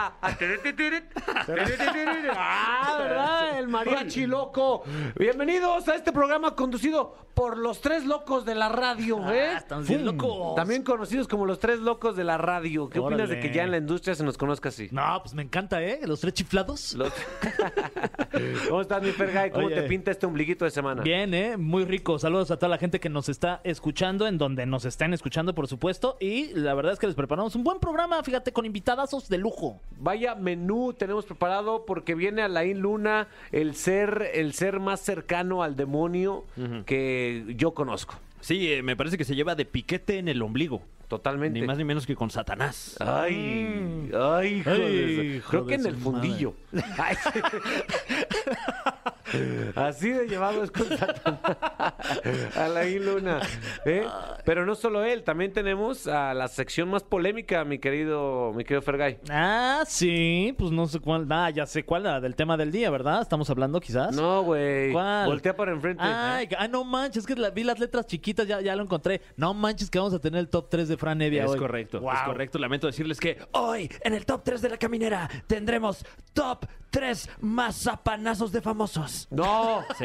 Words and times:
Ah, 2.37 2.96
¿verdad? 2.99 3.59
El 3.59 3.69
mariachi 3.69 4.27
loco. 4.27 4.83
Bienvenidos 5.19 5.89
a 5.89 5.95
este 5.95 6.13
programa 6.13 6.55
conducido 6.55 7.17
por 7.35 7.57
los 7.57 7.81
tres 7.81 8.05
locos 8.05 8.45
de 8.45 8.55
la 8.55 8.69
radio, 8.69 9.19
¿eh? 9.32 9.49
Ah, 9.55 9.59
estamos 9.59 9.89
bien 9.89 10.05
Fum. 10.05 10.17
locos. 10.17 10.55
También 10.55 10.82
conocidos 10.85 11.27
como 11.29 11.46
los 11.46 11.59
tres 11.59 11.79
locos 11.81 12.14
de 12.14 12.25
la 12.25 12.37
radio. 12.39 12.89
¿Qué 12.91 12.99
opinas 13.00 13.29
de 13.29 13.37
Órale. 13.37 13.49
que 13.49 13.55
ya 13.55 13.64
en 13.64 13.71
la 13.73 13.79
industria 13.79 14.14
se 14.14 14.23
nos 14.23 14.37
conozca 14.39 14.68
así? 14.68 14.89
No, 14.93 15.18
pues 15.23 15.35
me 15.35 15.43
encanta, 15.43 15.82
¿eh? 15.82 16.01
Los 16.04 16.21
tres 16.21 16.35
chiflados. 16.35 16.93
Los- 16.95 17.12
¿Cómo 18.68 18.82
estás, 18.82 19.03
mi 19.03 19.11
Fergay? 19.12 19.51
¿Cómo 19.51 19.67
Oye. 19.67 19.76
te 19.76 19.82
pinta 19.89 20.11
este 20.11 20.26
ombliguito 20.26 20.65
de 20.65 20.71
semana? 20.71 21.03
Bien, 21.03 21.32
¿eh? 21.35 21.57
Muy 21.57 21.85
rico. 21.87 22.18
Saludos 22.18 22.51
a 22.51 22.57
toda 22.59 22.68
la 22.68 22.79
gente 22.79 23.01
que 23.01 23.09
nos 23.09 23.29
está 23.29 23.61
escuchando, 23.65 24.26
en 24.26 24.37
donde 24.39 24.67
nos 24.67 24.85
están 24.85 25.12
escuchando, 25.15 25.54
por 25.54 25.67
supuesto. 25.68 26.17
Y 26.21 26.53
la 26.54 26.75
verdad 26.75 26.93
es 26.93 26.99
que 26.99 27.07
les 27.07 27.17
preparamos 27.17 27.57
un 27.57 27.65
buen 27.65 27.81
programa, 27.81 28.23
fíjate, 28.23 28.53
con 28.53 28.67
invitadazos 28.67 29.29
de 29.29 29.39
lujo. 29.39 29.54
Vaya 29.99 30.35
menú 30.35 30.93
tenemos 30.93 31.25
preparado 31.25 31.85
porque 31.86 32.14
viene 32.14 32.42
Alain 32.42 32.81
Luna, 32.81 33.28
el 33.53 33.75
ser, 33.75 34.31
el 34.34 34.53
ser 34.53 34.81
más 34.81 35.00
cercano 35.00 35.62
al 35.62 35.77
demonio 35.77 36.45
que 36.86 37.45
yo 37.56 37.72
conozco. 37.72 38.17
Sí, 38.41 38.72
eh, 38.72 38.83
me 38.83 38.97
parece 38.97 39.17
que 39.17 39.25
se 39.25 39.34
lleva 39.34 39.55
de 39.55 39.64
piquete 39.64 40.19
en 40.19 40.28
el 40.28 40.42
ombligo. 40.42 40.83
Totalmente. 41.09 41.61
Ni 41.61 41.67
más 41.67 41.78
ni 41.78 41.84
menos 41.84 42.06
que 42.06 42.14
con 42.17 42.31
Satanás. 42.31 42.97
Ay, 43.00 44.11
ay, 44.14 44.55
hijo 44.59 44.70
de 44.70 44.84
Ay, 44.84 45.36
hijo 45.36 45.50
Creo 45.50 45.64
de 45.64 45.69
que 45.69 45.75
en 45.75 45.86
el 45.86 45.97
fundillo. 45.97 46.55
Ay. 46.98 47.17
Así 49.75 50.11
de 50.11 50.27
llevado 50.29 50.63
es 50.65 50.71
con 50.71 50.87
Satanás. 50.89 52.55
Alain 52.57 53.05
Luna. 53.05 53.41
¿eh? 53.85 54.07
Pero 54.45 54.67
no 54.67 54.75
solo 54.75 55.05
él, 55.05 55.23
también 55.25 55.53
tenemos 55.53 56.07
a 56.07 56.35
la 56.35 56.49
sección 56.49 56.89
más 56.91 57.03
polémica, 57.03 57.65
mi 57.65 57.79
querido, 57.79 58.53
mi 58.55 58.65
querido 58.65 58.83
Fergay. 58.83 59.19
Ah, 59.31 59.83
sí, 59.87 60.55
pues 60.59 60.71
no 60.71 60.87
sé 60.87 61.01
cuál. 61.01 61.27
Ah, 61.31 61.51
ya 61.51 61.67
sé 61.67 61.85
cuál, 61.85 62.05
la 62.05 62.21
del 62.21 62.37
tema 62.37 62.57
del 62.57 62.71
día, 62.73 62.91
¿verdad? 62.91 63.23
Estamos 63.23 63.49
hablando 63.51 63.81
quizás. 63.81 64.15
No, 64.15 64.43
güey. 64.43 64.93
¿Cuál? 64.93 65.27
Voltea 65.27 65.57
para 65.57 65.73
enfrente. 65.73 66.03
Ay, 66.05 66.48
ah, 66.59 66.69
no 66.69 66.85
manches, 66.85 67.23
es 67.23 67.27
que 67.27 67.35
la- 67.37 67.51
vi 67.51 67.65
las 67.65 67.79
letras 67.79 68.07
chiquitas, 68.07 68.47
ya, 68.47 68.61
ya 68.61 68.75
lo 68.77 68.83
encontré. 68.83 69.21
No 69.37 69.55
manches 69.55 69.91
que 69.91 69.98
vamos 69.98 70.15
a 70.15 70.19
tener 70.19 70.41
el 70.41 70.48
top 70.48 70.69
3 70.69 70.89
de 70.89 70.97
Fran 70.97 71.21
Evia 71.23 71.45
Es 71.45 71.51
hoy. 71.51 71.59
correcto, 71.59 72.01
Wow. 72.01 72.13
es 72.13 72.21
correcto. 72.23 72.59
Lamento 72.59 72.87
decirles 72.87 73.19
que 73.21 73.39
hoy 73.53 73.91
en 74.03 74.15
el 74.15 74.25
top 74.27 74.43
3 74.45 74.63
de 74.63 74.69
la 74.71 74.77
caminera 74.77 75.29
tendremos 75.47 76.05
top 76.33 76.67
3 76.91 77.29
mazapanazos 77.41 78.53
de 78.53 78.61
famosos. 78.61 79.23
No. 79.30 79.83
Sí, 79.97 80.05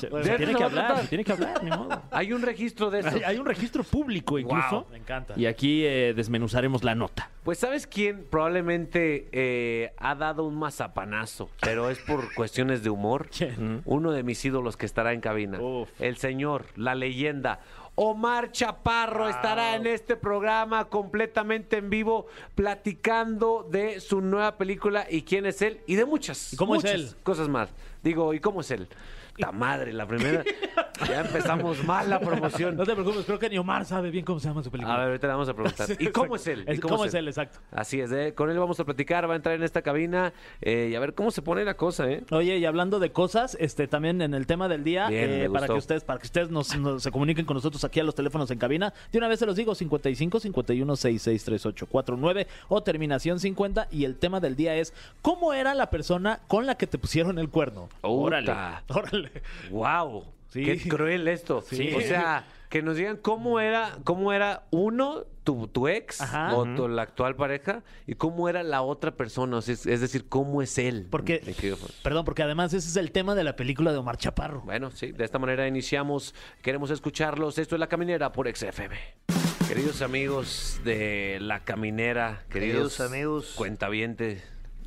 se, 0.00 0.08
Pues, 0.08 0.24
se 0.26 0.32
¿de 0.32 0.36
tiene 0.38 0.54
que 0.54 0.64
hablar, 0.64 0.98
se 1.02 1.08
tiene 1.08 1.24
que 1.24 1.32
hablar, 1.32 1.62
ni 1.62 1.70
modo. 1.70 2.02
Hay 2.10 2.32
un 2.32 2.42
registro 2.42 2.90
de 2.90 3.00
eso. 3.00 3.08
Hay, 3.08 3.22
hay 3.22 3.38
un 3.38 3.46
registro 3.46 3.84
público 3.84 4.38
incluso. 4.38 4.82
Wow, 4.82 4.86
me 4.90 4.98
encanta. 4.98 5.34
Y 5.36 5.46
aquí 5.46 5.84
eh, 5.84 6.12
desmenuzaremos 6.14 6.82
la 6.84 6.94
nota. 6.94 7.30
Pues 7.44 7.58
¿sabes 7.58 7.86
quién 7.86 8.24
probablemente 8.30 9.28
eh, 9.32 9.92
ha 9.98 10.14
dado 10.14 10.44
un 10.44 10.56
mazapanazo? 10.56 11.50
Pero 11.60 11.90
es 11.90 11.98
por 11.98 12.32
cuestiones 12.34 12.82
de 12.82 12.90
humor. 12.90 13.28
¿Quién? 13.36 13.82
Uno 13.84 14.12
de 14.12 14.22
mis 14.22 14.44
ídolos 14.44 14.76
que 14.76 14.86
estará 14.86 15.12
en 15.12 15.20
cabina. 15.20 15.60
Uf. 15.60 15.88
El 16.00 16.16
señor, 16.16 16.66
la 16.76 16.94
leyenda. 16.94 17.60
Omar 17.96 18.50
Chaparro 18.50 19.28
estará 19.28 19.76
en 19.76 19.86
este 19.86 20.16
programa 20.16 20.86
completamente 20.86 21.76
en 21.76 21.90
vivo 21.90 22.26
platicando 22.54 23.66
de 23.70 24.00
su 24.00 24.20
nueva 24.20 24.56
película 24.56 25.06
y 25.08 25.22
quién 25.22 25.46
es 25.46 25.62
él 25.62 25.80
y 25.86 25.94
de 25.94 26.04
muchas, 26.04 26.52
¿Y 26.52 26.56
cómo 26.56 26.74
es 26.76 26.84
él? 26.84 27.10
cosas 27.22 27.48
más. 27.48 27.68
Digo, 28.02 28.34
¿y 28.34 28.40
cómo 28.40 28.62
es 28.62 28.70
él? 28.70 28.88
La 29.36 29.50
madre, 29.52 29.92
la 29.92 30.06
primera. 30.06 30.44
ya 31.08 31.20
empezamos 31.22 31.82
mal 31.84 32.08
la 32.08 32.20
promoción. 32.20 32.76
No 32.76 32.84
te 32.84 32.92
preocupes, 32.92 33.24
creo 33.24 33.38
que 33.38 33.48
ni 33.50 33.58
Omar 33.58 33.84
sabe 33.84 34.10
bien 34.10 34.24
cómo 34.24 34.38
se 34.38 34.48
llama 34.48 34.62
su 34.62 34.70
película. 34.70 34.94
A 34.94 34.98
ver, 34.98 35.06
ahorita 35.08 35.26
le 35.26 35.32
vamos 35.32 35.48
a 35.48 35.54
preguntar. 35.54 35.88
¿Y 35.98 36.06
cómo 36.08 36.36
es 36.36 36.46
él? 36.46 36.64
¿Y 36.68 36.72
Es- 36.72 36.80
¿Cómo 36.80 37.04
es 37.04 37.14
él? 37.14 37.26
Exacto. 37.28 37.58
Así 37.72 38.00
es, 38.00 38.12
¿eh? 38.12 38.32
con 38.34 38.50
él 38.50 38.58
vamos 38.58 38.78
a 38.80 38.84
platicar, 38.84 39.28
va 39.28 39.32
a 39.32 39.36
entrar 39.36 39.54
en 39.56 39.62
esta 39.64 39.82
cabina 39.82 40.32
eh, 40.60 40.88
y 40.92 40.94
a 40.94 41.00
ver 41.00 41.14
cómo 41.14 41.30
se 41.32 41.42
pone 41.42 41.64
la 41.64 41.74
cosa, 41.76 42.08
¿eh? 42.10 42.22
Oye, 42.30 42.58
y 42.58 42.64
hablando 42.64 43.00
de 43.00 43.10
cosas, 43.12 43.56
este 43.60 43.88
también 43.88 44.22
en 44.22 44.34
el 44.34 44.46
tema 44.46 44.68
del 44.68 44.84
día, 44.84 45.08
Bien, 45.08 45.24
eh, 45.30 45.50
para 45.50 45.66
que 45.66 45.72
ustedes, 45.72 46.04
para 46.04 46.20
que 46.20 46.26
ustedes 46.26 46.50
nos, 46.50 46.76
nos- 46.78 47.02
se 47.02 47.10
comuniquen 47.10 47.44
con 47.44 47.54
nosotros 47.56 47.82
aquí 47.84 47.98
a 48.00 48.04
los 48.04 48.14
teléfonos 48.14 48.50
en 48.52 48.58
cabina, 48.58 48.92
de 49.10 49.18
una 49.18 49.26
vez 49.28 49.40
se 49.40 49.46
los 49.46 49.56
digo, 49.56 49.74
55 49.74 50.38
51 50.40 50.96
66 50.96 51.44
38 51.44 51.86
49 51.86 52.46
o 52.68 52.82
terminación 52.82 53.40
50 53.40 53.88
y 53.90 54.04
el 54.04 54.16
tema 54.16 54.38
del 54.40 54.54
día 54.56 54.76
es 54.76 54.94
¿cómo 55.22 55.52
era 55.52 55.74
la 55.74 55.90
persona 55.90 56.40
con 56.46 56.66
la 56.66 56.76
que 56.76 56.86
te 56.86 56.98
pusieron 56.98 57.38
el 57.40 57.48
cuerno? 57.48 57.88
Órale. 58.02 58.52
Órale. 58.88 59.23
¡Wow! 59.70 60.24
Sí. 60.48 60.64
¡Qué 60.64 60.78
cruel 60.88 61.26
esto! 61.28 61.62
Sí. 61.62 61.92
O 61.94 62.00
sea, 62.00 62.46
que 62.68 62.82
nos 62.82 62.96
digan 62.96 63.16
cómo 63.16 63.60
era, 63.60 63.98
cómo 64.04 64.32
era 64.32 64.64
uno, 64.70 65.24
tu, 65.44 65.68
tu 65.68 65.86
ex 65.88 66.20
Ajá. 66.20 66.54
o 66.56 66.64
tu, 66.74 66.88
la 66.88 67.02
actual 67.02 67.36
pareja, 67.36 67.82
y 68.06 68.14
cómo 68.14 68.48
era 68.48 68.62
la 68.62 68.82
otra 68.82 69.16
persona. 69.16 69.56
O 69.58 69.62
sea, 69.62 69.74
es, 69.74 69.86
es 69.86 70.00
decir, 70.00 70.28
cómo 70.28 70.62
es 70.62 70.78
él. 70.78 71.06
Porque, 71.10 71.40
Mi 71.46 71.54
querido 71.54 71.76
Juan. 71.76 71.90
perdón, 72.02 72.24
porque 72.24 72.42
además 72.42 72.72
ese 72.72 72.88
es 72.88 72.96
el 72.96 73.10
tema 73.12 73.34
de 73.34 73.44
la 73.44 73.56
película 73.56 73.92
de 73.92 73.98
Omar 73.98 74.16
Chaparro. 74.16 74.62
Bueno, 74.62 74.90
sí, 74.90 75.12
de 75.12 75.24
esta 75.24 75.38
manera 75.38 75.66
iniciamos. 75.68 76.34
Queremos 76.62 76.90
escucharlos. 76.90 77.58
Esto 77.58 77.74
es 77.76 77.80
La 77.80 77.88
Caminera 77.88 78.32
por 78.32 78.48
XFM. 78.54 78.96
Queridos 79.68 80.02
amigos 80.02 80.80
de 80.84 81.38
La 81.40 81.64
Caminera, 81.64 82.44
queridos, 82.50 82.96
Queridos 82.96 83.00
amigos. 83.00 83.52
cuentavientes. 83.56 84.42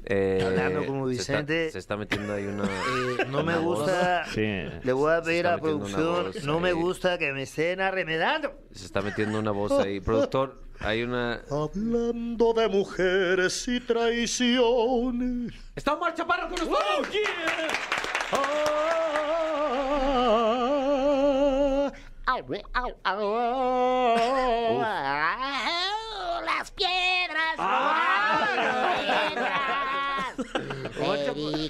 Eh, 0.10 0.42
Hablando 0.46 0.86
como 0.86 1.08
se 1.08 1.16
está- 1.16 1.34
Vicente. 1.34 1.72
Se 1.72 1.80
está, 1.80 1.98
metiendo 1.98 2.34
ahí 2.34 2.46
una. 2.46 2.64
Eh, 2.64 3.26
no 3.30 3.44
me 3.44 3.54
una 3.54 3.58
gusta. 3.58 4.26
Sí. 4.34 4.42
Le 4.84 4.94
voy 4.94 5.14
a 5.14 5.22
pedir 5.22 5.48
a 5.48 5.52
la 5.52 5.58
producción. 5.62 6.32
No 6.44 6.60
me 6.62 6.72
gusta 6.72 7.18
que 7.18 7.34
me 7.34 7.44
estén 7.44 7.82
arremedando. 7.82 8.54
Se 8.72 8.86
está 8.86 9.02
metiendo 9.02 9.38
una 9.40 9.52
voz 9.52 9.72
ahí. 9.74 10.00
Productor, 10.00 10.62
hay 10.80 11.04
una. 11.04 11.42
Hablando 11.52 12.54
de 12.54 12.70
mujeres 12.70 13.68
y 13.68 13.80
traiciones. 13.82 15.54
¡Está 15.76 15.94
Omar 15.96 16.14
Chaparro 16.14 16.48
con 16.50 16.58
nosotros! 16.70 17.08
Las 26.46 26.72
piedras. 26.72 27.56
Ah. 27.58 28.48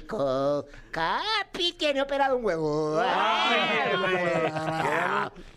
Perico 0.08 0.66
Capi 0.90 1.74
tiene 1.74 2.00
operado 2.00 2.36
un 2.36 2.44
huevo. 2.44 3.00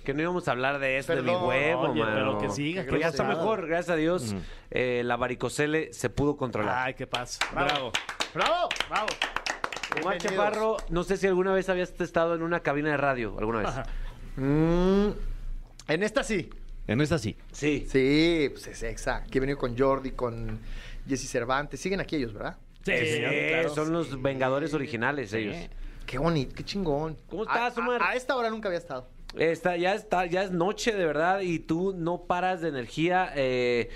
Que 0.04 0.14
no 0.14 0.22
íbamos 0.22 0.48
a 0.48 0.52
hablar 0.52 0.80
de 0.80 0.98
esto, 0.98 1.16
de 1.16 1.22
mi 1.22 1.30
Perdón. 1.30 1.48
huevo, 1.48 1.82
Oye, 1.92 2.02
mano. 2.04 2.16
pero 2.16 2.38
que 2.40 2.50
siga, 2.50 2.82
Pero 2.84 2.96
que 2.98 3.02
ya 3.02 3.08
está 3.10 3.24
mejor, 3.24 3.68
gracias 3.68 3.90
a 3.90 3.96
Dios. 3.96 4.36
Eh, 4.70 5.04
la 5.06 5.16
varicocele 5.16 5.94
se 5.94 6.10
pudo 6.10 6.38
controlar. 6.38 6.88
Ay, 6.88 6.94
qué 6.96 7.08
pasa. 7.08 7.40
Bravo. 7.54 7.92
¡Bravo! 8.34 8.70
¡Bravo! 8.90 9.08
Omar 10.02 10.18
bienvenidos. 10.18 10.22
Chaparro, 10.46 10.78
no 10.90 11.04
sé 11.04 11.18
si 11.18 11.28
alguna 11.28 11.54
vez 11.54 11.68
habías 11.70 12.00
estado 12.00 12.36
en 12.36 12.44
una 12.44 12.62
cabina 12.62 12.90
de 12.92 12.98
radio, 12.98 13.36
alguna 13.38 13.60
vez. 13.60 13.70
Mm, 14.38 15.10
en 15.88 16.04
esta 16.04 16.24
sí. 16.24 16.50
En 16.88 17.02
esta 17.02 17.18
sí. 17.20 17.38
Sí. 17.52 17.86
Sí, 17.90 18.50
pues 18.52 18.68
es 18.68 18.84
exa. 18.84 19.24
Que 19.30 19.38
he 19.38 19.42
venido 19.42 19.58
con 19.58 19.78
Jordi, 19.78 20.12
con 20.12 20.60
Jesse 21.08 21.30
Cervantes. 21.30 21.80
Siguen 21.80 22.00
aquí 22.00 22.16
ellos, 22.16 22.34
¿verdad? 22.34 22.58
Sí, 22.84 22.92
Sí, 22.98 23.06
señor, 23.14 23.32
claro. 23.50 23.76
son 23.76 23.94
los 23.94 24.22
Vengadores 24.22 24.74
originales 24.74 25.34
ellos. 25.34 25.56
Qué 26.06 26.18
bonito, 26.18 26.54
qué 26.56 26.64
chingón. 26.64 27.16
¿Cómo 27.30 27.44
estás, 27.44 27.78
A- 27.78 27.82
a- 27.82 27.84
Omar? 27.84 28.02
A, 28.04 28.16
esta 28.16 28.36
hora 28.36 28.50
nunca 28.50 28.68
había 28.70 28.80
estado. 28.80 29.08
Está, 29.38 29.78
ya 29.78 29.94
está, 29.94 30.26
ya 30.26 30.44
es 30.44 30.52
noche 30.52 30.92
de 30.94 31.06
verdad 31.06 31.40
y 31.42 31.60
tú 31.60 31.94
no 31.96 32.24
paras 32.24 32.62
de 32.62 32.70
energía. 32.70 33.32
eh, 33.36 33.90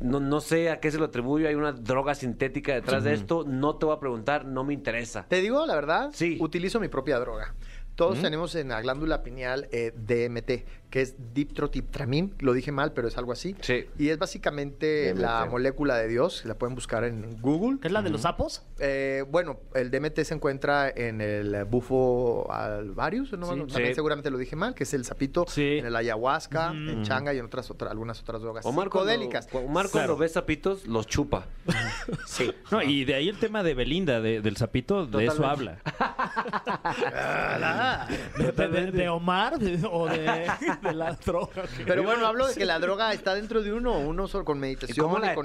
no, 0.00 0.18
no 0.18 0.40
sé 0.40 0.70
a 0.70 0.80
qué 0.80 0.90
se 0.90 0.98
lo 0.98 1.04
atribuyo, 1.04 1.46
hay 1.46 1.54
una 1.54 1.70
droga 1.70 2.16
sintética 2.16 2.74
detrás 2.74 3.04
de 3.04 3.12
esto. 3.12 3.44
No 3.46 3.76
te 3.76 3.86
voy 3.86 3.94
a 3.94 4.00
preguntar, 4.00 4.44
no 4.44 4.64
me 4.64 4.74
interesa. 4.74 5.26
Te 5.28 5.40
digo 5.40 5.64
la 5.64 5.76
verdad, 5.76 6.10
Sí. 6.12 6.38
utilizo 6.40 6.80
mi 6.80 6.88
propia 6.88 7.20
droga. 7.20 7.54
Todos 7.94 8.20
tenemos 8.20 8.54
en 8.56 8.68
la 8.70 8.80
glándula 8.80 9.22
pineal 9.22 9.68
eh, 9.70 9.92
DMT, 9.94 10.64
que 10.92 11.00
es 11.00 11.14
diptrotiptramín. 11.32 12.34
Lo 12.40 12.52
dije 12.52 12.70
mal, 12.70 12.92
pero 12.92 13.08
es 13.08 13.16
algo 13.16 13.32
así. 13.32 13.56
Sí. 13.62 13.86
Y 13.98 14.10
es 14.10 14.18
básicamente 14.18 15.14
DMT. 15.14 15.20
la 15.22 15.46
molécula 15.46 15.96
de 15.96 16.06
Dios. 16.06 16.44
La 16.44 16.54
pueden 16.54 16.74
buscar 16.74 17.04
en 17.04 17.40
Google. 17.40 17.78
¿Qué 17.80 17.86
es 17.88 17.92
la 17.92 18.02
de 18.02 18.10
los 18.10 18.20
sapos? 18.20 18.62
Eh, 18.78 19.24
bueno, 19.30 19.58
el 19.74 19.90
DMT 19.90 20.20
se 20.22 20.34
encuentra 20.34 20.90
en 20.90 21.22
el 21.22 21.64
bufo 21.64 22.46
alvarius, 22.52 23.32
¿no? 23.32 23.46
Sí. 23.46 23.58
también 23.72 23.88
Sí. 23.88 23.94
seguramente 23.94 24.30
lo 24.30 24.36
dije 24.36 24.54
mal, 24.54 24.74
que 24.74 24.84
es 24.84 24.92
el 24.92 25.06
sapito, 25.06 25.46
Sí. 25.48 25.78
en 25.78 25.86
el 25.86 25.96
ayahuasca, 25.96 26.72
en 26.72 27.02
changa 27.04 27.32
y 27.32 27.38
en 27.38 27.46
otras, 27.46 27.70
otras 27.70 27.90
algunas 27.90 28.20
otras 28.20 28.42
drogas 28.42 28.66
Omar, 28.66 28.90
cuando, 28.90 29.10
psicodélicas. 29.10 29.48
Omar 29.54 29.86
cuando 29.90 30.18
ve 30.18 30.28
sapitos, 30.28 30.86
los 30.86 31.06
chupa. 31.06 31.46
Sí. 32.26 32.52
No, 32.70 32.82
y 32.82 33.04
de 33.06 33.14
ahí 33.14 33.28
el 33.30 33.38
tema 33.38 33.62
de 33.62 33.72
Belinda, 33.74 34.20
de- 34.20 34.40
del 34.42 34.56
sapito, 34.56 35.06
de 35.06 35.24
eso 35.26 35.46
habla. 35.46 35.78
¿De, 38.56 38.68
de- 38.68 38.92
de 38.92 39.08
Omar? 39.08 39.58
De- 39.58 39.80
¿O 39.90 40.06
de.? 40.06 40.46
de 40.82 40.94
la 40.94 41.12
droga. 41.24 41.64
Pero 41.86 42.02
bueno, 42.02 42.26
hablo 42.26 42.46
de 42.46 42.54
que 42.54 42.64
la 42.64 42.78
droga 42.78 43.12
está 43.12 43.34
dentro 43.34 43.62
de 43.62 43.72
uno, 43.72 43.98
uno 43.98 44.28
solo 44.28 44.44
con 44.44 44.58
meditación. 44.58 44.96
¿Y 44.96 45.00
cómo 45.00 45.18
la 45.18 45.32
y 45.32 45.36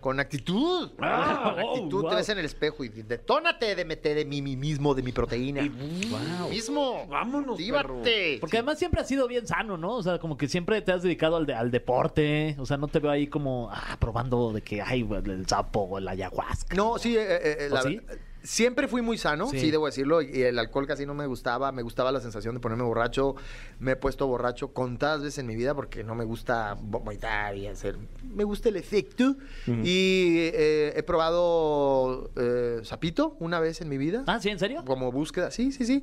con, 0.00 0.20
actitud. 0.20 0.90
Ah, 1.00 1.52
con 1.54 1.64
oh, 1.64 1.70
actitud 1.70 2.00
wow. 2.02 2.10
te 2.10 2.16
ves 2.16 2.28
en 2.28 2.38
el 2.38 2.44
espejo 2.44 2.84
y 2.84 2.88
detónate 2.88 3.74
de 3.74 3.84
meter 3.84 4.16
de 4.16 4.24
mí, 4.24 4.42
mí 4.42 4.56
mismo, 4.56 4.94
de 4.94 5.02
mi 5.02 5.12
proteína. 5.12 5.62
Mismo. 5.62 7.06
Vámonos, 7.08 7.52
Actívate. 7.54 8.38
Porque 8.40 8.58
además 8.58 8.78
siempre 8.78 9.00
has 9.00 9.08
sido 9.08 9.26
bien 9.28 9.46
sano, 9.46 9.76
¿no? 9.76 9.96
O 9.96 10.02
sea, 10.02 10.18
como 10.18 10.36
que 10.36 10.48
siempre 10.48 10.80
te 10.82 10.92
has 10.92 11.02
dedicado 11.02 11.36
al, 11.36 11.46
de- 11.46 11.54
al 11.54 11.70
deporte. 11.70 12.56
O 12.58 12.66
sea, 12.66 12.76
no 12.76 12.88
te 12.88 12.98
veo 12.98 13.10
ahí 13.10 13.26
como 13.26 13.70
ah, 13.72 13.96
probando 13.98 14.52
de 14.52 14.62
que 14.62 14.82
hay 14.82 15.06
el 15.24 15.46
sapo 15.46 15.88
o 15.90 16.00
la 16.00 16.12
ayahuasca. 16.12 16.74
No, 16.76 16.98
sí, 16.98 17.16
eh, 17.16 17.22
eh, 17.22 17.56
eh, 17.60 17.68
¿O 17.70 17.74
la- 17.74 17.82
sí? 17.82 18.00
Siempre 18.42 18.88
fui 18.88 19.02
muy 19.02 19.18
sano, 19.18 19.46
Sí. 19.48 19.58
sí. 19.60 19.70
debo 19.70 19.86
decirlo, 19.86 20.22
y 20.22 20.42
el 20.42 20.58
alcohol 20.58 20.86
casi 20.86 21.06
no 21.06 21.14
me 21.14 21.26
gustaba, 21.26 21.72
me 21.72 21.82
gustaba 21.82 22.10
la 22.12 22.20
sensación 22.20 22.54
de 22.54 22.60
ponerme 22.60 22.84
borracho, 22.84 23.34
me 23.78 23.92
he 23.92 23.96
puesto 23.96 24.26
borracho 24.26 24.72
contadas 24.72 25.20
veces 25.22 25.38
en 25.38 25.46
mi 25.46 25.56
vida 25.56 25.74
porque 25.74 26.04
no 26.04 26.14
me 26.14 26.24
gusta 26.24 26.76
vomitar 26.80 27.56
y 27.56 27.66
hacer, 27.66 27.96
me 28.22 28.44
gusta 28.44 28.68
el 28.68 28.76
efecto, 28.76 29.36
y 29.66 30.36
eh, 30.54 30.92
he 30.96 31.02
probado 31.02 32.30
eh, 32.36 32.80
sapito 32.84 33.36
una 33.40 33.60
vez 33.60 33.80
en 33.80 33.88
mi 33.88 33.98
vida. 33.98 34.24
Ah, 34.26 34.40
¿sí? 34.40 34.48
¿En 34.50 34.58
serio? 34.58 34.84
Como 34.84 35.10
búsqueda, 35.12 35.50
sí, 35.50 35.72
sí, 35.72 35.84
sí. 35.84 36.02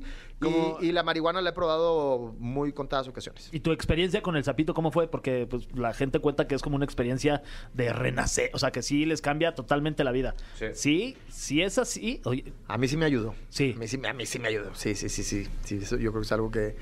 Y- 0.80 0.90
la 0.92 1.02
marihuana 1.02 1.40
la 1.42 1.50
he 1.50 1.52
probado 1.52 2.34
muy 2.38 2.72
contadas 2.72 3.06
ocasiones. 3.06 3.48
¿Y 3.52 3.60
tu 3.60 3.70
experiencia 3.72 4.22
con 4.22 4.36
el 4.36 4.42
sapito 4.44 4.74
cómo 4.74 4.90
fue? 4.90 5.06
Porque 5.08 5.46
pues, 5.48 5.68
la 5.74 5.92
gente 5.94 6.18
cuenta 6.18 6.46
que 6.48 6.54
es 6.54 6.62
como 6.62 6.76
una 6.76 6.84
experiencia 6.84 7.42
de 7.74 7.92
renacer. 7.92 8.50
O 8.54 8.58
sea, 8.58 8.70
que 8.72 8.82
sí 8.82 9.04
les 9.04 9.20
cambia 9.22 9.54
totalmente 9.54 10.02
la 10.02 10.10
vida. 10.12 10.34
Sí. 10.74 11.14
Sí, 11.28 11.62
es 11.62 11.78
así. 11.78 12.20
Oye, 12.30 12.52
A 12.68 12.78
mí 12.78 12.86
sí 12.88 12.96
me 12.96 13.04
ayudó. 13.06 13.34
Sí. 13.48 13.72
A 13.76 13.78
mí 13.78 13.88
sí, 13.88 14.00
a 14.08 14.12
mí 14.12 14.24
sí 14.26 14.38
me 14.38 14.48
ayudó. 14.48 14.74
Sí, 14.74 14.94
sí, 14.94 15.08
sí, 15.08 15.22
sí. 15.24 15.48
sí 15.64 15.76
eso 15.82 15.96
yo 15.96 16.10
creo 16.12 16.22
que 16.22 16.26
es 16.26 16.32
algo 16.32 16.50
que 16.50 16.76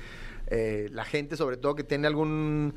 eh, 0.47 0.89
la 0.91 1.05
gente, 1.05 1.35
sobre 1.37 1.57
todo 1.57 1.75
que 1.75 1.83
tiene 1.83 2.07
algún 2.07 2.75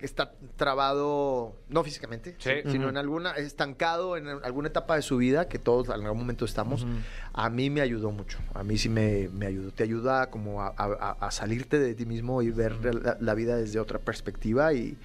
que 0.00 0.04
está 0.04 0.32
trabado, 0.56 1.54
no 1.68 1.84
físicamente, 1.84 2.34
Sí. 2.38 2.50
sino 2.70 2.88
en 2.88 2.96
alguna, 2.96 3.30
estancado 3.36 4.16
en 4.16 4.26
alguna 4.26 4.66
etapa 4.68 4.96
de 4.96 5.02
su 5.02 5.16
vida, 5.16 5.46
que 5.48 5.60
todos 5.60 5.86
en 5.86 5.92
algún 6.04 6.18
momento 6.18 6.44
estamos, 6.44 6.84
a 7.32 7.48
mí 7.50 7.70
me 7.70 7.80
ayudó 7.82 8.10
mucho, 8.10 8.38
a 8.54 8.64
mí 8.64 8.78
sí 8.78 8.88
me, 8.88 9.28
me 9.32 9.46
ayudó, 9.46 9.70
te 9.70 9.84
ayuda 9.84 10.28
como 10.28 10.60
a, 10.60 10.74
a- 10.76 11.16
a 11.20 11.30
salirte 11.30 11.78
de 11.78 11.94
ti 11.94 12.04
mismo 12.04 12.42
y 12.42 12.50
ver 12.50 12.74
la, 12.94 13.16
la 13.20 13.34
vida 13.34 13.56
desde 13.56 13.78
otra 13.78 14.00
perspectiva 14.00 14.72
y, 14.72 14.96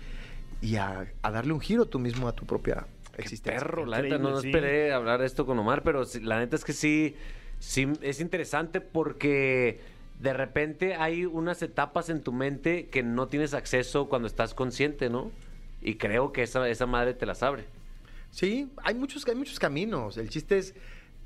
y 0.61 0.77
a, 0.77 1.05
a 1.21 1.31
darle 1.31 1.53
un 1.53 1.59
giro 1.61 1.85
tú 1.85 1.99
mismo 1.99 2.27
a 2.27 2.33
tu 2.33 2.45
propia 2.47 2.87
existencia. 3.17 3.59
Perro, 3.59 3.85
la 3.85 4.01
neta, 4.01 4.17
no, 4.17 4.39
sí. 4.39 4.47
esperé 4.47 4.93
hablar 4.93 5.21
esto 5.21 5.45
con 5.45 5.57
Omar, 5.59 5.83
pero 5.83 6.03
la 6.21 6.39
neta 6.39 6.55
es 6.55 6.63
que 6.63 6.73
sí, 6.73 7.15
sí 7.59 7.87
es 8.01 8.19
interesante 8.19 8.81
porque 8.81 9.79
de 10.19 10.33
repente 10.33 10.95
hay 10.95 11.25
unas 11.25 11.61
etapas 11.61 12.09
en 12.09 12.21
tu 12.21 12.31
mente 12.31 12.87
que 12.87 13.03
no 13.03 13.27
tienes 13.27 13.53
acceso 13.53 14.07
cuando 14.07 14.27
estás 14.27 14.53
consciente, 14.53 15.09
¿no? 15.09 15.31
Y 15.81 15.95
creo 15.95 16.31
que 16.31 16.43
esa, 16.43 16.67
esa 16.69 16.85
madre 16.85 17.13
te 17.13 17.25
las 17.25 17.41
abre. 17.41 17.65
Sí, 18.29 18.69
hay 18.83 18.93
muchos, 18.95 19.27
hay 19.27 19.35
muchos 19.35 19.59
caminos. 19.59 20.17
El 20.17 20.29
chiste 20.29 20.57
es, 20.57 20.75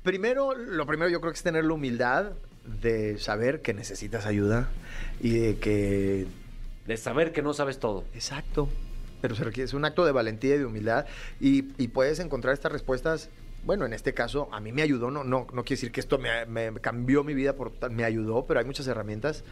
primero, 0.02 0.54
lo 0.54 0.86
primero 0.86 1.10
yo 1.10 1.20
creo 1.20 1.32
que 1.32 1.36
es 1.36 1.42
tener 1.42 1.64
la 1.64 1.74
humildad 1.74 2.32
de 2.80 3.18
saber 3.18 3.62
que 3.62 3.74
necesitas 3.74 4.26
ayuda 4.26 4.68
y 5.20 5.38
de 5.38 5.58
que, 5.58 6.26
De 6.86 6.96
saber 6.96 7.32
que 7.32 7.42
no 7.42 7.52
sabes 7.52 7.78
todo. 7.78 8.04
exacto, 8.14 8.68
pero 9.34 9.50
es 9.50 9.74
un 9.74 9.84
acto 9.84 10.04
de 10.04 10.12
valentía 10.12 10.54
y 10.54 10.58
de 10.58 10.66
humildad 10.66 11.06
y, 11.40 11.62
puedes 11.88 12.18
encontrar 12.20 12.54
estas 12.54 12.72
respuestas. 12.72 13.30
Bueno, 13.64 13.84
en 13.84 13.92
este 13.92 14.14
caso 14.14 14.48
a 14.52 14.60
mí 14.60 14.70
me 14.70 14.82
ayudó, 14.82 15.10
no, 15.10 15.24
no, 15.24 15.46
no 15.52 15.64
quiere 15.64 15.80
decir 15.80 15.92
que 15.92 16.00
esto 16.00 16.18
me, 16.18 16.72
cambió 16.80 17.24
mi 17.24 17.34
vida, 17.34 17.54
por, 17.54 17.90
me 17.90 18.04
ayudó, 18.04 18.46
pero 18.46 18.60
hay 18.60 18.66
muchas 18.66 18.86
herramientas 18.86 19.42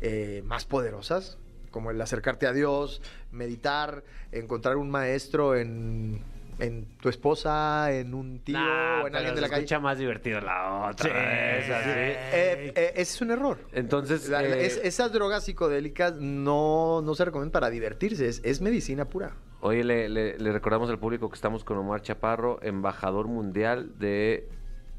eh, 0.00 0.42
más 0.44 0.64
poderosas, 0.66 1.38
como 1.72 1.90
el 1.90 2.00
acercarte 2.00 2.46
a 2.46 2.52
Dios, 2.52 3.02
meditar, 3.32 4.04
encontrar 4.30 4.76
un 4.76 4.88
maestro 4.90 5.56
en, 5.56 6.22
en 6.58 6.86
tu 7.00 7.08
esposa, 7.08 7.92
en 7.92 8.14
un 8.14 8.38
tío, 8.40 8.58
Nah, 8.58 9.02
o 9.02 9.06
en 9.08 9.16
alguien 9.16 9.34
de 9.34 9.40
la 9.42 9.48
calle. 9.48 9.62
escucha 9.64 9.78
más 9.80 9.98
divertido 9.98 10.40
la 10.40 10.88
otra. 10.90 11.58
esa, 11.58 11.82
sí. 11.82 11.88
Eh, 11.90 12.72
eh, 12.74 12.92
ese 12.94 13.00
es 13.14 13.20
un 13.20 13.30
error. 13.30 13.58
Entonces, 13.72 14.28
la- 14.28 14.42
eh, 14.44 14.66
es- 14.66 14.80
esas 14.82 15.12
drogas 15.12 15.44
psicodélicas 15.44 16.14
no, 16.16 17.02
no 17.02 17.14
se 17.14 17.24
recomiendan 17.24 17.52
para 17.52 17.70
divertirse, 17.70 18.26
es, 18.28 18.40
es 18.44 18.60
medicina 18.60 19.04
pura. 19.04 19.32
Oye, 19.60 19.84
le, 19.84 20.08
le- 20.08 20.38
le 20.38 20.52
recordamos 20.52 20.88
al 20.90 20.98
público 20.98 21.28
que 21.28 21.34
estamos 21.34 21.64
con 21.64 21.76
Omar 21.78 22.02
Chaparro, 22.02 22.58
embajador 22.62 23.26
mundial 23.26 23.98
de 23.98 24.48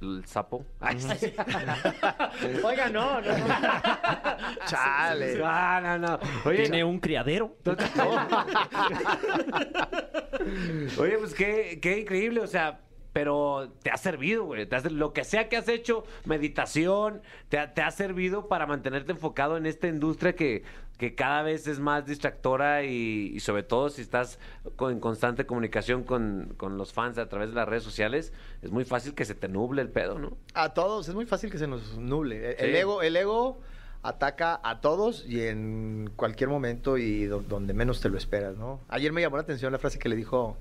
el 0.01 0.23
sapo. 0.25 0.65
Ay, 0.79 0.99
sí. 0.99 1.33
Oiga, 2.63 2.89
no, 2.89 3.21
no. 3.21 3.27
Chale. 4.65 5.37
No, 5.37 5.81
no, 5.81 5.97
no. 5.97 6.19
Oye, 6.45 6.63
Tiene 6.63 6.83
un 6.83 6.99
criadero. 6.99 7.55
Oye, 10.97 11.17
pues 11.17 11.33
qué, 11.33 11.79
qué 11.81 11.99
increíble, 11.99 12.41
o 12.41 12.47
sea, 12.47 12.79
pero 13.17 13.69
te 13.81 13.89
ha 13.89 13.97
servido, 13.97 14.45
güey. 14.45 14.67
te 14.67 14.75
ha 14.75 14.79
ser- 14.79 14.91
lo 14.91 15.11
que 15.11 15.23
sea 15.23 15.49
que 15.49 15.57
has 15.57 15.67
hecho, 15.67 16.03
meditación, 16.25 17.21
te 17.49 17.57
ha, 17.57 17.73
te 17.73 17.81
ha 17.81 17.89
servido 17.89 18.47
para 18.47 18.67
mantenerte 18.67 19.11
enfocado 19.11 19.57
en 19.57 19.65
esta 19.65 19.87
industria 19.87 20.35
que, 20.35 20.63
que 20.99 21.15
cada 21.15 21.41
vez 21.41 21.65
es 21.67 21.79
más 21.79 22.05
distractora 22.05 22.83
y, 22.83 23.31
y 23.33 23.39
sobre 23.39 23.63
todo 23.63 23.89
si 23.89 24.01
estás 24.03 24.37
con- 24.75 24.91
en 24.93 24.99
constante 24.99 25.45
comunicación 25.47 26.03
con, 26.03 26.53
con 26.57 26.77
los 26.77 26.93
fans 26.93 27.17
a 27.17 27.27
través 27.27 27.49
de 27.49 27.55
las 27.55 27.67
redes 27.67 27.83
sociales, 27.83 28.33
es 28.61 28.69
muy 28.71 28.85
fácil 28.85 29.15
que 29.15 29.25
se 29.25 29.33
te 29.33 29.47
nuble 29.47 29.81
el 29.81 29.89
pedo, 29.89 30.19
¿no? 30.19 30.37
A 30.53 30.73
todos, 30.75 31.07
es 31.09 31.15
muy 31.15 31.25
fácil 31.25 31.49
que 31.51 31.57
se 31.57 31.65
nos 31.67 31.97
nuble. 31.97 32.51
El, 32.59 32.75
ego, 32.75 33.01
el 33.01 33.15
ego 33.15 33.57
ataca 34.03 34.59
a 34.63 34.79
todos 34.79 35.25
y 35.27 35.41
en 35.41 36.11
cualquier 36.15 36.49
momento 36.49 36.97
y 36.97 37.25
do- 37.25 37.41
donde 37.41 37.73
menos 37.73 37.99
te 37.99 38.09
lo 38.09 38.17
esperas, 38.17 38.55
¿no? 38.57 38.79
Ayer 38.89 39.11
me 39.11 39.21
llamó 39.21 39.37
la 39.37 39.41
atención 39.43 39.71
la 39.71 39.79
frase 39.79 39.97
que 39.99 40.07
le 40.07 40.15
dijo 40.15 40.57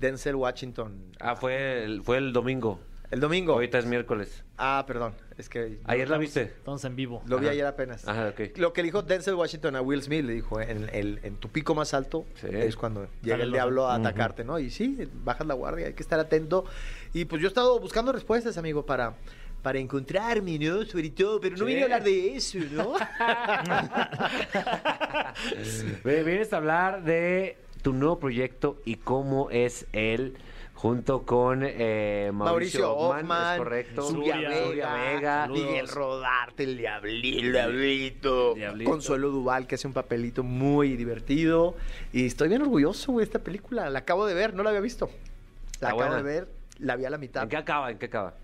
Denzel 0.00 0.34
Washington. 0.34 1.12
Ah, 1.20 1.36
fue 1.36 1.84
el, 1.84 2.02
fue 2.02 2.18
el 2.18 2.32
domingo. 2.32 2.80
El 3.10 3.20
domingo. 3.20 3.54
Ahorita 3.54 3.78
es 3.78 3.86
miércoles. 3.86 4.44
Ah, 4.56 4.84
perdón. 4.86 5.14
Es 5.36 5.48
que 5.48 5.78
Ayer 5.84 6.08
la 6.08 6.16
viste. 6.16 6.42
Estamos 6.42 6.84
en 6.84 6.94
vivo. 6.96 7.22
lo 7.26 7.38
vi 7.38 7.46
Ajá. 7.46 7.52
ayer 7.52 7.66
apenas. 7.66 8.06
Ajá, 8.06 8.28
ok. 8.28 8.56
Lo 8.56 8.72
que 8.72 8.82
le 8.82 8.86
dijo 8.86 9.02
Denzel 9.02 9.34
Washington 9.34 9.74
a 9.76 9.82
Will 9.82 10.00
Smith, 10.02 10.24
le 10.24 10.32
dijo, 10.34 10.60
en, 10.60 10.88
el- 10.92 11.18
en 11.24 11.36
tu 11.36 11.48
pico 11.48 11.74
más 11.74 11.92
alto 11.92 12.24
Sí. 12.36 12.46
es 12.52 12.76
cuando 12.76 13.08
llega 13.22 13.34
Dale 13.36 13.44
el 13.44 13.52
diablo 13.52 13.88
a 13.88 13.96
atacarte, 13.96 14.44
¿no? 14.44 14.58
Y 14.60 14.70
sí, 14.70 15.08
bajas 15.24 15.46
la 15.46 15.54
guardia, 15.54 15.86
hay 15.88 15.94
que 15.94 16.02
estar 16.02 16.20
atento. 16.20 16.64
Y 17.12 17.24
pues 17.24 17.42
yo 17.42 17.48
he 17.48 17.50
estado 17.50 17.80
buscando 17.80 18.12
respuestas, 18.12 18.56
amigo, 18.58 18.86
para, 18.86 19.14
para 19.62 19.78
encontrarme, 19.80 20.56
¿no? 20.58 20.84
Sobre 20.84 21.10
todo, 21.10 21.40
pero 21.40 21.56
no 21.56 21.64
vine 21.64 21.80
a 21.80 21.84
hablar 21.84 22.04
de 22.04 22.36
eso, 22.36 22.58
¿no? 22.70 22.94
Vienes 26.04 26.52
a 26.52 26.56
hablar 26.58 27.02
de 27.02 27.56
tu 27.82 27.92
nuevo 27.92 28.18
proyecto 28.18 28.78
y 28.84 28.96
cómo 28.96 29.50
es 29.50 29.86
él 29.92 30.36
junto 30.80 31.26
con 31.26 31.60
eh, 31.62 32.30
Mauricio, 32.32 32.80
Mauricio 32.80 32.96
Ockman, 32.96 33.58
correcto. 33.58 34.02
Zuria 34.02 34.38
Vega. 34.38 35.46
Miguel 35.46 35.86
Rodarte, 35.88 36.64
el 36.64 36.78
Diablito, 36.78 37.38
el 37.38 37.52
Diablito, 37.52 38.54
Diablito. 38.54 38.90
Consuelo 38.90 39.28
Duval, 39.28 39.66
que 39.66 39.74
hace 39.74 39.86
un 39.86 39.92
papelito 39.92 40.42
muy 40.42 40.96
divertido. 40.96 41.74
Y 42.14 42.24
estoy 42.24 42.48
bien 42.48 42.62
orgulloso, 42.62 43.12
güey, 43.12 43.26
de 43.26 43.28
esta 43.28 43.40
película. 43.40 43.90
La 43.90 43.98
acabo 43.98 44.24
de 44.24 44.32
ver, 44.32 44.54
no 44.54 44.62
la 44.62 44.70
había 44.70 44.80
visto. 44.80 45.10
La 45.80 45.88
acabo 45.88 46.00
buena. 46.00 46.16
de 46.16 46.22
ver, 46.22 46.48
la 46.78 46.96
vi 46.96 47.04
a 47.04 47.10
la 47.10 47.18
mitad. 47.18 47.42
¿En 47.42 47.50
qué 47.50 47.58
acaba? 47.58 47.90
¿En 47.90 47.98
qué 47.98 48.06
acaba? 48.06 48.34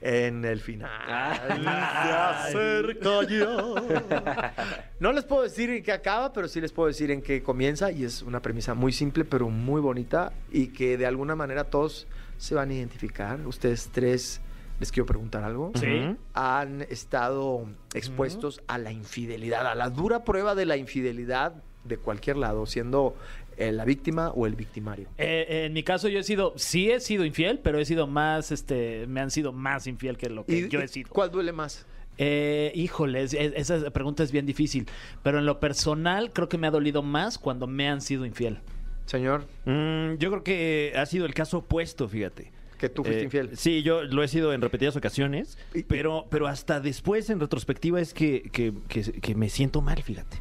En 0.00 0.44
el 0.44 0.60
final. 0.60 0.90
Ah. 0.92 2.46
Se 2.50 2.56
acerca 2.56 3.22
ya. 3.24 4.54
No 5.00 5.12
les 5.12 5.24
puedo 5.24 5.42
decir 5.42 5.70
en 5.70 5.82
qué 5.82 5.92
acaba, 5.92 6.32
pero 6.32 6.48
sí 6.48 6.60
les 6.60 6.72
puedo 6.72 6.88
decir 6.88 7.10
en 7.10 7.22
qué 7.22 7.42
comienza. 7.42 7.90
Y 7.90 8.04
es 8.04 8.22
una 8.22 8.40
premisa 8.40 8.74
muy 8.74 8.92
simple, 8.92 9.24
pero 9.24 9.48
muy 9.48 9.80
bonita. 9.80 10.32
Y 10.50 10.68
que 10.68 10.96
de 10.98 11.06
alguna 11.06 11.34
manera 11.34 11.64
todos 11.64 12.06
se 12.38 12.54
van 12.54 12.70
a 12.70 12.74
identificar. 12.74 13.40
Ustedes 13.46 13.88
tres, 13.92 14.40
les 14.78 14.92
quiero 14.92 15.06
preguntar 15.06 15.42
algo. 15.44 15.72
Sí. 15.74 16.16
Han 16.34 16.82
estado 16.82 17.66
expuestos 17.94 18.60
a 18.66 18.78
la 18.78 18.92
infidelidad, 18.92 19.66
a 19.66 19.74
la 19.74 19.90
dura 19.90 20.24
prueba 20.24 20.54
de 20.54 20.66
la 20.66 20.76
infidelidad 20.76 21.54
de 21.84 21.96
cualquier 21.98 22.36
lado, 22.36 22.66
siendo 22.66 23.16
eh, 23.56 23.72
la 23.72 23.84
víctima 23.84 24.30
o 24.30 24.46
el 24.46 24.54
victimario. 24.54 25.08
Eh, 25.18 25.64
en 25.66 25.72
mi 25.72 25.82
caso 25.82 26.08
yo 26.08 26.18
he 26.18 26.22
sido, 26.22 26.52
sí 26.56 26.90
he 26.90 27.00
sido 27.00 27.24
infiel, 27.24 27.58
pero 27.60 27.78
he 27.78 27.84
sido 27.84 28.06
más, 28.06 28.52
este, 28.52 29.06
me 29.06 29.20
han 29.20 29.30
sido 29.30 29.52
más 29.52 29.86
infiel 29.86 30.16
que 30.16 30.28
lo 30.28 30.44
que 30.44 30.58
¿Y 30.58 30.68
yo 30.68 30.80
he 30.80 30.88
sido. 30.88 31.08
¿Cuál 31.10 31.30
duele 31.30 31.52
más? 31.52 31.86
Eh, 32.18 32.72
híjole, 32.74 33.22
es- 33.22 33.34
es- 33.34 33.52
esa 33.70 33.90
pregunta 33.90 34.22
es 34.22 34.32
bien 34.32 34.46
difícil, 34.46 34.86
pero 35.22 35.38
en 35.38 35.46
lo 35.46 35.60
personal 35.60 36.32
creo 36.32 36.48
que 36.48 36.56
me 36.58 36.66
ha 36.66 36.70
dolido 36.70 37.02
más 37.02 37.38
cuando 37.38 37.66
me 37.66 37.88
han 37.88 38.00
sido 38.00 38.24
infiel. 38.24 38.58
Señor, 39.04 39.46
Mm, 39.66 40.14
yo 40.18 40.30
creo 40.30 40.42
que 40.42 40.92
ha 40.96 41.04
sido 41.06 41.26
el 41.26 41.34
caso 41.34 41.58
opuesto, 41.58 42.08
fíjate. 42.08 42.52
que 42.78 42.90
tú 42.90 43.02
fuiste 43.04 43.22
Eh, 43.22 43.24
infiel. 43.24 43.56
Sí, 43.56 43.82
yo 43.82 44.02
lo 44.02 44.22
he 44.22 44.28
sido 44.28 44.52
en 44.52 44.60
repetidas 44.60 44.94
ocasiones, 44.96 45.56
Y- 45.72 45.82
pero, 45.84 46.26
pero 46.28 46.46
hasta 46.46 46.78
después, 46.78 47.30
en 47.30 47.40
retrospectiva, 47.40 48.02
es 48.02 48.12
que, 48.12 48.42
que, 48.52 48.74
que- 48.88 49.12
que 49.12 49.34
me 49.34 49.48
siento 49.48 49.80
mal, 49.80 50.02
fíjate. 50.02 50.36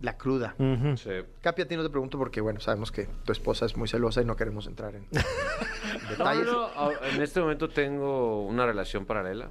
La 0.00 0.16
cruda. 0.18 0.54
Ujú. 0.58 0.96
Sí. 0.98 1.10
Capi, 1.40 1.62
a 1.62 1.68
ti 1.68 1.74
no 1.76 1.82
te 1.82 1.88
pregunto 1.90 2.18
porque, 2.18 2.40
bueno, 2.42 2.60
sabemos 2.60 2.92
que 2.92 3.08
tu 3.24 3.32
esposa 3.32 3.64
es 3.66 3.76
muy 3.78 3.88
celosa 3.88 4.20
y 4.20 4.24
no 4.26 4.36
queremos 4.36 4.66
entrar 4.66 4.94
en... 4.94 5.06
No, 5.10 5.20
detalles. 6.10 6.44
no, 6.46 6.68
no, 6.74 6.90
En 7.14 7.22
este 7.22 7.40
momento 7.40 7.68
tengo 7.70 8.44
una 8.46 8.66
relación 8.66 9.06
paralela. 9.06 9.50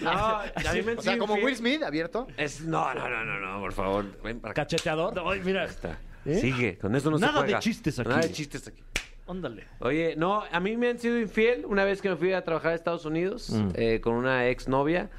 No, 0.00 0.10
a 0.10 0.72
mí 0.74 0.82
me 0.82 0.92
han 0.92 0.98
O 0.98 1.02
sea, 1.02 1.18
como. 1.18 1.34
Will 1.34 1.56
Smith, 1.56 1.82
abierto. 1.82 2.26
Es, 2.36 2.60
no, 2.60 2.92
no, 2.94 3.08
no, 3.08 3.24
no, 3.24 3.40
no, 3.40 3.60
por 3.60 3.72
favor. 3.72 4.04
Ven 4.22 4.40
para 4.40 4.52
acá. 4.52 4.62
¿Cacheteador? 4.62 5.14
Ay, 5.26 5.40
mira. 5.44 5.64
Está. 5.64 5.98
¿Eh? 6.24 6.34
Sigue, 6.40 6.78
con 6.78 6.94
eso 6.94 7.10
no 7.10 7.18
Nada 7.18 7.40
se 7.42 7.46
de 7.54 7.58
chistes 7.60 7.98
aquí. 7.98 8.08
Nada 8.08 8.20
de 8.22 8.32
chistes 8.32 8.68
aquí. 8.68 8.82
Ándale. 9.26 9.64
Oye, 9.80 10.14
no, 10.16 10.42
a 10.50 10.60
mí 10.60 10.76
me 10.76 10.88
han 10.88 10.98
sido 10.98 11.18
infiel 11.18 11.64
una 11.66 11.84
vez 11.84 12.00
que 12.02 12.08
me 12.10 12.16
fui 12.16 12.32
a 12.32 12.42
trabajar 12.44 12.72
a 12.72 12.74
Estados 12.74 13.04
Unidos 13.04 13.50
Mm. 13.50 13.68
eh, 13.74 14.00
con 14.00 14.14
una 14.14 14.46
exnovia. 14.48 15.10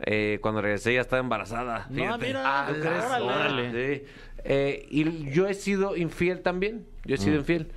Eh, 0.00 0.38
cuando 0.42 0.60
regresé 0.60 0.94
ya 0.94 1.00
estaba 1.00 1.20
embarazada. 1.20 1.86
No, 1.90 1.96
fíjate. 2.02 2.26
mira, 2.26 2.42
Ah, 2.44 2.66
¿tú 2.68 2.80
órale. 2.80 2.88
crees? 2.88 3.22
Órale. 3.22 3.96
Sí. 3.98 4.04
Eh, 4.44 4.86
y 4.90 5.30
yo 5.30 5.46
he 5.46 5.54
sido 5.54 5.96
infiel 5.96 6.40
también. 6.42 6.86
Yo 7.04 7.14
he 7.14 7.18
sido 7.18 7.36
Mm. 7.36 7.38
infiel. 7.40 7.68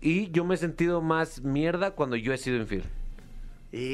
Y 0.00 0.30
yo 0.32 0.44
me 0.44 0.54
he 0.56 0.58
sentido 0.58 1.00
más 1.00 1.42
mierda 1.42 1.92
cuando 1.92 2.16
yo 2.16 2.32
he 2.32 2.38
sido 2.38 2.56
infiel. 2.56 2.82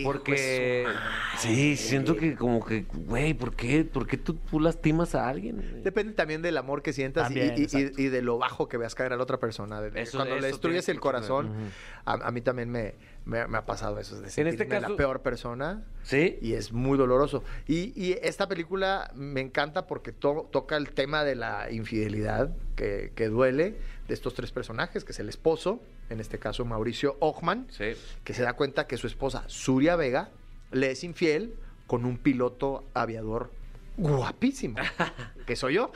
Porque 0.05 0.85
madre. 0.87 0.99
sí, 1.39 1.77
siento 1.77 2.17
que 2.17 2.35
como 2.35 2.65
que, 2.65 2.85
güey, 2.93 3.33
¿por 3.35 3.55
qué, 3.55 3.85
¿por 3.85 4.07
qué 4.09 4.17
tú, 4.17 4.35
tú 4.35 4.59
lastimas 4.59 5.15
a 5.15 5.29
alguien? 5.29 5.83
Depende 5.85 6.15
también 6.15 6.43
del 6.43 6.57
amor 6.57 6.83
que 6.83 6.93
sientas 6.93 7.31
y- 7.31 7.35
También, 7.35 7.55
y, 7.57 7.61
y- 7.61 7.65
exacto. 7.65 8.03
y 8.03 8.09
de 8.09 8.23
lo 8.23 8.39
bajo 8.39 8.69
que 8.69 8.77
veas 8.77 8.97
caer 8.97 9.13
a 9.13 9.17
la 9.17 9.23
otra 9.23 9.39
persona. 9.39 9.81
de- 9.81 9.91
de- 9.93 10.03
Eso- 10.03 10.19
cuando 10.19 10.35
le 10.37 10.49
destruyes 10.49 10.85
tiene 10.85 10.97
el 10.97 11.01
mucho 11.01 11.11
que 11.13 11.21
ver. 11.21 11.23
corazón, 11.29 11.71
a, 12.05 12.13
a 12.15 12.31
mí 12.33 12.41
también 12.41 12.71
me, 12.71 12.95
me- 13.25 13.47
me 13.47 13.59
ha 13.59 13.67
pasado 13.67 14.01
eso, 14.01 14.17
de 14.21 14.25
En 14.25 14.31
sentirme 14.31 14.51
este 14.51 14.67
caso- 14.69 14.89
la 14.91 14.97
peor 14.97 15.23
persona. 15.23 15.85
¿Sí? 16.03 16.39
Y 16.43 16.55
es 16.55 16.73
muy 16.73 16.99
doloroso. 16.99 17.45
Y, 17.69 17.93
y 17.95 18.19
esta 18.23 18.49
película 18.49 19.13
me 19.15 19.41
encanta 19.43 19.87
porque 19.87 20.11
to- 20.11 20.49
toca 20.51 20.77
el 20.77 20.91
tema 20.91 21.23
de 21.23 21.37
la 21.37 21.71
infidelidad 21.71 22.51
que, 22.75 23.13
que 23.15 23.29
duele 23.29 23.77
de 24.09 24.15
estos 24.15 24.35
tres 24.35 24.51
personajes, 24.51 25.05
que 25.05 25.13
es 25.13 25.21
el 25.21 25.29
esposo, 25.29 25.81
en 26.11 26.19
este 26.21 26.39
caso 26.39 26.65
Mauricio 26.65 27.17
Ochman, 27.21 27.67
Sí. 27.71 27.93
que 28.25 28.35
se 28.35 28.43
da 28.43 28.55
cuenta 28.55 28.87
que 28.87 28.97
su 28.97 29.07
esposa, 29.07 29.45
Suria 29.47 29.95
Vega, 29.97 30.31
le 30.73 30.91
es 30.91 31.05
infiel 31.05 31.55
con 31.87 32.05
un 32.05 32.19
piloto 32.19 32.85
aviador 32.95 33.51
guapísimo, 33.97 34.77
que 35.47 35.57
soy 35.57 35.75
yo. 35.75 35.91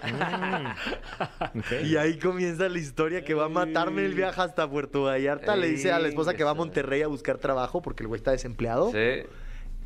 Y 1.84 1.96
ahí 1.96 2.18
comienza 2.18 2.68
la 2.68 2.78
historia 2.78 3.24
que 3.24 3.34
va 3.34 3.46
a 3.46 3.48
matarme 3.48 4.04
el 4.04 4.14
viaje 4.14 4.40
hasta 4.40 4.68
Puerto 4.68 5.04
Vallarta. 5.04 5.56
Le 5.56 5.68
dice 5.68 5.92
a 5.92 5.98
la 5.98 6.08
esposa 6.08 6.34
que 6.34 6.44
va 6.44 6.50
a 6.50 6.54
Monterrey 6.54 7.02
a 7.02 7.06
buscar 7.06 7.38
trabajo 7.38 7.82
porque 7.82 8.02
el 8.02 8.08
güey 8.08 8.18
está 8.18 8.30
desempleado. 8.32 8.90
Sí. 8.92 9.22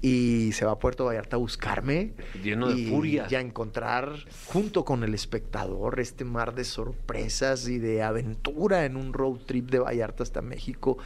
Y 0.02 0.52
se 0.52 0.64
va 0.64 0.72
a 0.72 0.78
Puerto 0.78 1.06
Vallarta 1.06 1.36
a 1.36 1.38
buscarme. 1.38 2.12
Lleno 2.42 2.68
de 2.68 2.80
y 2.80 2.86
furia. 2.90 3.26
Y 3.30 3.34
a 3.34 3.40
encontrar, 3.40 4.12
junto 4.46 4.84
con 4.84 5.04
el 5.04 5.14
espectador, 5.14 6.00
este 6.00 6.24
mar 6.24 6.54
de 6.54 6.64
sorpresas 6.64 7.68
y 7.68 7.78
de 7.78 8.02
aventura 8.02 8.84
en 8.84 8.96
un 8.96 9.12
road 9.12 9.38
trip 9.46 9.70
de 9.70 9.78
Vallarta 9.78 10.22
hasta 10.22 10.42
México, 10.42 10.98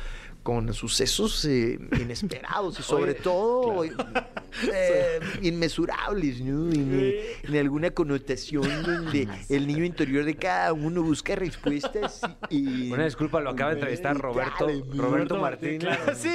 con 0.43 0.73
sucesos 0.73 1.45
eh, 1.45 1.79
inesperados 2.01 2.79
y 2.81 2.83
sobre 2.85 3.15
todo 3.15 3.85
eh, 3.85 5.21
inmesurables, 5.43 6.41
¿no? 6.41 6.71
En, 6.73 7.15
en 7.43 7.57
alguna 7.57 7.91
connotación 7.91 8.63
donde 8.83 9.29
el 9.49 9.67
niño 9.67 9.85
interior 9.85 10.25
de 10.25 10.35
cada 10.37 10.73
uno 10.73 11.03
busca 11.03 11.35
respuestas 11.37 12.23
y... 12.49 12.87
y- 12.89 12.93
Una 12.93 13.05
disculpa, 13.05 13.41
lo 13.41 13.51
acaba 13.51 13.71
de 13.71 13.77
entrevistar 13.81 14.17
Roberto, 14.17 14.67
Dale, 14.67 14.83
Roberto 14.95 15.39
Martínez. 15.39 15.99
Sí. 16.17 16.31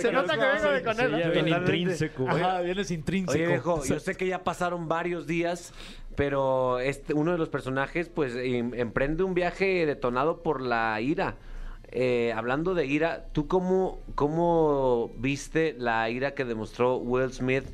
Se 0.00 0.12
nota 0.12 0.34
que 0.38 0.46
vengo 0.46 0.70
de 0.72 0.82
con 0.82 1.00
él. 1.00 1.30
viene 1.32 1.50
intrínseco. 1.50 2.28
Ajá, 2.28 2.60
vienes 2.62 2.90
intrínseco. 2.90 3.32
Oye, 3.38 3.46
viejo, 3.46 3.84
yo 3.84 4.00
sé 4.00 4.14
que 4.14 4.26
ya 4.26 4.42
pasaron 4.44 4.88
varios 4.88 5.26
días, 5.26 5.72
pero 6.16 6.78
este, 6.80 7.14
uno 7.14 7.32
de 7.32 7.38
los 7.38 7.48
personajes, 7.48 8.08
pues, 8.08 8.34
em- 8.36 8.74
emprende 8.74 9.22
un 9.24 9.34
viaje 9.34 9.86
detonado 9.86 10.42
por 10.42 10.60
la 10.60 11.00
ira. 11.00 11.36
Eh, 11.92 12.32
hablando 12.36 12.74
de 12.74 12.86
ira, 12.86 13.26
¿tú 13.32 13.48
cómo, 13.48 13.98
cómo 14.14 15.10
viste 15.18 15.74
la 15.78 16.08
ira 16.08 16.34
que 16.34 16.44
demostró 16.44 16.96
Will 16.98 17.32
Smith 17.32 17.64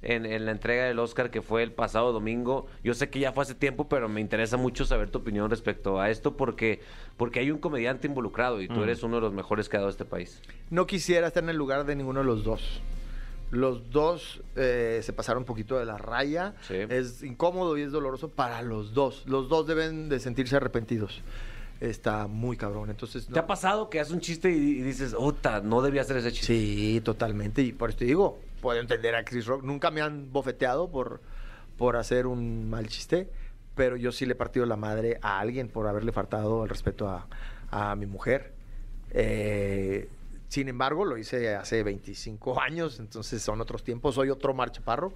en, 0.00 0.24
en 0.24 0.46
la 0.46 0.52
entrega 0.52 0.84
del 0.84 0.98
Oscar 0.98 1.30
que 1.30 1.42
fue 1.42 1.62
el 1.62 1.72
pasado 1.72 2.12
domingo? 2.12 2.66
Yo 2.82 2.94
sé 2.94 3.10
que 3.10 3.18
ya 3.18 3.32
fue 3.32 3.42
hace 3.42 3.54
tiempo, 3.54 3.86
pero 3.88 4.08
me 4.08 4.22
interesa 4.22 4.56
mucho 4.56 4.86
saber 4.86 5.10
tu 5.10 5.18
opinión 5.18 5.50
respecto 5.50 6.00
a 6.00 6.10
esto 6.10 6.36
porque, 6.38 6.80
porque 7.18 7.40
hay 7.40 7.50
un 7.50 7.58
comediante 7.58 8.06
involucrado 8.06 8.62
y 8.62 8.68
tú 8.68 8.82
eres 8.82 9.02
uno 9.02 9.16
de 9.16 9.22
los 9.22 9.34
mejores 9.34 9.68
que 9.68 9.76
ha 9.76 9.80
dado 9.80 9.90
este 9.90 10.06
país. 10.06 10.40
No 10.70 10.86
quisiera 10.86 11.26
estar 11.26 11.42
en 11.42 11.50
el 11.50 11.56
lugar 11.56 11.84
de 11.84 11.96
ninguno 11.96 12.20
de 12.20 12.26
los 12.26 12.44
dos. 12.44 12.80
Los 13.50 13.90
dos 13.90 14.40
eh, 14.56 15.00
se 15.02 15.12
pasaron 15.12 15.42
un 15.42 15.46
poquito 15.46 15.78
de 15.78 15.84
la 15.84 15.98
raya. 15.98 16.54
Sí. 16.62 16.74
Es 16.88 17.22
incómodo 17.22 17.76
y 17.78 17.82
es 17.82 17.92
doloroso 17.92 18.30
para 18.30 18.62
los 18.62 18.92
dos. 18.92 19.24
Los 19.26 19.48
dos 19.48 19.66
deben 19.66 20.08
de 20.08 20.18
sentirse 20.18 20.56
arrepentidos. 20.56 21.22
Está 21.80 22.26
muy 22.26 22.56
cabrón. 22.56 22.90
Entonces, 22.90 23.26
¿Te 23.26 23.32
no. 23.32 23.40
ha 23.40 23.46
pasado 23.46 23.90
que 23.90 24.00
haces 24.00 24.12
un 24.12 24.20
chiste 24.20 24.50
y, 24.50 24.82
dices, 24.82 25.14
¡Ota! 25.16 25.60
No 25.60 25.82
debía 25.82 26.02
hacer 26.02 26.16
ese 26.16 26.32
chiste. 26.32 26.46
Sí, 26.46 27.00
totalmente. 27.04 27.62
Y 27.62 27.72
por 27.72 27.90
eso 27.90 27.98
te 27.98 28.04
digo, 28.06 28.38
puedo 28.60 28.80
entender 28.80 29.14
a 29.14 29.24
Chris 29.24 29.46
Rock. 29.46 29.62
Nunca 29.62 29.90
me 29.90 30.00
han 30.00 30.32
bofeteado 30.32 30.90
por, 30.90 31.20
por 31.76 31.96
hacer 31.96 32.26
un 32.26 32.70
mal 32.70 32.88
chiste, 32.88 33.28
pero 33.74 33.96
yo 33.96 34.10
sí 34.10 34.24
le 34.24 34.32
he 34.32 34.36
partido 34.36 34.64
la 34.64 34.76
madre 34.76 35.18
a 35.20 35.38
alguien 35.38 35.68
por 35.68 35.86
haberle 35.86 36.12
faltado 36.12 36.64
el 36.64 36.70
respeto 36.70 37.08
a, 37.08 37.26
a 37.70 37.94
mi 37.94 38.06
mujer. 38.06 38.54
Eh, 39.10 40.08
sin 40.48 40.68
embargo, 40.68 41.04
lo 41.04 41.18
hice 41.18 41.54
hace 41.56 41.82
25 41.82 42.60
años, 42.60 43.00
entonces 43.00 43.42
son 43.42 43.60
otros 43.60 43.82
tiempos. 43.82 44.14
Soy 44.14 44.30
otro 44.30 44.54
Mar 44.54 44.70
Chaparro. 44.70 45.12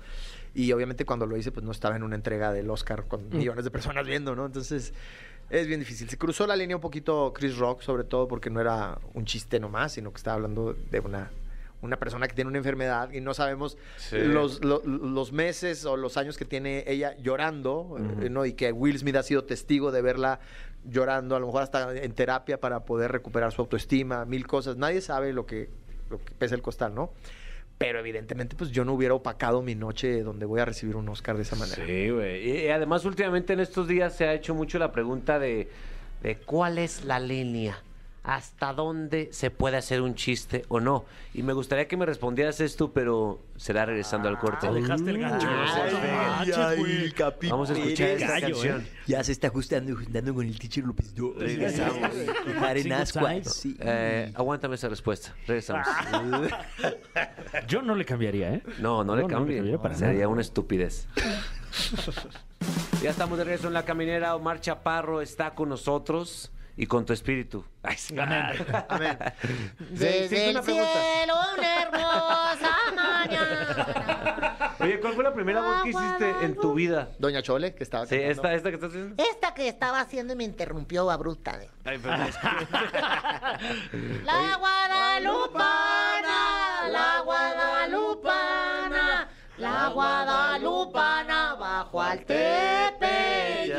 Y 0.55 0.73
obviamente 0.73 1.05
cuando 1.05 1.26
lo 1.26 1.37
hice, 1.37 1.52
pues 1.52 1.64
no 1.64 1.71
estaba 1.71 1.95
en 1.97 2.02
una 2.02 2.17
entrega 2.17 2.52
del 2.52 2.69
Oscar 2.69 3.07
con 3.07 3.29
millones 3.31 3.64
de 3.64 3.71
personas 3.71 4.07
viendo, 4.07 4.35
¿no? 4.35 4.47
Entonces 4.47 4.93
es 5.50 5.66
bien 5.66 5.80
difícil. 5.80 6.09
Se 6.09 6.16
cruzó 6.16 6.47
la 6.47 6.57
línea 6.57 6.76
un 6.76 6.83
poquito 6.83 7.33
Chris 7.35 7.57
Rock, 7.59 7.83
sobre 7.83 8.04
todo 8.04 8.26
porque 8.28 8.50
no 8.50 8.61
era 8.61 8.99
un 9.14 9.25
chiste 9.25 9.59
nomás, 9.61 9.92
sino 9.92 10.11
que 10.12 10.16
estaba 10.19 10.37
hablando 10.37 10.75
de 10.90 11.00
una, 11.00 11.30
una 11.83 11.97
persona 11.99 12.28
que 12.28 12.35
tiene 12.35 12.49
una 12.49 12.59
enfermedad 12.59 13.11
y 13.12 13.21
no 13.21 13.35
sabemos 13.35 13.76
Sí. 13.97 14.19
los, 14.19 14.64
lo- 14.64 14.83
los 14.85 15.33
meses 15.33 15.85
o 15.85 15.97
los 15.97 16.16
años 16.16 16.37
que 16.38 16.45
tiene 16.45 16.85
ella 16.87 17.16
llorando, 17.19 17.97
¿no? 18.30 18.47
Y 18.47 18.52
que 18.52 18.71
Will 18.73 18.99
Smith 18.99 19.16
ha 19.16 19.23
sido 19.23 19.45
testigo 19.45 19.90
de 19.92 20.02
verla 20.02 20.40
llorando, 20.88 21.37
a 21.37 21.40
lo 21.40 21.47
mejor 21.47 21.62
hasta 21.62 21.95
en 21.95 22.12
terapia 22.12 22.59
para 22.61 22.85
poder 22.85 23.12
recuperar 23.12 23.52
su 23.52 23.61
autoestima, 23.62 24.25
mil 24.25 24.47
cosas. 24.47 24.76
Nadie 24.76 25.00
sabe 25.00 25.33
lo 25.33 25.45
que, 25.47 25.69
lo 26.11 26.19
que 26.19 26.33
pesa 26.38 26.54
el 26.54 26.62
costal, 26.62 26.95
¿no? 26.95 27.11
Pero 27.80 27.99
evidentemente, 27.99 28.56
pues 28.56 28.72
yo 28.72 28.84
no 28.84 28.92
hubiera 28.92 29.14
opacado 29.14 29.62
mi 29.62 29.75
noche 29.75 30.22
donde 30.22 30.44
voy 30.44 30.60
a 30.60 30.66
recibir 30.66 30.96
un 30.96 31.08
Oscar 31.08 31.37
de 31.37 31.42
esa 31.44 31.56
manera. 31.56 31.82
Sí, 31.87 32.10
güey. 32.10 32.66
Y, 32.66 32.68
además, 32.68 33.06
últimamente 33.06 33.54
en 33.54 33.60
estos 33.60 33.88
días 33.88 34.14
se 34.14 34.26
ha 34.26 34.34
hecho 34.34 34.54
mucho 34.54 34.78
la 34.78 34.92
pregunta 34.92 35.38
de, 35.38 35.66
de 36.22 36.37
cuál 36.37 36.76
es 36.76 37.06
la 37.06 37.18
línea. 37.18 37.82
¿Hasta 38.22 38.74
dónde 38.74 39.30
se 39.32 39.50
puede 39.50 39.78
hacer 39.78 40.02
un 40.02 40.14
chiste 40.14 40.66
o 40.68 40.78
no? 40.78 41.06
Y 41.32 41.42
me 41.42 41.54
gustaría 41.54 41.88
que 41.88 41.96
me 41.96 42.04
respondieras 42.04 42.60
esto, 42.60 42.92
pero 42.92 43.40
será 43.56 43.86
regresando 43.86 44.28
al 44.28 44.38
corte. 44.38 44.68
Te 44.68 44.74
dejaste 44.74 45.08
el 45.10 45.18
gancho. 45.18 45.48
Ay, 45.48 45.94
Manches, 45.94 46.56
ay. 46.58 47.12
Capi 47.16 47.48
Vamos 47.48 47.70
a 47.70 47.72
escuchar 47.72 48.08
esta 48.10 48.26
gallo, 48.26 48.48
canción. 48.56 48.86
Ya 49.06 49.24
se 49.24 49.32
está 49.32 49.46
ajustando, 49.46 49.96
juntando 49.96 50.34
con 50.34 50.46
el 50.46 50.58
teacher 50.58 50.84
López. 50.84 51.14
Yo, 51.14 51.32
Regresamos. 51.38 52.10
Sí. 53.54 53.74
Eh, 53.80 54.30
aguántame 54.34 54.74
esa 54.74 54.90
respuesta. 54.90 55.34
Regresamos. 55.46 55.86
Yo 57.68 57.80
no 57.80 57.94
le 57.94 58.04
cambiaría, 58.04 58.52
¿eh? 58.54 58.62
No, 58.80 59.02
no 59.02 59.16
le 59.16 59.22
No, 59.22 59.24
no 59.28 59.28
le 59.28 59.34
cambie. 59.34 59.56
cambiaría 59.56 59.78
para 59.80 59.94
Sería 59.94 60.14
nada. 60.14 60.28
una 60.28 60.42
estupidez. 60.42 61.06
ya 63.02 63.10
estamos 63.10 63.38
de 63.38 63.44
regreso 63.44 63.68
en 63.68 63.74
la 63.74 63.84
caminera. 63.84 64.34
Omar 64.36 64.60
Chaparro 64.60 65.22
está 65.22 65.54
con 65.54 65.68
nosotros 65.70 66.52
y 66.76 66.86
con 66.86 67.04
tu 67.04 67.12
espíritu. 67.12 67.64
Ay, 67.82 67.96
sí. 67.96 68.16
Amén. 68.18 68.46
Desde 69.90 70.28
sí, 70.28 70.36
una 70.50 70.60
el 70.60 70.64
pregunta. 70.64 70.92
cielo 70.92 71.34
una 71.56 71.82
hermosa 71.82 72.76
mañana. 72.94 74.74
Oye, 74.80 75.00
¿cuál 75.00 75.14
fue 75.14 75.24
la 75.24 75.34
primera 75.34 75.60
voz 75.60 75.82
que 75.82 75.88
hiciste 75.90 76.30
en 76.42 76.54
tu 76.56 76.74
vida? 76.74 77.08
Doña 77.18 77.42
Chole, 77.42 77.74
que 77.74 77.82
estaba 77.84 78.06
Sí, 78.06 78.16
cantando. 78.16 78.32
esta, 78.32 78.54
esta 78.54 78.68
que 78.70 78.74
estás 78.76 78.90
haciendo. 78.90 79.22
Esta 79.22 79.54
que 79.54 79.68
estaba 79.68 80.00
haciendo 80.00 80.34
me 80.36 80.44
interrumpió 80.44 81.10
abrupta. 81.10 81.58
Ay, 81.84 81.98
perdón. 81.98 82.30
La 84.24 84.56
guadalupana, 84.56 86.88
la 86.90 87.20
guadalupana, 87.24 89.28
la 89.58 89.88
guadalupana 89.88 91.54
bajo 91.54 92.00
al 92.02 92.24
tepeyac. 92.24 93.70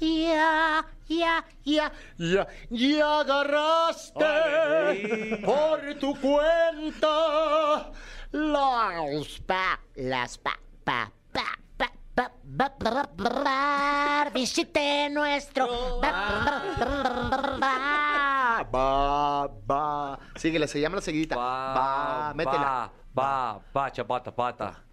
Ya, 0.00 0.84
ya, 1.10 1.44
ya, 1.64 1.90
ya, 2.18 2.46
y 2.70 3.00
agarraste 3.00 4.24
por 5.44 5.80
tu 5.98 6.14
cuenta 6.20 7.90
las 8.30 9.40
pa, 9.42 9.80
las 9.96 10.38
pa, 10.38 10.54
pa, 10.84 11.10
pa. 11.34 11.60
Visite 14.34 15.08
nuestro 15.10 15.66
ba, 18.70 19.48
ba. 19.66 20.18
Síguela, 20.36 20.66
se 20.66 20.80
llama 20.80 20.96
la 20.96 21.02
seguidita. 21.02 21.36
Ba, 21.36 22.32
métela. 22.34 22.92
Ba, 23.14 23.60
ba, 23.72 23.90
chapata, 23.90 24.30
pata. 24.30 24.84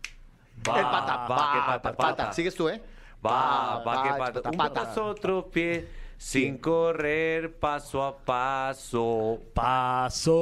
Ba, 0.64 0.80
el 0.80 0.86
pata, 0.86 1.28
ba, 1.28 1.80
pata, 1.80 1.94
pata. 1.94 2.34
Sigues 2.34 2.56
tú, 2.56 2.70
¿eh? 2.70 2.82
Va, 3.24 3.84
va, 3.84 4.04
que 4.04 4.10
pata. 4.18 4.50
Un 4.50 4.58
pata, 4.58 4.94
otro 5.02 5.50
pie 5.50 6.07
sin 6.18 6.58
correr 6.58 7.58
paso 7.60 8.04
a 8.04 8.18
paso. 8.18 9.40
Paso, 9.54 10.34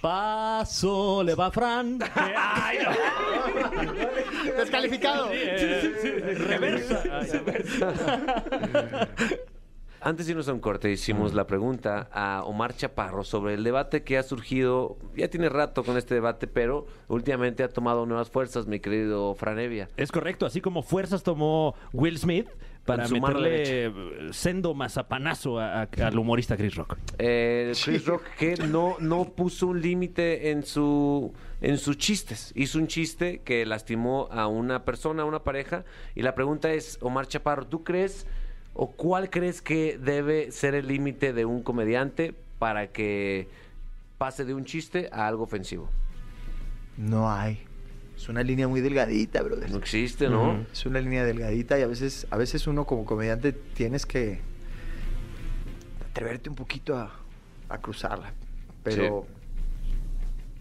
paso, 0.00 1.22
le 1.22 1.34
va 1.34 1.50
Fran. 1.50 1.98
Ay, 2.14 2.78
no. 2.82 2.90
Descalificado. 4.56 5.28
Reversa. 5.28 7.02
Antes 10.06 10.26
de 10.26 10.32
irnos 10.32 10.48
a 10.48 10.52
un 10.52 10.60
corte, 10.60 10.92
hicimos 10.92 11.34
la 11.34 11.48
pregunta 11.48 12.08
a 12.12 12.44
Omar 12.44 12.76
Chaparro 12.76 13.24
sobre 13.24 13.54
el 13.54 13.64
debate 13.64 14.04
que 14.04 14.16
ha 14.16 14.22
surgido, 14.22 14.98
ya 15.16 15.28
tiene 15.28 15.48
rato 15.48 15.82
con 15.82 15.96
este 15.96 16.14
debate, 16.14 16.46
pero 16.46 16.86
últimamente 17.08 17.64
ha 17.64 17.68
tomado 17.68 18.06
nuevas 18.06 18.30
fuerzas, 18.30 18.68
mi 18.68 18.78
querido 18.78 19.34
Franevia. 19.34 19.88
Es 19.96 20.12
correcto, 20.12 20.46
así 20.46 20.60
como 20.60 20.82
fuerzas 20.82 21.24
tomó 21.24 21.74
Will 21.92 22.18
Smith 22.18 22.46
para 22.86 23.08
meterle 23.08 24.32
sendo 24.32 24.72
mazapanazo 24.74 25.58
a- 25.60 25.82
a- 25.82 25.88
al 26.06 26.18
humorista 26.18 26.56
Chris 26.56 26.74
Rock. 26.76 26.96
Eh, 27.18 27.72
Chris 27.84 28.06
Rock 28.06 28.22
que 28.38 28.54
no, 28.56 28.96
no 29.00 29.24
puso 29.24 29.66
un 29.66 29.82
límite 29.82 30.50
en 30.50 30.64
su 30.64 31.32
en 31.60 31.78
sus 31.78 31.96
chistes. 31.98 32.52
Hizo 32.54 32.78
un 32.78 32.86
chiste 32.86 33.40
que 33.44 33.64
lastimó 33.66 34.28
a 34.30 34.46
una 34.46 34.84
persona, 34.84 35.22
a 35.22 35.24
una 35.24 35.40
pareja. 35.40 35.84
Y 36.14 36.22
la 36.22 36.34
pregunta 36.34 36.70
es, 36.72 36.98
Omar 37.00 37.26
Chaparro, 37.28 37.66
¿tú 37.66 37.82
crees 37.82 38.26
o 38.74 38.90
cuál 38.92 39.30
crees 39.30 39.62
que 39.62 39.98
debe 39.98 40.52
ser 40.52 40.74
el 40.74 40.86
límite 40.86 41.32
de 41.32 41.44
un 41.46 41.62
comediante 41.62 42.34
para 42.58 42.88
que 42.88 43.48
pase 44.18 44.44
de 44.44 44.52
un 44.54 44.64
chiste 44.66 45.08
a 45.12 45.26
algo 45.26 45.44
ofensivo? 45.44 45.88
No 46.98 47.30
hay. 47.30 47.58
Es 48.16 48.28
una 48.28 48.42
línea 48.42 48.66
muy 48.66 48.80
delgadita, 48.80 49.42
brother. 49.42 49.70
No 49.70 49.76
existe, 49.78 50.28
¿no? 50.28 50.64
Es 50.72 50.86
una 50.86 51.00
línea 51.00 51.24
delgadita 51.24 51.78
y 51.78 51.82
a 51.82 51.86
veces, 51.86 52.26
a 52.30 52.36
veces 52.36 52.66
uno 52.66 52.84
como 52.86 53.04
comediante 53.04 53.52
tienes 53.52 54.06
que 54.06 54.40
atreverte 56.10 56.48
un 56.48 56.56
poquito 56.56 56.96
a, 56.96 57.12
a 57.68 57.78
cruzarla. 57.78 58.32
Pero, 58.82 59.26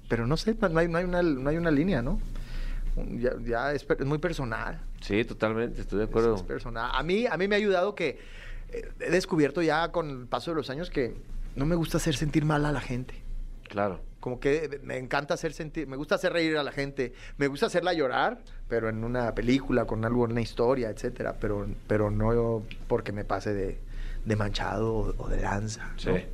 pero 0.09 0.27
no 0.27 0.35
sé, 0.37 0.55
no 0.59 0.79
hay, 0.79 0.87
no 0.87 0.97
hay 0.97 1.05
una, 1.05 1.21
no 1.21 1.49
hay 1.49 1.57
una 1.57 1.71
línea, 1.71 2.01
¿no? 2.01 2.19
Ya, 3.19 3.31
ya 3.43 3.73
es, 3.73 3.85
es 3.89 4.05
muy 4.05 4.17
personal. 4.17 4.79
Sí, 5.01 5.23
totalmente, 5.25 5.81
estoy 5.81 5.99
de 5.99 6.05
Es- 6.05 6.09
acuerdo. 6.09 6.35
es 6.35 6.41
personal. 6.43 6.91
A 6.93 7.03
mí, 7.03 7.25
a 7.25 7.37
mí 7.37 7.47
me 7.47 7.55
ha 7.55 7.57
ayudado 7.57 7.95
que 7.95 8.19
eh, 8.71 8.89
he 8.99 9.11
descubierto 9.11 9.61
ya 9.61 9.91
con 9.91 10.09
el 10.09 10.27
paso 10.27 10.51
de 10.51 10.55
los 10.57 10.69
años 10.69 10.89
que 10.89 11.15
no 11.55 11.65
me 11.65 11.75
gusta 11.75 11.97
hacer 11.97 12.15
sentir 12.15 12.43
mal 12.45 12.65
a 12.65 12.71
la 12.71 12.81
gente. 12.81 13.15
Claro. 13.69 14.01
Como 14.25 14.39
que 14.39 14.79
me 14.81 14.97
encanta 14.97 15.35
hacer 15.35 15.53
sentir, 15.53 15.85
me 15.85 15.97
gusta 15.97 16.15
hacer 16.15 16.33
reír 16.33 16.57
a 16.57 16.63
la 16.63 16.71
gente, 16.71 17.13
me 17.37 17.45
gusta 17.45 17.67
hacerla 17.67 17.93
llorar, 17.93 18.39
pero 18.67 18.89
en 18.89 19.03
una 19.03 19.35
película, 19.35 19.85
con 19.85 20.03
algo, 20.03 20.23
una 20.23 20.41
historia, 20.41 20.89
etcétera, 20.89 21.35
pero, 21.39 21.67
pero 21.85 22.09
no 22.09 22.63
porque 22.87 23.11
me 23.11 23.23
pase 23.23 23.53
de, 23.53 23.77
de 24.25 24.35
manchado 24.35 24.95
o, 24.95 25.13
o 25.15 25.29
de 25.29 25.41
lanza. 25.41 25.91
¿no? 25.91 25.99
Sí. 25.99 26.25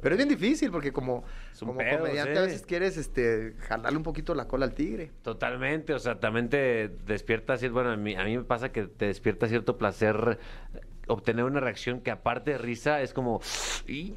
Pero 0.00 0.14
es 0.14 0.16
bien 0.16 0.30
difícil 0.30 0.70
porque 0.70 0.92
como, 0.92 1.24
como 1.58 1.76
pedo, 1.76 1.98
comediante 1.98 2.32
sí. 2.32 2.38
a 2.38 2.42
veces 2.42 2.62
quieres 2.62 2.96
este, 2.96 3.54
jalarle 3.68 3.98
un 3.98 4.02
poquito 4.02 4.34
la 4.34 4.48
cola 4.48 4.64
al 4.64 4.72
tigre. 4.72 5.10
Totalmente, 5.20 5.92
o 5.92 5.98
sea, 5.98 6.18
también 6.18 6.48
te 6.48 6.88
despierta 7.06 7.58
cierto, 7.58 7.74
bueno, 7.74 7.90
a 7.90 7.96
mí, 7.98 8.14
a 8.14 8.24
mí 8.24 8.38
me 8.38 8.44
pasa 8.44 8.72
que 8.72 8.84
te 8.84 9.08
despierta 9.08 9.46
cierto 9.46 9.76
placer 9.76 10.38
obtener 11.06 11.44
una 11.44 11.60
reacción 11.60 12.00
que 12.00 12.10
aparte 12.10 12.52
de 12.52 12.58
risa 12.58 13.00
es 13.00 13.12
como, 13.12 13.40
"Y 13.86 14.14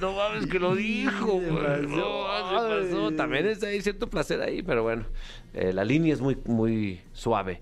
no 0.00 0.12
mames 0.12 0.46
que 0.46 0.58
lo 0.58 0.74
dijo, 0.76 1.26
güey, 1.26 1.86
no, 1.86 2.26
se 2.48 2.88
pasó". 2.88 3.10
También 3.12 3.46
es 3.46 3.62
ahí 3.62 3.80
cierto 3.80 4.08
placer 4.08 4.40
ahí, 4.42 4.62
pero 4.62 4.82
bueno, 4.82 5.04
eh, 5.52 5.72
la 5.72 5.84
línea 5.84 6.12
es 6.12 6.20
muy, 6.20 6.36
muy 6.44 7.00
suave. 7.12 7.60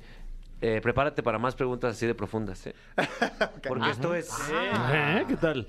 Eh, 0.64 0.80
prepárate 0.80 1.24
para 1.24 1.40
más 1.40 1.56
preguntas 1.56 1.96
así 1.96 2.06
de 2.06 2.14
profundas, 2.14 2.64
¿eh? 2.68 2.74
Porque 3.68 3.90
esto 3.90 4.14
es... 4.14 4.30
¿Eh? 4.92 5.24
¿Qué 5.26 5.36
tal? 5.36 5.66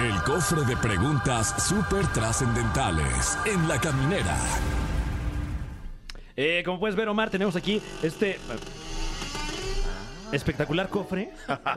El 0.00 0.22
cofre 0.24 0.64
de 0.64 0.76
preguntas 0.76 1.54
súper 1.68 2.04
trascendentales 2.08 3.38
en 3.46 3.68
la 3.68 3.80
caminera. 3.80 4.36
Eh, 6.34 6.62
como 6.64 6.80
puedes 6.80 6.96
ver, 6.96 7.08
Omar, 7.08 7.30
tenemos 7.30 7.54
aquí 7.54 7.80
este 8.02 8.38
espectacular 10.32 10.88
cofre, 10.88 11.30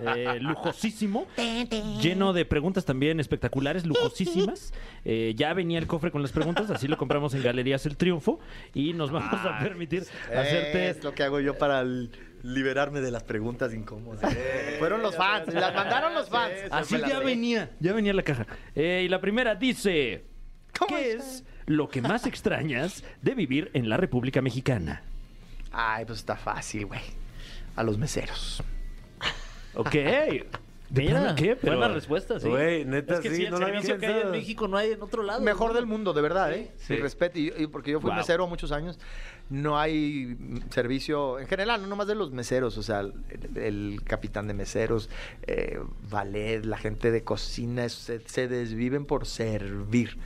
eh, 0.06 0.38
lujosísimo, 0.40 1.28
lleno 2.02 2.34
de 2.34 2.46
preguntas 2.46 2.86
también 2.86 3.20
espectaculares, 3.20 3.86
lujosísimas. 3.86 4.74
Eh, 5.06 5.34
ya 5.36 5.54
venía 5.54 5.80
el 5.80 5.88
cofre 5.88 6.12
con 6.12 6.22
las 6.22 6.32
preguntas, 6.32 6.70
así 6.70 6.88
lo 6.88 6.98
compramos 6.98 7.34
en 7.34 7.44
Galerías 7.44 7.86
El 7.86 7.98
Triunfo 7.98 8.40
y 8.74 8.94
nos 8.94 9.12
vamos 9.12 9.40
a 9.46 9.60
permitir 9.60 10.04
hacerte... 10.28 10.90
Es 10.90 11.04
lo 11.04 11.14
que 11.14 11.24
hago 11.24 11.40
yo 11.40 11.58
para 11.58 11.84
liberarme 12.44 13.02
de 13.02 13.12
las 13.12 13.24
preguntas 13.24 13.74
incómodas. 13.74 14.36
Fueron 14.80 15.02
los 15.02 15.16
fans, 15.16 15.54
las 15.54 15.74
mandaron 15.74 16.14
los 16.14 16.30
fans. 16.30 16.54
Así 16.72 16.98
ya 16.98 17.20
venía, 17.20 17.72
ya 17.80 17.94
venía 17.94 18.14
la 18.14 18.24
caja. 18.24 18.48
Eh, 18.76 19.04
y 19.06 19.10
la 19.10 19.22
primera 19.22 19.56
dice, 19.56 20.26
¿Cómo 20.78 20.96
¿qué 20.96 21.12
está? 21.12 21.24
es 21.24 21.44
lo 21.66 21.90
que 21.90 22.02
más 22.02 22.26
extrañas 22.26 23.04
de 23.22 23.36
vivir 23.36 23.70
en 23.74 23.90
la 23.90 23.98
República 23.98 24.42
Mexicana? 24.42 25.04
Ay, 25.72 26.06
pues 26.06 26.20
está 26.20 26.36
fácil, 26.36 26.88
güey. 26.88 27.02
A 27.76 27.84
los 27.84 27.98
meseros. 27.98 28.64
Ok. 29.76 29.96
Mira, 30.94 31.22
plano 31.22 31.36
qué? 31.36 31.56
Pero- 31.56 31.78
buena 31.78 31.94
respuesta, 31.94 32.38
sí. 32.38 32.50
Güey, 32.50 32.84
neta, 32.84 33.14
es 33.14 33.20
que 33.22 33.30
sí, 33.30 33.36
sí, 33.38 33.44
el 33.46 33.52
no 33.52 33.60
lo 33.60 33.66
había 33.68 33.82
servicio 33.82 33.98
que 33.98 34.06
hay 34.08 34.12
en 34.12 34.18
pensado. 34.18 34.34
México 34.36 34.68
no 34.68 34.76
hay 34.78 34.92
en 34.92 35.02
otro 35.02 35.24
lado. 35.24 35.40
Mejor 35.40 35.74
del 35.74 35.86
mundo, 35.86 36.12
de 36.12 36.22
verdad, 36.22 36.52
¿eh? 36.52 36.70
Sí. 36.80 36.84
Sí. 36.88 36.96
respeto. 36.98 37.40
Y, 37.40 37.54
y 37.58 37.68
porque 37.68 37.92
yo 37.92 38.02
fui 38.02 38.10
Wow. 38.10 38.18
mesero 38.18 38.46
muchos 38.46 38.74
años, 38.74 39.00
no 39.50 39.80
hay 39.80 40.36
mm, 40.38 40.70
servicio, 40.70 41.40
en 41.40 41.48
general, 41.48 41.82
no 41.82 41.88
nomás 41.88 42.08
de 42.08 42.16
los 42.16 42.32
meseros, 42.32 42.78
o 42.78 42.84
sea, 42.84 43.00
el, 43.00 43.14
el 43.56 44.02
capitán 44.04 44.48
de 44.50 44.54
meseros, 44.54 45.10
eh, 45.48 45.80
ballet, 46.10 46.66
la 46.66 46.78
gente 46.78 47.10
de 47.10 47.24
cocina, 47.24 47.86
eso 47.86 48.02
se, 48.02 48.20
se 48.28 48.50
desviven 48.50 49.06
por 49.06 49.26
servir. 49.26 50.18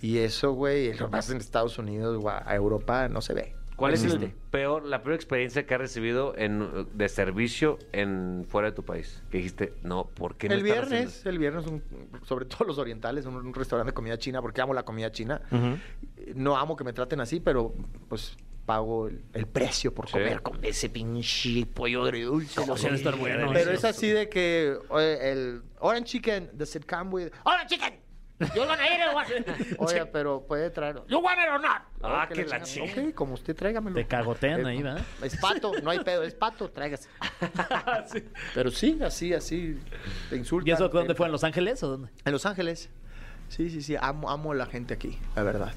Y 0.00 0.18
eso, 0.18 0.52
güey, 0.52 0.94
lo 0.94 1.08
más 1.08 1.28
en 1.30 1.38
Estados 1.38 1.76
Unidos 1.78 2.22
o 2.22 2.28
a 2.28 2.40
a 2.48 2.54
Europa 2.54 3.08
no 3.08 3.20
se 3.20 3.34
ve. 3.34 3.54
¿Cuál 3.76 3.94
es 3.94 4.04
el 4.04 4.30
peor, 4.50 4.84
la 4.84 5.02
peor 5.02 5.14
experiencia 5.14 5.66
que 5.66 5.74
has 5.74 5.80
recibido 5.80 6.32
en, 6.36 6.86
de 6.96 7.08
servicio 7.08 7.78
en 7.92 8.44
fuera 8.48 8.70
de 8.70 8.72
tu 8.76 8.84
país? 8.84 9.22
Que 9.30 9.38
dijiste, 9.38 9.74
no, 9.82 10.06
¿por 10.06 10.36
qué 10.36 10.48
no 10.48 10.54
El 10.54 10.62
viernes, 10.62 11.06
haciendo 11.08 11.30
el 11.30 11.38
viernes, 11.38 11.66
un- 11.66 11.82
sobre 12.24 12.44
todo 12.44 12.64
los 12.66 12.78
orientales, 12.78 13.26
un, 13.26 13.34
un 13.34 13.52
restaurante 13.54 13.90
de 13.90 13.94
comida 13.94 14.16
china, 14.16 14.40
porque 14.40 14.60
amo 14.60 14.74
la 14.74 14.84
comida 14.84 15.10
china. 15.10 15.40
No 16.34 16.56
amo 16.56 16.76
que 16.76 16.84
me 16.84 16.92
traten 16.92 17.20
así, 17.20 17.40
pero 17.40 17.74
pues 18.08 18.36
pago 18.64 19.08
el, 19.08 19.22
el 19.34 19.46
precio 19.46 19.92
por 19.92 20.06
Sí. 20.06 20.12
comer 20.12 20.40
con 20.40 20.64
ese 20.64 20.88
pinche 20.88 21.66
pollo 21.66 22.04
agridulce. 22.04 22.60
¿Cómo 22.60 22.76
se 22.76 22.88
estar 22.94 23.16
buenos? 23.16 23.50
Pero 23.52 23.72
es 23.72 23.84
así 23.84 24.08
de 24.08 24.28
que 24.28 24.76
oye, 24.88 25.32
el 25.32 25.62
orange 25.80 26.04
chicken, 26.12 26.50
does 26.54 26.74
it 26.76 26.86
come 26.88 27.10
with... 27.10 27.32
Hola, 27.44 27.66
chicken. 27.66 27.92
You're 28.54 28.66
gonna 28.66 28.82
eat 28.84 29.00
it. 29.00 29.14
what- 29.14 29.78
Oye, 29.78 30.06
pero 30.06 30.44
puede 30.46 30.68
traer... 30.70 31.02
You 31.08 31.18
want 31.20 31.38
it 31.38 31.48
or 31.48 31.60
not? 31.60 31.82
Ah, 32.06 32.28
que 32.28 32.44
la 32.44 32.62
chingada. 32.62 33.08
Ok, 33.08 33.14
como 33.14 33.34
usted 33.34 33.54
tráigamelo. 33.56 33.94
Te 33.96 34.06
cagotean 34.06 34.60
Eh, 34.66 34.68
ahí, 34.70 34.82
¿verdad? 34.82 35.02
Es 35.22 35.36
pato, 35.36 35.72
no 35.82 35.90
hay 35.90 36.00
pedo, 36.00 36.22
es 36.22 36.34
pato, 36.34 36.70
tráigase. 36.70 37.08
Pero 38.54 38.70
sí, 38.70 38.98
así, 39.02 39.32
así, 39.32 39.78
te 40.30 40.36
insultan. 40.36 40.68
¿Y 40.68 40.72
eso 40.72 40.88
dónde 40.88 41.14
fue? 41.14 41.26
¿En 41.26 41.32
Los 41.32 41.44
Ángeles 41.44 41.82
o 41.82 41.88
dónde? 41.88 42.08
En 42.24 42.32
Los 42.32 42.46
Ángeles. 42.46 42.90
Sí, 43.48 43.70
sí, 43.70 43.82
sí. 43.82 43.96
Amo, 44.00 44.30
amo 44.30 44.52
a 44.52 44.54
la 44.54 44.66
gente 44.66 44.94
aquí, 44.94 45.18
la 45.36 45.42
verdad. 45.42 45.72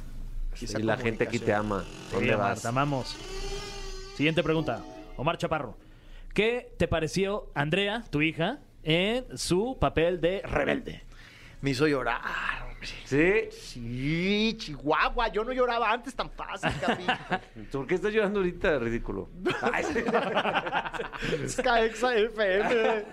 Y 0.59 0.65
la 0.81 0.97
gente 0.97 1.23
aquí 1.25 1.39
te 1.39 1.53
ama. 1.53 1.83
¿Dónde 2.11 2.27
Sí, 2.27 2.33
Omar, 2.33 2.49
vas? 2.49 2.61
te 2.61 2.67
amamos. 2.67 3.15
Siguiente 4.15 4.41
pregunta. 4.43 4.81
Omar 5.15 5.37
Chaparro. 5.37 5.77
¿Qué 6.33 6.73
te 6.77 6.87
pareció 6.87 7.51
Andrea, 7.55 8.03
tu 8.09 8.21
hija, 8.21 8.59
en 8.83 9.25
su 9.37 9.77
papel 9.79 10.21
de 10.21 10.41
rebelde? 10.43 11.03
Me 11.61 11.71
hizo 11.71 11.87
llorar, 11.87 12.21
hombre. 12.77 12.89
¿Sí? 13.05 13.49
Sí, 13.51 14.55
Chihuahua. 14.57 15.27
Yo 15.29 15.43
no 15.43 15.51
lloraba 15.53 15.91
antes 15.91 16.13
tan 16.15 16.29
fácil, 16.31 16.69
Capi. 16.79 17.03
¿Por 17.71 17.87
qué 17.87 17.95
estás 17.95 18.13
llorando 18.13 18.39
ahorita? 18.39 18.79
Ridículo. 18.79 19.29
Ay, 19.61 19.83
sí. 19.83 19.99
FM. 21.57 23.05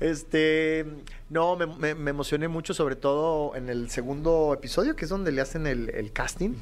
este, 0.00 0.84
no, 1.30 1.56
me, 1.56 1.66
me- 1.66 1.94
me 1.94 2.10
emocioné 2.10 2.48
mucho, 2.48 2.74
sobre 2.74 2.96
todo 2.96 3.54
en 3.56 3.68
el 3.68 3.90
segundo 3.90 4.52
episodio, 4.54 4.96
que 4.96 5.04
es 5.04 5.08
donde 5.10 5.32
le 5.32 5.40
hacen 5.40 5.66
el, 5.66 5.90
el 5.90 6.12
casting, 6.12 6.54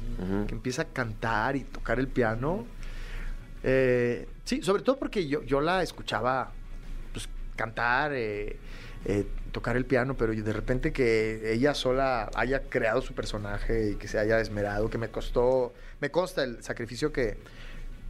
que 0.47 0.53
empieza 0.53 0.83
a 0.83 0.85
cantar 0.85 1.55
y 1.55 1.63
tocar 1.63 1.99
el 1.99 2.07
piano. 2.07 2.65
Eh, 3.63 4.27
sí, 4.43 4.61
sobre 4.61 4.83
todo 4.83 4.97
porque 4.97 5.27
yo, 5.27 5.41
yo 5.43 5.59
la 5.61 5.81
escuchaba 5.81 6.51
pues, 7.13 7.27
cantar, 7.55 8.13
eh, 8.13 8.57
eh, 9.05 9.25
tocar 9.55 9.77
el 9.77 9.85
piano, 9.85 10.17
pero 10.17 10.33
de 10.33 10.51
repente 10.51 10.91
que 10.91 11.53
ella 11.53 11.73
sola 11.73 12.29
haya 12.35 12.63
creado 12.63 13.01
su 13.01 13.13
personaje 13.13 13.91
y 13.91 13.95
que 13.95 14.09
se 14.09 14.19
haya 14.19 14.41
esmerado, 14.41 14.89
que 14.89 14.97
me 14.97 15.07
costó, 15.07 15.73
me 16.01 16.11
consta 16.11 16.43
el 16.43 16.61
sacrificio 16.61 17.13
que, 17.13 17.37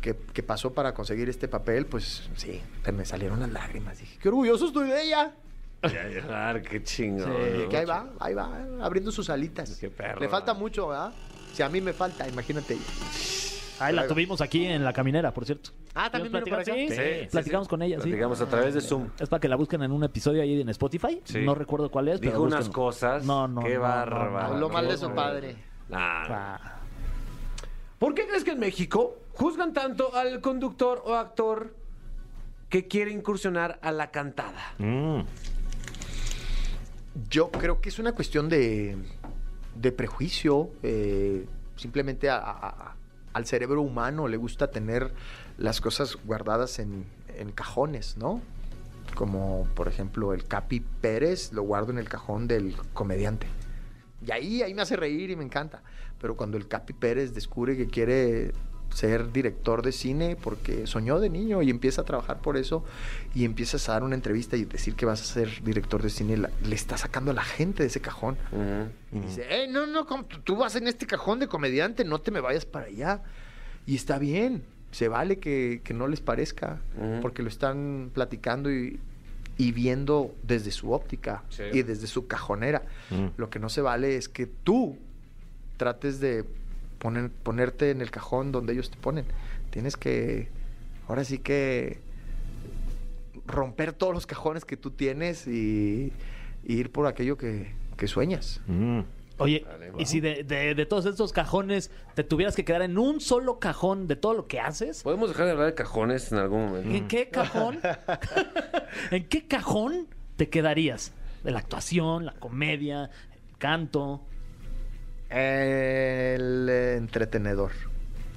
que, 0.01 0.15
que 0.33 0.41
pasó 0.41 0.73
para 0.73 0.95
conseguir 0.95 1.29
este 1.29 1.47
papel, 1.47 1.85
pues 1.85 2.31
sí, 2.35 2.63
se 2.83 2.91
me 2.91 3.05
salieron 3.05 3.39
las 3.41 3.51
lágrimas. 3.51 3.99
Dije, 3.99 4.17
qué 4.19 4.29
orgulloso 4.29 4.65
estoy 4.65 4.89
de 4.89 5.03
ella. 5.03 5.35
Ya 5.83 6.09
llorar, 6.09 6.63
qué 6.63 6.81
chingo. 6.81 7.27
Y 7.63 7.69
que 7.69 7.77
ahí 7.77 7.85
va, 7.85 8.09
ahí 8.19 8.33
va, 8.33 8.65
abriendo 8.81 9.11
sus 9.11 9.29
alitas. 9.29 9.77
Qué 9.79 9.91
perro, 9.91 10.21
Le 10.21 10.27
falta 10.27 10.55
mucho, 10.55 10.87
¿verdad? 10.87 11.13
Si 11.53 11.61
a 11.61 11.69
mí 11.69 11.79
me 11.79 11.93
falta, 11.93 12.27
imagínate. 12.27 12.75
Ahí 13.79 13.93
la 13.93 14.07
tuvimos 14.07 14.41
aquí 14.41 14.65
en 14.65 14.83
la 14.83 14.93
caminera, 14.93 15.31
por 15.31 15.45
cierto. 15.45 15.69
Ah, 15.97 16.09
¿también 16.11 16.31
vino 16.33 16.45
por 16.45 16.59
acá? 16.59 16.73
Sí, 16.73 16.89
Sí, 16.89 16.95
sí, 16.95 17.27
platicamos 17.31 17.67
sí. 17.67 17.69
con 17.69 17.81
ella, 17.81 17.95
sí. 17.97 18.03
Platicamos 18.09 18.41
a 18.41 18.45
través 18.47 18.73
de 18.73 18.81
Zoom. 18.81 19.07
Es 19.17 19.29
para 19.29 19.39
que 19.39 19.47
la 19.47 19.55
busquen 19.55 19.81
en 19.81 19.91
un 19.93 20.03
episodio 20.03 20.41
ahí 20.41 20.59
en 20.59 20.67
Spotify. 20.69 21.21
Sí. 21.23 21.39
No 21.45 21.55
recuerdo 21.55 21.89
cuál 21.89 22.09
es. 22.09 22.19
Dijo 22.19 22.33
pero 22.33 22.43
unas 22.43 22.67
búsquenlo. 22.67 22.73
cosas. 22.85 23.25
No, 23.25 23.47
no. 23.47 23.61
Qué 23.61 23.75
no, 23.75 23.81
bárbaro. 23.81 24.25
no, 24.25 24.31
no. 24.31 24.39
Habló 24.39 24.69
mal 24.69 24.87
de 24.87 24.97
su 24.97 25.09
padre. 25.13 25.55
Nah. 25.89 25.97
Ah. 25.99 26.79
¿Por 27.97 28.13
qué 28.13 28.27
crees 28.27 28.43
que 28.43 28.51
en 28.51 28.59
México 28.59 29.15
juzgan 29.33 29.71
tanto 29.73 30.13
al 30.15 30.41
conductor 30.41 31.01
o 31.05 31.15
actor 31.15 31.73
que 32.69 32.87
quiere 32.87 33.11
incursionar 33.11 33.79
a 33.81 33.91
la 33.93 34.11
cantada? 34.11 34.73
Mm. 34.79 35.21
Yo 37.29 37.49
creo 37.51 37.79
que 37.79 37.89
es 37.89 37.99
una 37.99 38.11
cuestión 38.11 38.49
de, 38.49 38.97
de 39.75 39.91
prejuicio. 39.91 40.71
eh, 40.83 41.45
simplemente 41.77 42.29
a- 42.29 42.37
a- 42.37 42.67
a- 42.69 42.95
al 43.33 43.45
cerebro 43.45 43.81
humano 43.81 44.27
le 44.29 44.37
gusta 44.37 44.67
tener 44.71 45.13
las 45.57 45.81
cosas 45.81 46.17
guardadas 46.25 46.79
en, 46.79 47.05
en 47.37 47.51
cajones, 47.51 48.17
¿no? 48.17 48.41
Como 49.15 49.67
por 49.75 49.87
ejemplo 49.87 50.33
el 50.33 50.45
Capi 50.45 50.79
Pérez 50.79 51.53
lo 51.53 51.63
guardo 51.63 51.91
en 51.91 51.97
el 51.99 52.09
cajón 52.09 52.47
del 52.47 52.75
comediante. 52.93 53.47
Y 54.25 54.31
ahí, 54.31 54.61
ahí 54.63 54.73
me 54.73 54.81
hace 54.81 54.95
reír 54.95 55.29
y 55.29 55.35
me 55.35 55.43
encanta. 55.43 55.83
Pero 56.19 56.35
cuando 56.35 56.57
el 56.57 56.67
Capi 56.67 56.93
Pérez 56.93 57.33
descubre 57.33 57.77
que 57.77 57.87
quiere 57.87 58.51
ser 58.93 59.31
director 59.31 59.81
de 59.81 59.91
cine 59.91 60.35
porque 60.41 60.87
soñó 60.87 61.19
de 61.19 61.29
niño 61.29 61.61
y 61.61 61.69
empieza 61.69 62.01
a 62.01 62.05
trabajar 62.05 62.39
por 62.39 62.55
eso 62.55 62.83
y 63.33 63.43
empiezas 63.43 63.89
a 63.89 63.93
dar 63.93 64.03
una 64.03 64.15
entrevista 64.15 64.55
y 64.57 64.63
decir 64.65 64.95
que 64.95 65.05
vas 65.05 65.21
a 65.21 65.25
ser 65.25 65.61
director 65.63 66.01
de 66.01 66.09
cine, 66.09 66.37
la- 66.37 66.49
le 66.63 66.75
está 66.75 66.97
sacando 66.97 67.31
a 67.31 67.33
la 67.33 67.43
gente 67.43 67.83
de 67.83 67.87
ese 67.87 67.99
cajón. 67.99 68.37
Ujú. 68.51 69.17
Y 69.17 69.27
dice, 69.27 69.45
"Eh, 69.49 69.67
no, 69.67 69.85
no, 69.85 70.05
¿cómo 70.05 70.25
tú- 70.25 70.39
tú 70.41 70.55
vas 70.55 70.75
en 70.75 70.87
este 70.87 71.05
cajón 71.07 71.39
de 71.39 71.47
comediante, 71.47 72.05
no 72.05 72.19
te 72.21 72.31
me 72.31 72.39
vayas 72.39 72.65
para 72.65 72.85
allá. 72.85 73.21
Y 73.85 73.95
está 73.95 74.17
bien, 74.17 74.63
se 74.95 75.09
vale 75.09 75.39
que, 75.39 75.81
que 75.83 75.93
no 75.93 76.07
les 76.07 76.21
parezca, 76.21 76.79
porque 77.21 77.43
lo 77.43 77.49
están 77.49 78.11
platicando 78.13 78.71
y, 78.71 78.97
y 79.57 79.73
viendo 79.73 80.33
desde 80.43 80.71
su 80.71 80.93
óptica 80.93 81.43
Sí. 81.49 81.63
y 81.73 81.81
desde 81.83 82.07
su 82.07 82.27
cajonera. 82.27 82.81
Lo 83.35 83.49
que 83.49 83.59
no 83.59 83.67
se 83.67 83.81
vale 83.81 84.15
es 84.15 84.29
que 84.29 84.45
tú 84.45 84.97
trates 85.75 86.21
de 86.21 86.45
poner, 86.99 87.29
ponerte 87.29 87.89
en 87.91 87.99
el 87.99 88.09
cajón 88.09 88.53
donde 88.53 88.71
ellos 88.71 88.89
te 88.89 88.95
ponen. 88.95 89.25
Tienes 89.69 89.97
que, 89.97 90.47
ahora 91.09 91.25
sí 91.25 91.39
que 91.39 91.99
romper 93.47 93.91
todos 93.91 94.13
los 94.13 94.25
cajones 94.25 94.63
que 94.63 94.77
tú 94.77 94.91
tienes 94.91 95.45
y, 95.45 96.13
y 96.63 96.73
ir 96.73 96.89
por 96.89 97.05
aquello 97.07 97.37
que, 97.37 97.73
que 97.97 98.07
sueñas. 98.07 98.61
Oye, 99.37 99.65
Vale, 99.67 99.91
y 99.97 100.05
si 100.05 100.21
de, 100.21 100.43
de- 100.43 100.75
de 100.75 100.85
todos 100.85 101.05
estos 101.05 101.33
cajones 101.33 101.91
te 102.13 102.23
tuvieras 102.23 102.55
que 102.55 102.63
quedar 102.63 102.81
en 102.83 102.97
un 102.97 103.19
solo 103.19 103.59
cajón 103.59 104.07
de 104.07 104.15
todo 104.15 104.33
lo 104.33 104.47
que 104.47 104.59
haces, 104.61 105.03
¿Podemos 105.03 105.27
dejar 105.29 105.45
de 105.47 105.51
hablar 105.51 105.67
de 105.67 105.73
cajones 105.75 106.31
en 106.31 106.37
algún 106.37 106.67
momento? 106.67 106.89
¿en 106.89 107.07
qué 107.09 107.27
cajón? 107.29 107.79
¿En 109.11 109.27
qué 109.27 109.45
cajón 109.47 110.07
te 110.37 110.49
quedarías? 110.49 111.11
De 111.43 111.51
la 111.51 111.59
actuación, 111.59 112.25
la 112.25 112.31
comedia, 112.33 113.09
el 113.33 113.57
canto, 113.57 114.21
El 115.29 116.67
eh, 116.69 116.95
entretenedor. 116.97 117.71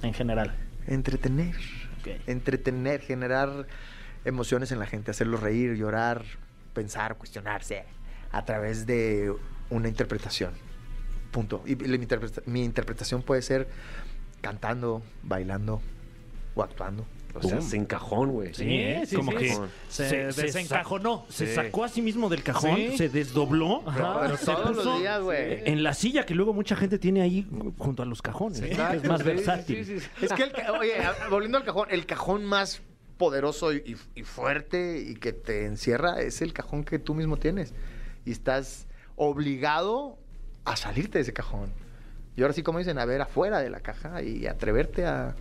en 0.03 0.13
general. 0.15 0.55
Entretener. 0.87 1.55
Entretener, 2.27 3.01
generar 3.03 3.67
emociones 4.25 4.73
en 4.73 4.79
la 4.79 4.87
gente, 4.87 5.11
hacerlos 5.11 5.41
reír, 5.41 5.75
llorar, 5.77 6.25
pensar, 6.75 7.17
cuestionarse 7.17 7.85
a 8.33 8.45
través 8.45 8.87
de 8.87 9.33
una 9.71 9.89
interpretación. 9.89 10.53
Punto. 11.31 11.63
Y 11.67 11.73
interpreta- 11.73 12.43
mi 12.47 12.65
interpretación 12.65 13.23
puede 13.23 13.43
ser 13.43 13.69
cantando, 14.41 15.03
bailando 15.23 15.81
o 16.55 16.63
actuando. 16.63 17.05
O 17.35 17.43
sea, 17.43 17.61
sin 17.61 17.85
cajón, 17.85 18.33
güey. 18.33 18.53
Sí, 18.55 18.95
sí, 19.07 19.15
como 19.15 19.31
sí. 19.33 19.37
que 19.39 19.55
Se 19.89 20.25
desencajonó. 20.33 21.27
Se 21.29 21.55
sacó 21.55 21.85
a 21.85 21.89
sí 21.89 22.03
mismo 22.03 22.29
del 22.29 22.43
cajón, 22.43 22.75
Sí. 22.77 22.97
se 22.97 23.09
desdobló. 23.11 23.87
Ajá. 23.87 24.21
Pero 24.23 24.37
se 24.39 24.47
todos 24.47 24.69
puso 24.71 24.85
los 24.85 24.99
días, 25.01 25.23
güey. 25.23 25.63
En 25.71 25.83
la 25.85 25.93
silla 25.95 26.25
que 26.27 26.35
luego 26.35 26.53
mucha 26.55 26.75
gente 26.75 26.99
tiene 26.99 27.21
ahí 27.21 27.47
junto 27.77 28.03
a 28.03 28.07
los 28.07 28.23
cajones. 28.23 28.61
es 28.63 28.77
más 29.05 29.21
Sí, 29.21 29.27
versátil. 29.27 29.85
sí, 29.85 30.01
sí. 30.01 30.07
Es 30.23 30.33
que, 30.33 30.43
el 30.45 30.53
ca- 30.53 30.73
oye, 30.73 30.95
volviendo 31.31 31.59
al 31.59 31.65
cajón, 31.65 31.89
el 31.91 32.07
cajón 32.07 32.45
más 32.45 32.81
poderoso 33.19 33.73
y, 33.73 33.97
y 34.15 34.23
fuerte 34.25 34.99
y 35.07 35.15
que 35.17 35.33
te 35.33 35.67
encierra 35.67 36.21
es 36.23 36.41
el 36.43 36.53
cajón 36.53 36.83
que 36.83 36.99
tú 36.99 37.15
mismo 37.15 37.37
tienes. 37.37 37.73
Y 38.25 38.33
estás 38.33 38.87
obligado 39.17 40.19
a 40.73 40.77
salirte 40.77 41.19
de 41.19 41.23
ese 41.23 41.33
cajón. 41.33 41.71
Y 42.37 42.43
ahora 42.43 42.55
sí, 42.55 42.63
como 42.63 42.79
dicen, 42.79 42.99
a 42.99 43.05
ver 43.05 43.21
afuera 43.21 43.59
de 43.59 43.71
la 43.71 43.81
caja 43.81 44.23
y 44.23 44.47
atreverte 44.47 45.05
a, 45.07 45.35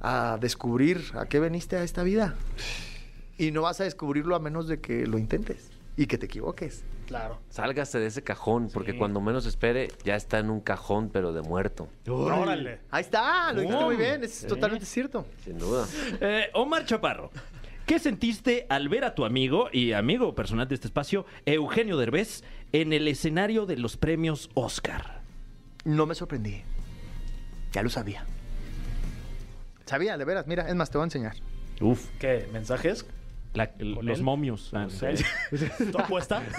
a 0.00 0.38
descubrir 0.40 1.02
a 1.14 1.26
qué 1.26 1.38
veniste 1.40 1.76
a 1.76 1.82
esta 1.82 2.02
vida. 2.02 2.34
Y 3.38 3.50
no 3.50 3.62
vas 3.62 3.80
a 3.80 3.84
descubrirlo 3.84 4.34
a 4.34 4.38
menos 4.40 4.66
de 4.68 4.80
que 4.80 5.06
lo 5.06 5.18
intentes 5.18 5.70
y 5.96 6.06
que 6.06 6.18
te 6.18 6.26
equivoques. 6.26 6.84
Claro. 7.06 7.38
Sálgase 7.50 8.00
de 8.00 8.06
ese 8.06 8.22
cajón, 8.22 8.68
porque 8.72 8.92
Sí. 8.92 8.98
cuando 8.98 9.20
menos 9.20 9.46
espere, 9.46 9.88
ya 10.04 10.16
está 10.16 10.40
en 10.40 10.50
un 10.50 10.60
cajón, 10.60 11.08
pero 11.12 11.32
de 11.32 11.40
muerto. 11.42 11.88
Órale. 12.08 12.80
Ahí 12.90 13.02
está, 13.02 13.52
lo 13.52 13.60
dijiste 13.60 13.84
muy 13.84 13.96
bien, 13.96 14.24
es 14.24 14.32
Sí. 14.32 14.46
totalmente 14.48 14.86
cierto. 14.86 15.24
Sin 15.44 15.56
duda. 15.56 15.86
Eh, 16.20 16.46
Omar 16.54 16.84
Chaparro, 16.84 17.30
¿qué 17.86 17.98
sentiste 17.98 18.66
al 18.68 18.88
ver 18.88 19.04
a 19.04 19.14
tu 19.14 19.24
amigo 19.24 19.68
y 19.72 19.92
amigo 19.92 20.34
personal 20.34 20.68
de 20.68 20.74
este 20.74 20.88
espacio, 20.88 21.24
Eugenio 21.44 21.96
Derbez, 21.96 22.42
en 22.72 22.92
el 22.92 23.08
escenario 23.08 23.66
de 23.66 23.76
los 23.76 23.96
premios 23.96 24.50
Oscar? 24.54 25.20
No 25.84 26.06
me 26.06 26.14
sorprendí. 26.14 26.62
Ya 27.72 27.82
lo 27.82 27.90
sabía. 27.90 28.24
Sabía, 29.84 30.18
de 30.18 30.24
veras. 30.24 30.46
Mira, 30.46 30.68
es 30.68 30.74
más, 30.74 30.90
te 30.90 30.98
voy 30.98 31.04
a 31.04 31.06
enseñar. 31.06 31.36
Uf, 31.80 32.06
¿Qué? 32.18 32.48
¿Mensajes? 32.52 33.06
la- 33.54 33.70
los 33.78 34.18
él? 34.18 34.22
momios. 34.24 34.70
Ah, 34.74 34.86
¿Tu 35.92 35.98
apuesta? 35.98 36.42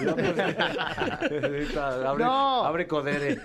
abre, 2.04 2.24
No. 2.24 2.64
abre 2.64 2.86
Codere. 2.88 3.36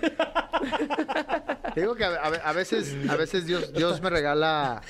Te 1.74 1.80
digo 1.80 1.94
que 1.94 2.04
a, 2.04 2.14
a- 2.14 2.48
a 2.50 2.52
veces, 2.52 2.96
a 3.08 3.16
veces 3.16 3.46
Dios, 3.46 3.72
Dios 3.72 4.00
me 4.02 4.10
regala, 4.10 4.80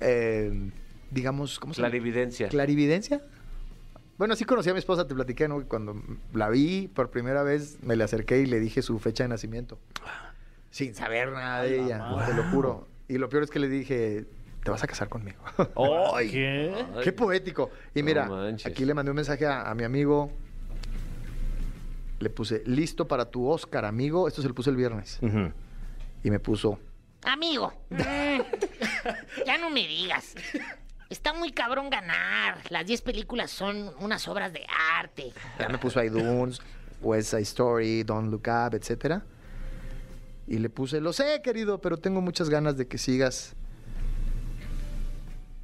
eh, 0.00 0.70
digamos, 1.10 1.58
¿cómo 1.58 1.74
se 1.74 1.80
llama? 1.80 1.90
Clarividencia. 1.90 2.48
¿Clarividencia? 2.48 3.22
Bueno, 4.16 4.34
sí 4.34 4.44
conocí 4.44 4.68
a 4.68 4.72
mi 4.72 4.80
esposa, 4.80 5.06
te 5.06 5.14
platiqué, 5.14 5.46
¿no? 5.46 5.62
Cuando 5.68 6.02
la 6.32 6.48
vi 6.48 6.88
por 6.88 7.10
primera 7.10 7.42
vez, 7.42 7.78
me 7.82 7.94
le 7.94 8.04
acerqué 8.04 8.40
y 8.40 8.46
le 8.46 8.58
dije 8.58 8.82
su 8.82 8.98
fecha 8.98 9.22
de 9.24 9.28
nacimiento. 9.28 9.78
Sin 10.70 10.94
saber 10.94 11.30
nada 11.30 11.62
de 11.62 11.84
ella, 11.84 11.98
madre. 11.98 12.32
te 12.32 12.34
lo 12.34 12.50
juro. 12.50 12.88
Y 13.06 13.18
lo 13.18 13.28
peor 13.28 13.44
es 13.44 13.50
que 13.50 13.58
le 13.60 13.68
dije, 13.68 14.26
te 14.64 14.70
vas 14.70 14.82
a 14.82 14.86
casar 14.86 15.08
conmigo. 15.08 15.38
¡Ay! 16.14 16.30
¿Qué? 16.30 16.86
Qué 17.04 17.12
poético. 17.12 17.70
Y 17.94 18.02
mira, 18.02 18.28
aquí 18.64 18.84
le 18.84 18.92
mandé 18.92 19.10
un 19.12 19.16
mensaje 19.16 19.46
a, 19.46 19.70
a 19.70 19.74
mi 19.74 19.84
amigo. 19.84 20.32
Le 22.18 22.30
puse, 22.30 22.64
listo 22.66 23.06
para 23.06 23.30
tu 23.30 23.48
Oscar, 23.48 23.84
amigo. 23.84 24.26
Esto 24.26 24.42
se 24.42 24.48
lo 24.48 24.54
puse 24.54 24.70
el 24.70 24.76
viernes. 24.76 25.20
Y 26.24 26.30
me 26.30 26.40
puso, 26.40 26.80
Amigo, 27.22 27.72
mm, 27.90 28.40
ya 29.46 29.58
no 29.58 29.70
me 29.70 29.86
digas. 29.86 30.34
Está 31.10 31.32
muy 31.32 31.52
cabrón 31.52 31.88
ganar. 31.90 32.58
Las 32.70 32.86
10 32.86 33.00
películas 33.02 33.50
son 33.50 33.92
unas 34.00 34.28
obras 34.28 34.52
de 34.52 34.66
arte. 34.98 35.32
ya 35.58 35.68
me 35.68 35.78
puso 35.78 36.02
iTunes, 36.02 36.60
West 37.00 37.30
Side 37.30 37.42
Story, 37.42 38.02
Don't 38.02 38.30
Look 38.30 38.46
Up, 38.48 38.74
etcétera. 38.74 39.24
Y 40.46 40.58
le 40.58 40.68
puse, 40.70 41.00
lo 41.00 41.12
sé, 41.12 41.40
querido, 41.42 41.80
pero 41.80 41.96
tengo 41.98 42.20
muchas 42.20 42.48
ganas 42.50 42.76
de 42.76 42.86
que 42.86 42.98
sigas, 42.98 43.54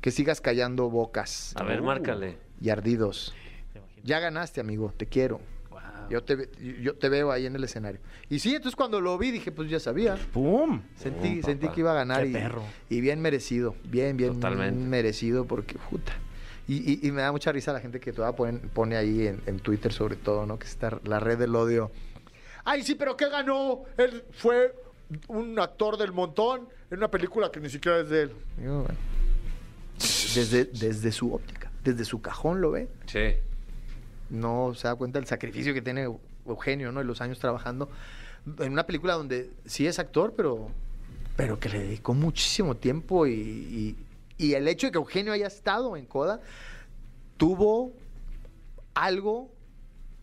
que 0.00 0.10
sigas 0.10 0.40
callando 0.40 0.90
bocas 0.90 1.54
A 1.56 1.62
ver, 1.64 1.80
márcale. 1.82 2.38
y 2.60 2.70
ardidos. 2.70 3.34
Ya 4.02 4.20
ganaste, 4.20 4.60
amigo, 4.60 4.92
te 4.96 5.06
quiero. 5.06 5.40
Yo 6.10 6.22
te, 6.22 6.48
yo 6.82 6.94
te 6.94 7.08
veo 7.08 7.30
ahí 7.32 7.46
en 7.46 7.56
el 7.56 7.64
escenario. 7.64 8.00
Y 8.28 8.38
sí, 8.38 8.54
entonces 8.54 8.76
cuando 8.76 9.00
lo 9.00 9.16
vi 9.18 9.30
dije, 9.30 9.52
pues 9.52 9.68
ya 9.70 9.80
sabía. 9.80 10.16
¡Pum! 10.32 10.82
Sentí, 10.96 11.42
sentí 11.42 11.68
que 11.68 11.80
iba 11.80 11.92
a 11.92 11.94
ganar 11.94 12.22
Qué 12.22 12.28
y, 12.30 12.32
perro. 12.32 12.62
y 12.90 13.00
bien 13.00 13.20
merecido, 13.20 13.74
bien, 13.84 14.16
bien 14.16 14.34
Totalmente. 14.34 14.84
merecido 14.84 15.44
porque, 15.46 15.76
puta. 15.90 16.12
Y, 16.66 16.76
y- 16.92 17.06
y 17.06 17.12
me 17.12 17.20
da 17.22 17.30
mucha 17.32 17.52
risa 17.52 17.72
la 17.72 17.80
gente 17.80 18.00
que 18.00 18.12
todavía 18.12 18.36
pone, 18.36 18.58
pone 18.58 18.96
ahí 18.96 19.26
en, 19.26 19.40
en 19.46 19.60
Twitter 19.60 19.92
sobre 19.92 20.16
todo, 20.16 20.46
¿no? 20.46 20.58
Que 20.58 20.66
está 20.66 20.98
la 21.04 21.20
red 21.20 21.38
del 21.38 21.54
odio. 21.56 21.90
Ay, 22.64 22.82
sí, 22.82 22.94
pero 22.94 23.16
¿qué 23.16 23.28
ganó? 23.28 23.82
Él 23.98 24.24
fue 24.32 24.74
un 25.28 25.58
actor 25.58 25.98
del 25.98 26.12
montón 26.12 26.66
en 26.90 26.96
una 26.98 27.10
película 27.10 27.50
que 27.52 27.60
ni 27.60 27.68
siquiera 27.68 28.00
es 28.00 28.08
de 28.08 28.22
él. 28.22 28.32
Digo, 28.56 28.78
bueno, 28.80 28.94
Desde, 30.34 30.64
desde 30.64 31.12
su 31.12 31.32
óptica, 31.34 31.70
desde 31.84 32.04
su 32.04 32.20
cajón 32.22 32.60
lo 32.60 32.70
ve 32.70 32.88
Sí. 33.06 33.34
No 34.30 34.74
se 34.74 34.88
da 34.88 34.94
cuenta 34.94 35.18
del 35.18 35.26
sacrificio 35.28 35.74
que 35.74 35.82
tiene 35.82 36.08
Eugenio, 36.46 36.92
¿no? 36.92 37.00
Y 37.00 37.04
los 37.04 37.20
años 37.20 37.38
trabajando 37.38 37.88
en 38.58 38.72
una 38.72 38.84
película 38.86 39.14
donde 39.14 39.50
sí 39.64 39.86
es 39.86 39.98
actor, 39.98 40.34
pero, 40.36 40.68
pero 41.36 41.58
que 41.58 41.68
le 41.68 41.78
dedicó 41.80 42.14
muchísimo 42.14 42.76
tiempo 42.76 43.26
y, 43.26 43.32
y- 43.32 43.96
y 44.36 44.54
el 44.54 44.66
hecho 44.66 44.88
de 44.88 44.92
que 44.92 44.98
Eugenio 44.98 45.32
haya 45.32 45.46
estado 45.46 45.96
en 45.96 46.06
Coda 46.06 46.40
tuvo 47.36 47.92
algo 48.94 49.50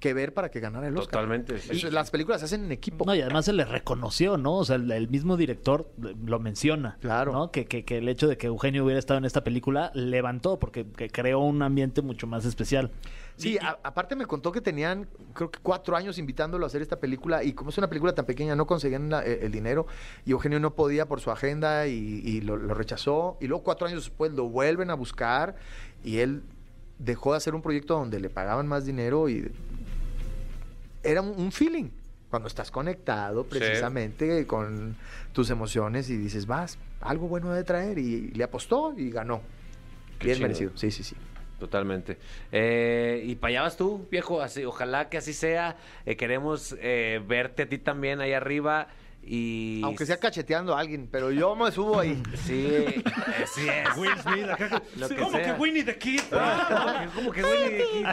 que 0.01 0.13
ver 0.13 0.33
para 0.33 0.51
que 0.51 0.59
ganara 0.59 0.87
el 0.87 0.97
Oscar. 0.97 1.21
Totalmente, 1.21 1.59
sí. 1.59 1.89
Las 1.89 2.11
películas 2.11 2.41
se 2.41 2.45
hacen 2.45 2.65
en 2.65 2.71
equipo. 2.73 3.05
No, 3.05 3.15
y 3.15 3.21
además 3.21 3.45
se 3.45 3.53
le 3.53 3.63
reconoció, 3.63 4.37
¿no? 4.37 4.57
O 4.57 4.65
sea, 4.65 4.75
el, 4.75 4.91
el 4.91 5.07
mismo 5.07 5.37
director 5.37 5.89
lo 6.25 6.39
menciona. 6.39 6.97
Claro. 6.99 7.31
¿no? 7.31 7.51
Que, 7.51 7.65
que- 7.65 7.85
que 7.85 7.99
el 7.99 8.09
hecho 8.09 8.27
de 8.27 8.35
que 8.37 8.47
Eugenio 8.47 8.83
hubiera 8.83 8.99
estado 8.99 9.19
en 9.19 9.25
esta 9.25 9.43
película 9.45 9.91
levantó, 9.93 10.59
porque 10.59 10.85
que 10.85 11.09
creó 11.09 11.39
un 11.39 11.61
ambiente 11.61 12.01
mucho 12.01 12.27
más 12.27 12.43
especial. 12.43 12.91
Sí, 13.37 13.57
a- 13.61 13.79
aparte 13.83 14.15
me 14.15 14.25
contó 14.25 14.51
que 14.51 14.59
tenían, 14.59 15.07
creo 15.33 15.49
que 15.49 15.59
cuatro 15.63 15.95
años 15.95 16.17
invitándolo 16.17 16.65
a 16.65 16.67
hacer 16.67 16.81
esta 16.81 16.99
película 16.99 17.43
y 17.43 17.53
como 17.53 17.69
es 17.69 17.77
una 17.77 17.87
película 17.87 18.13
tan 18.13 18.25
pequeña 18.25 18.55
no 18.55 18.67
conseguían 18.67 19.09
la- 19.09 19.23
eh, 19.25 19.39
el 19.43 19.51
dinero 19.51 19.87
y 20.25 20.31
Eugenio 20.31 20.59
no 20.59 20.73
podía 20.75 21.07
por 21.07 21.21
su 21.21 21.31
agenda 21.31 21.87
y, 21.87 21.93
y 22.25 22.41
lo, 22.41 22.57
lo 22.57 22.73
rechazó 22.73 23.37
y 23.39 23.47
luego 23.47 23.63
cuatro 23.63 23.87
años 23.87 24.03
después 24.03 24.31
lo 24.33 24.49
vuelven 24.49 24.89
a 24.89 24.95
buscar 24.95 25.55
y 26.03 26.17
él 26.17 26.41
dejó 26.99 27.31
de 27.31 27.37
hacer 27.37 27.55
un 27.55 27.61
proyecto 27.61 27.95
donde 27.95 28.19
le 28.19 28.29
pagaban 28.29 28.67
más 28.67 28.85
dinero 28.85 29.27
y 29.29 29.51
era 31.03 31.21
un, 31.21 31.39
un 31.39 31.51
feeling 31.51 31.89
cuando 32.31 32.47
estás 32.47 32.71
conectado 32.71 33.43
precisamente 33.43 34.47
con 34.47 34.95
tus 35.33 35.49
emociones 35.49 36.09
y 36.09 36.17
dices 36.17 36.47
vas 36.47 36.79
algo 37.01 37.27
bueno 37.27 37.51
de 37.51 37.63
traer 37.63 37.97
y, 37.99 38.31
le 38.31 38.43
apostó 38.43 38.93
y 38.97 39.11
ganó 39.11 39.41
Qué 40.17 40.27
bien 40.27 40.37
chido. 40.37 40.47
merecido 40.47 40.71
sí 40.75 40.91
sí 40.91 41.03
sí 41.03 41.15
Totalmente. 41.59 42.17
Eh, 42.51 43.21
y 43.23 43.35
para 43.35 43.49
allá 43.49 43.61
vas 43.61 43.77
tú, 43.77 44.07
viejo. 44.09 44.41
Así, 44.41 44.65
ojalá 44.65 45.09
que 45.09 45.19
así 45.19 45.31
sea. 45.31 45.77
Eh, 46.07 46.15
queremos 46.15 46.75
eh, 46.79 47.21
verte 47.27 47.61
a 47.61 47.69
ti 47.69 47.77
también 47.77 48.19
ahí 48.19 48.33
arriba. 48.33 48.87
Y. 49.23 49.81
Aunque 49.83 50.05
sea 50.05 50.17
cacheteando 50.17 50.75
a 50.75 50.79
alguien, 50.79 51.07
pero 51.11 51.31
yo 51.31 51.55
me 51.55 51.71
subo 51.71 51.99
ahí. 51.99 52.21
Sí, 52.43 53.03
sí 53.53 53.67
es. 53.69 53.95
Will 53.97 54.17
Smith 54.21 54.49
acá. 54.49 54.81
Lo 54.97 55.07
que 55.09 55.15
¿Cómo 55.15 55.31
sea. 55.31 55.43
que 55.43 55.61
Winnie 55.61 55.83
the 55.83 55.97
Kid? 55.97 56.21
Ah, 56.33 57.05
¿Cómo 57.13 57.31
que 57.31 57.43
Winnie 57.43 57.77
the 57.77 57.85
Kid? 57.91 58.05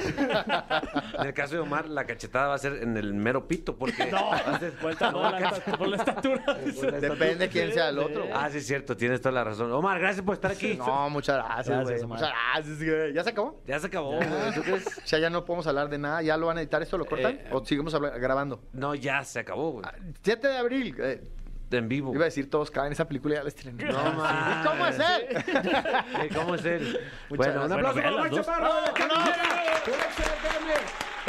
En 1.21 1.27
el 1.27 1.35
caso 1.35 1.55
de 1.55 1.61
Omar, 1.61 1.88
la 1.88 2.05
cachetada 2.07 2.49
va 2.49 2.55
a 2.55 2.59
ser 2.59 2.83
en 2.83 2.97
el 2.97 3.14
mero 3.14 3.49
pito, 3.49 3.77
porque. 3.77 4.07
No, 4.07 4.31
Pues, 4.81 4.97
por, 4.97 5.12
la, 5.14 5.51
por 5.79 5.88
la 5.88 5.97
estatura. 5.97 6.44
Depende 7.01 7.49
quién 7.49 7.73
sea 7.73 7.88
el 7.88 7.99
otro. 7.99 8.27
Ah, 8.35 8.49
sí, 8.51 8.59
es 8.59 8.66
cierto, 8.66 8.97
tienes 8.97 9.21
toda 9.21 9.33
la 9.33 9.44
razón. 9.44 9.73
Omar, 9.73 9.99
gracias 9.99 10.25
por 10.25 10.35
estar 10.35 10.51
aquí. 10.53 10.75
No, 10.77 11.09
muchas 11.11 11.37
gracias, 11.37 11.66
Gracias, 11.68 11.85
güey. 11.85 12.03
Omar. 12.05 12.18
Muchas 12.18 12.35
gracias, 12.53 12.79
güey. 12.79 13.12
¿Ya 13.14 13.25
se 13.25 13.31
acabó? 13.31 13.62
Ya 13.66 13.79
se 13.79 13.87
acabó, 13.87 14.16
güey. 14.16 14.29
¿Tú 14.55 14.62
crees? 14.62 14.87
O 14.87 15.07
sea, 15.07 15.18
ya 15.18 15.31
no 15.31 15.44
podemos 15.44 15.66
hablar 15.66 15.88
de 15.88 15.99
nada. 15.99 16.23
¿Ya 16.23 16.37
lo 16.37 16.47
van 16.47 16.59
a 16.59 16.61
editar 16.61 16.83
esto? 16.83 16.99
¿Lo 16.99 17.07
cortan? 17.07 17.33
Eh, 17.33 17.49
¿O 17.53 17.64
seguimos 17.64 17.94
grabando? 17.99 18.61
No, 18.73 18.94
ya 18.94 19.25
se 19.25 19.40
acabó, 19.40 19.73
güey. 19.73 19.85
Ah, 19.87 19.94
7 20.23 20.49
de 20.49 20.57
abril. 20.57 20.94
Eh, 20.98 21.22
En 21.70 21.88
vivo. 21.88 22.12
iba 22.14 22.22
a 22.22 22.26
decir 22.26 22.48
todos 22.50 22.70
caen 22.70 22.87
en 22.88 22.92
esa 22.94 23.06
película 23.06 23.34
y 23.34 23.38
ya 23.38 23.44
les 23.44 23.54
tienen. 23.54 23.87
No, 23.88 24.12
man. 24.14 24.64
¿Cómo 24.66 24.87
es 24.87 24.98
él? 24.98 26.30
¿Cómo 26.34 26.54
es 26.54 26.64
él? 26.64 26.98
bueno, 27.28 27.62
un 27.62 27.68
gracias. 27.68 27.72
aplauso 27.72 27.94
Bueno, 27.94 28.16
para 28.16 28.28
dos. 28.30 28.46
Chaparro. 28.46 28.70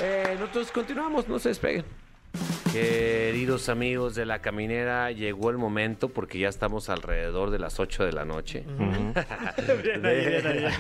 Eh, 0.02 0.36
nosotros 0.40 0.72
continuamos, 0.72 1.28
no 1.28 1.40
se 1.40 1.50
despeguen. 1.50 1.84
Queridos 2.72 3.68
amigos 3.70 4.14
de 4.14 4.26
la 4.26 4.40
caminera, 4.40 5.12
llegó 5.12 5.50
el 5.50 5.58
momento 5.58 6.10
porque 6.10 6.38
ya 6.38 6.48
estamos 6.50 6.88
alrededor 6.90 7.50
de 7.50 7.58
las 7.60 7.80
8 7.80 8.06
de 8.06 8.12
la 8.14 8.26
noche. 8.26 8.64
de, 9.58 10.72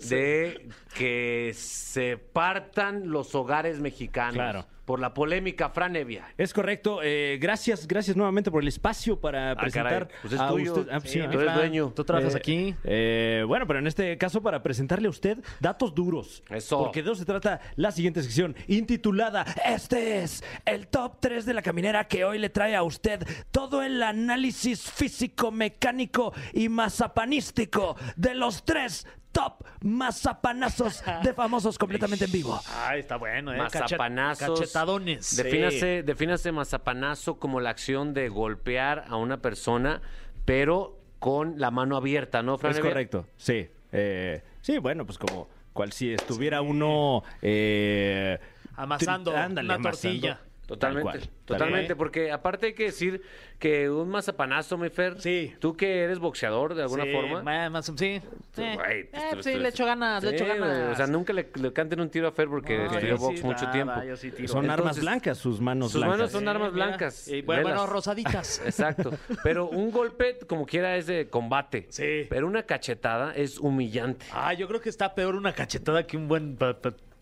de 0.08 0.68
que 0.94 1.52
se 1.54 2.16
partan 2.16 3.10
los 3.10 3.34
hogares 3.34 3.80
mexicanos 3.80 4.34
Claro. 4.34 4.66
Por 4.86 5.00
la 5.00 5.12
polémica 5.12 5.68
Franevia. 5.68 6.24
Es 6.38 6.54
correcto. 6.54 7.00
eh, 7.02 7.36
gracias, 7.40 7.86
gracias 7.86 8.16
nuevamente 8.16 8.50
por 8.50 8.62
el 8.62 8.68
espacio 8.68 9.20
para 9.20 9.50
Ah, 9.50 9.56
presentar 9.56 10.06
caray, 10.06 10.18
pues 10.22 10.32
es 10.32 10.40
a 10.40 10.48
tuyo. 10.48 10.74
usted. 10.74 10.88
Ah, 10.92 11.00
Sí, 11.00 11.08
sí, 11.20 11.20
tú 11.30 11.40
eres 11.40 11.54
dueño. 11.54 11.92
Tú 11.94 12.04
trabajas 12.04 12.34
Eh, 12.34 12.38
aquí. 12.38 12.74
eh, 12.84 13.44
bueno, 13.46 13.66
pero 13.66 13.80
en 13.80 13.86
este 13.86 14.16
caso 14.16 14.40
para 14.42 14.62
presentarle 14.62 15.08
a 15.08 15.10
usted 15.10 15.38
datos 15.60 15.94
duros. 15.94 16.42
Eso. 16.48 16.78
Porque 16.78 17.02
de 17.02 17.10
eso 17.10 17.16
se 17.18 17.24
trata 17.26 17.60
la 17.74 17.90
siguiente 17.90 18.22
sección 18.22 18.56
intitulada 18.68 19.44
Este 19.66 20.22
es 20.22 20.42
el 20.64 20.86
top 20.88 21.16
3 21.20 21.44
de 21.44 21.54
la 21.54 21.62
caminera 21.62 22.04
que 22.04 22.24
hoy 22.24 22.38
le 22.38 22.48
trae 22.48 22.74
a 22.76 22.82
usted 22.84 23.26
todo 23.50 23.82
el 23.82 24.00
análisis 24.02 24.82
físico, 24.90 25.50
mecánico 25.50 26.32
y 26.52 26.68
mazapanístico 26.68 27.96
de 28.16 28.34
los 28.34 28.64
tres 28.64 29.06
top 29.36 29.64
mazapanazos 29.82 31.02
de 31.22 31.34
famosos 31.34 31.76
completamente 31.76 32.24
en 32.24 32.32
vivo. 32.32 32.58
Ay, 32.86 33.00
está 33.00 33.16
bueno, 33.16 33.52
¿eh? 33.52 33.58
Mazapanazos. 33.58 34.60
Cachetadones. 34.60 35.36
Defínase, 35.36 36.02
defínase 36.02 36.52
mazapanazo 36.52 37.38
como 37.38 37.60
la 37.60 37.70
acción 37.70 38.14
de 38.14 38.28
golpear 38.30 39.04
a 39.08 39.16
una 39.16 39.42
persona, 39.42 40.00
pero 40.46 40.98
con 41.18 41.58
la 41.58 41.70
mano 41.70 41.96
abierta, 41.96 42.42
¿no, 42.42 42.56
Fran? 42.56 42.72
Es 42.72 42.78
Evia? 42.78 42.90
correcto, 42.90 43.26
sí. 43.36 43.68
Eh, 43.92 44.42
sí, 44.62 44.78
bueno, 44.78 45.04
pues 45.04 45.18
como 45.18 45.48
cual 45.74 45.92
si 45.92 46.12
estuviera 46.12 46.62
uno... 46.62 47.22
eh, 47.42 48.38
Amasando 48.74 49.36
ándale, 49.36 49.66
una 49.66 49.74
amasando. 49.74 50.20
tortilla. 50.20 50.40
Totalmente, 50.66 51.02
cual, 51.02 51.30
totalmente, 51.44 51.94
porque 51.94 52.32
aparte 52.32 52.66
hay 52.66 52.74
que 52.74 52.84
decir 52.86 53.22
que 53.58 53.88
un 53.88 54.08
mazapanazo, 54.10 54.76
mi 54.76 54.90
Fer, 54.90 55.20
Sí. 55.20 55.54
tú 55.58 55.76
que 55.76 56.02
eres 56.04 56.18
boxeador 56.18 56.74
de 56.74 56.82
alguna 56.82 57.04
Sí, 57.04 57.12
forma, 57.12 57.70
más- 57.70 57.86
sí. 57.96 58.20
Tú, 58.54 58.62
Eh, 58.62 58.74
güey, 58.74 59.00
eh, 59.00 59.08
pues, 59.12 59.30
tú- 59.36 59.42
sí, 59.44 59.52
tú- 59.54 59.58
le 59.60 59.68
echo 59.68 59.86
ganas, 59.86 60.22
le 60.22 60.30
echo 60.30 60.46
ganas. 60.46 60.92
O 60.92 60.94
sea, 60.96 61.06
nunca 61.06 61.32
le, 61.32 61.48
le 61.60 61.72
canten 61.72 62.00
un 62.00 62.10
tiro 62.10 62.28
a 62.28 62.32
Fer 62.32 62.48
porque 62.48 62.76
No, 62.78 62.84
estudió 62.84 63.16
box 63.18 63.40
sí, 63.40 63.44
mucho 63.46 63.60
nada, 63.62 63.72
tiempo. 63.72 64.02
yo 64.06 64.16
sí 64.16 64.30
tiro. 64.30 64.48
Son 64.48 64.68
armas 64.70 65.00
blancas, 65.00 65.38
sus 65.38 65.60
manos 65.60 65.92
Sus 65.92 66.00
blancas. 66.00 66.18
manos 66.18 66.32
son 66.32 66.48
armas 66.48 66.72
blancas. 66.72 67.28
Y 67.28 67.42
bueno, 67.42 67.62
bueno, 67.62 67.86
rosaditas. 67.86 68.60
Exacto. 68.64 69.12
Pero 69.42 69.68
un 69.68 69.90
golpe, 69.90 70.38
como 70.46 70.66
quiera, 70.66 70.96
es 70.96 71.06
de 71.06 71.28
combate. 71.28 71.86
Sí. 71.90 72.26
Pero 72.28 72.46
una 72.46 72.64
cachetada 72.64 73.32
es 73.34 73.58
humillante. 73.58 74.26
Ah, 74.32 74.52
yo 74.54 74.68
creo 74.68 74.80
que 74.80 74.88
está 74.90 75.14
peor 75.14 75.34
una 75.34 75.52
cachetada 75.52 76.06
que 76.06 76.16
un 76.16 76.28
buen 76.28 76.56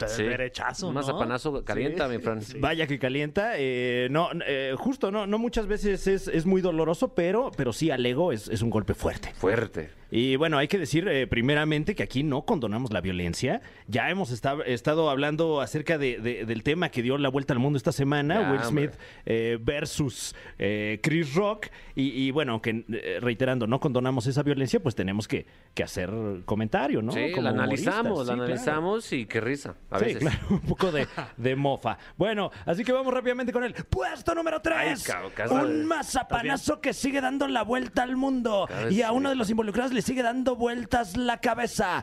Sí. 0.06 0.24
derechazo, 0.24 0.88
Un 0.88 0.94
¿no? 0.94 1.00
mazapanazo 1.00 1.64
calienta, 1.64 2.08
Sí, 2.10 2.16
mi 2.16 2.22
Fran. 2.22 2.42
sí. 2.42 2.58
Vaya 2.58 2.86
que 2.86 2.98
calienta. 2.98 3.52
eh, 3.56 4.08
no, 4.10 4.28
eh, 4.46 4.74
justo, 4.76 5.10
no, 5.12 5.26
no 5.26 5.38
muchas 5.38 5.66
veces 5.68 6.06
es, 6.08 6.23
es 6.28 6.46
muy 6.46 6.60
doloroso, 6.62 7.14
pero, 7.14 7.50
pero 7.56 7.72
sí 7.72 7.90
al 7.90 8.04
ego 8.04 8.32
es, 8.32 8.48
es 8.48 8.62
un 8.62 8.70
golpe 8.70 8.94
fuerte. 8.94 9.32
Fuerte. 9.34 9.90
Y 10.10 10.36
bueno, 10.36 10.58
hay 10.58 10.68
que 10.68 10.78
decir 10.78 11.08
eh, 11.08 11.26
primeramente 11.26 11.96
que 11.96 12.04
aquí 12.04 12.22
no 12.22 12.42
condonamos 12.44 12.92
la 12.92 13.00
violencia. 13.00 13.62
Ya 13.88 14.10
hemos 14.10 14.30
esta- 14.30 14.58
estado 14.66 15.10
hablando 15.10 15.60
acerca 15.60 15.98
de- 15.98 16.18
de- 16.20 16.44
del 16.44 16.62
tema 16.62 16.90
que 16.90 17.02
dio 17.02 17.18
la 17.18 17.28
vuelta 17.30 17.52
al 17.52 17.58
mundo 17.58 17.76
esta 17.76 17.90
semana, 17.90 18.40
Ya, 18.42 18.52
Will 18.52 18.62
Smith 18.62 18.90
eh, 19.26 19.58
versus 19.60 20.36
eh, 20.58 21.00
Chris 21.02 21.34
Rock. 21.34 21.66
Y, 21.96 22.26
y 22.26 22.30
bueno, 22.30 22.60
eh, 22.64 23.18
reiterando, 23.20 23.66
no 23.66 23.80
condonamos 23.80 24.26
esa 24.28 24.42
violencia, 24.44 24.78
pues 24.80 24.94
tenemos 24.94 25.26
que, 25.26 25.46
que 25.74 25.82
hacer 25.82 26.10
comentario, 26.44 27.02
¿no? 27.02 27.10
Sí, 27.12 27.30
Como 27.32 27.42
la 27.42 27.52
humoristas. 27.52 27.94
analizamos, 27.94 28.18
Sí, 28.20 28.26
la 28.26 28.34
claro. 28.34 28.42
analizamos 28.44 29.12
y 29.12 29.26
qué 29.26 29.40
risa. 29.40 29.74
A 29.90 29.98
sí, 29.98 30.04
veces. 30.04 30.20
claro, 30.20 30.38
un 30.50 30.60
poco 30.60 30.92
de, 30.92 31.08
de 31.36 31.56
mofa. 31.56 31.98
Bueno, 32.16 32.52
así 32.66 32.84
que 32.84 32.92
vamos 32.92 33.12
rápidamente 33.12 33.52
con 33.52 33.64
el 33.64 33.74
puesto 33.74 34.32
número 34.34 34.60
3. 34.60 34.76
Ay, 34.78 34.94
cabrón, 35.04 35.32
casi- 35.34 35.54
un 35.54 35.86
mazapanazo 36.14 36.80
que 36.80 36.92
sigue 36.92 37.20
dando 37.20 37.48
la 37.48 37.62
vuelta 37.62 38.02
al 38.02 38.16
mundo. 38.16 38.66
Cada 38.68 38.90
Y 38.90 39.02
a 39.02 39.12
uno 39.12 39.28
de 39.30 39.34
los 39.36 39.50
involucrados 39.50 39.92
le 39.92 40.02
sigue 40.02 40.22
dando 40.22 40.56
vueltas 40.56 41.16
la 41.16 41.38
cabeza. 41.40 42.02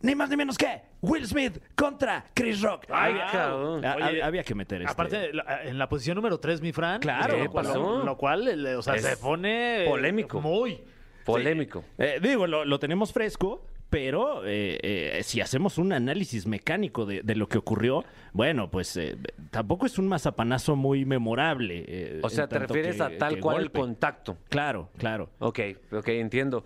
Ni 0.00 0.14
más 0.16 0.28
ni 0.30 0.36
menos 0.36 0.58
que 0.58 0.82
Will 1.00 1.26
Smith 1.26 1.58
contra 1.76 2.24
Chris 2.34 2.60
Rock. 2.60 2.86
Ay, 2.90 3.14
cabrón. 3.30 3.84
Oye, 3.84 4.22
había 4.22 4.42
que 4.42 4.54
meter 4.54 4.82
este. 4.82 4.92
Aparte, 4.92 5.32
la- 5.32 5.62
en 5.64 5.78
la 5.78 5.88
posición 5.88 6.16
número 6.16 6.38
3, 6.40 6.60
mi 6.60 6.72
Fran. 6.72 7.00
Claro. 7.00 7.36
lo 7.36 7.42
¿Qué 7.44 7.48
cual- 7.48 7.66
pasó? 7.66 8.02
Lo 8.04 8.16
cual, 8.16 8.48
el- 8.48 8.66
o 8.66 8.82
sea, 8.82 8.94
Es 8.96 9.02
se 9.04 9.16
pone... 9.16 9.84
polémico. 9.86 10.40
Muy. 10.40 10.80
Polémico. 11.24 11.84
Eh, 11.98 12.18
digo, 12.20 12.48
lo, 12.48 12.64
lo 12.64 12.78
tenemos 12.80 13.12
fresco, 13.12 13.64
pero 13.92 14.44
eh, 14.46 14.78
eh, 14.82 15.20
si 15.22 15.42
hacemos 15.42 15.76
un 15.76 15.92
análisis 15.92 16.46
mecánico 16.46 17.04
de, 17.04 17.20
de 17.22 17.34
lo 17.36 17.46
que 17.46 17.58
ocurrió, 17.58 18.04
bueno, 18.32 18.70
pues 18.70 18.96
eh, 18.96 19.18
tampoco 19.50 19.84
es 19.84 19.98
un 19.98 20.08
mazapanazo 20.08 20.74
muy 20.76 21.04
memorable. 21.04 22.18
O 22.22 22.30
sea, 22.30 22.48
te 22.48 22.58
refieres 22.58 22.96
que- 22.96 23.02
a 23.02 23.18
tal 23.18 23.38
cual 23.38 23.62
el 23.64 23.70
contacto. 23.70 24.38
Claro, 24.48 24.88
claro. 24.96 25.28
Ok, 25.40 25.60
ok, 25.92 26.08
entiendo. 26.08 26.64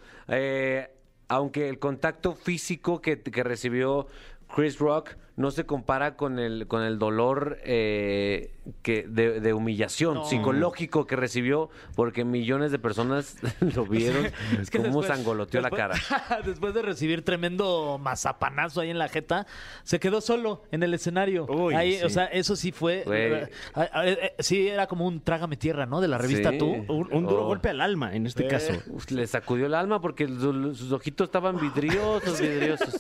Aunque 1.29 1.69
el 1.69 1.79
contacto 1.81 2.35
físico 2.35 3.01
que, 3.03 3.21
que 3.21 3.43
recibió 3.43 4.07
Chris 4.55 4.79
Rock 4.79 5.17
no 5.37 5.51
se 5.51 5.67
compara 5.67 6.17
con 6.17 6.39
el, 6.39 6.67
con 6.67 6.83
el 6.83 6.99
dolor 6.99 7.59
eh, 7.65 8.53
que 8.83 9.05
de, 9.07 9.41
de 9.41 9.53
humillación 9.53 10.15
No. 10.15 10.25
psicológico 10.25 11.07
que 11.07 11.15
recibió 11.15 11.69
porque 11.95 12.25
millones 12.25 12.73
de 12.73 12.79
personas 12.79 13.37
lo 13.75 13.85
vieron 13.87 14.27
Es 14.61 14.71
que 14.71 14.79
cómo 14.79 15.03
sangoloteó 15.03 15.61
la 15.61 15.71
cara. 15.71 15.95
después- 16.45 16.73
de 16.75 16.83
recibir 16.83 17.23
tremendo 17.25 17.99
mazapanazo 18.03 18.81
ahí 18.81 18.91
en 18.91 18.99
la 18.99 19.09
jeta, 19.09 19.47
se 19.85 20.01
quedó 20.01 20.21
solo 20.21 20.63
en 20.73 20.83
el 20.83 20.95
escenario. 20.95 21.47
Uy, 21.47 21.75
ahí, 21.75 21.99
sí. 21.99 22.05
O 22.05 22.09
sea, 22.11 22.25
eso 22.27 22.57
sí 22.57 22.73
fue. 22.73 23.05
Eh, 23.11 23.49
eh, 23.77 24.35
sí, 24.41 24.67
era 24.69 24.87
como 24.87 25.07
un 25.07 25.21
trágame 25.21 25.57
tierra, 25.57 25.87
¿no? 25.87 26.01
De 26.01 26.09
la 26.09 26.19
revista 26.19 26.51
Sí. 26.51 26.59
Tú. 26.59 26.67
Un, 26.67 27.09
un 27.13 27.25
duro 27.27 27.45
Oh. 27.45 27.47
golpe 27.47 27.69
al 27.69 27.81
alma 27.81 28.15
en 28.15 28.27
este 28.27 28.45
Eh. 28.47 28.49
caso. 28.49 28.73
Uf, 28.89 29.11
le 29.11 29.27
sacudió 29.27 29.67
el 29.67 29.75
alma 29.75 30.01
porque 30.01 30.27
su- 30.27 30.75
sus 30.75 30.93
ojitos 30.93 31.27
estaban 31.27 31.59
vidriosos, 31.61 32.41
vidriosos. 32.41 32.97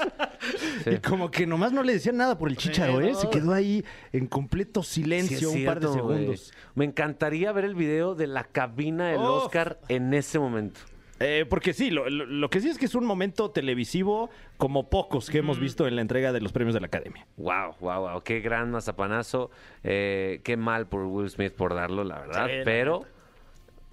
Sí. 0.84 0.90
Y 0.90 0.98
como 0.98 1.30
que 1.30 1.46
nomás 1.46 1.72
no 1.72 1.82
le 1.82 1.94
decían 1.94 2.16
nada 2.16 2.25
por 2.38 2.48
el 2.48 2.56
chicharo, 2.56 3.00
¿eh? 3.00 3.14
Se 3.14 3.30
quedó 3.30 3.52
ahí 3.52 3.84
en 4.12 4.26
completo 4.26 4.82
silencio 4.82 5.50
un 5.50 5.64
par 5.64 5.80
de 5.80 5.88
segundos. 5.88 6.52
Me 6.74 6.84
encantaría 6.84 7.52
ver 7.52 7.64
el 7.64 7.74
video 7.74 8.14
de 8.14 8.26
la 8.26 8.44
cabina 8.44 9.08
del 9.08 9.20
Uf. 9.20 9.44
Oscar 9.44 9.78
en 9.88 10.12
ese 10.14 10.38
momento. 10.38 10.80
Eh, 11.18 11.46
porque 11.48 11.72
sí, 11.72 11.90
lo, 11.90 12.10
lo- 12.10 12.26
lo 12.26 12.50
que 12.50 12.60
sí 12.60 12.68
es 12.68 12.76
que 12.76 12.84
es 12.84 12.94
un 12.94 13.06
momento 13.06 13.50
televisivo 13.50 14.28
como 14.58 14.90
pocos 14.90 15.30
que 15.30 15.38
hemos 15.38 15.58
visto 15.58 15.86
en 15.86 15.96
la 15.96 16.02
entrega 16.02 16.30
de 16.32 16.42
los 16.42 16.52
premios 16.52 16.74
de 16.74 16.80
la 16.80 16.88
Academia. 16.88 17.26
Wow, 17.38 17.76
wow, 17.80 18.00
wow. 18.02 18.22
Qué 18.22 18.40
gran 18.40 18.70
mazapanazo. 18.70 19.50
Eh, 19.82 20.40
qué 20.44 20.58
mal 20.58 20.88
por 20.88 21.04
Will 21.04 21.30
Smith 21.30 21.54
por 21.54 21.74
darlo, 21.74 22.04
la 22.04 22.18
verdad. 22.18 22.46
Sí, 22.48 22.56
la 22.58 22.64
Pero 22.64 23.04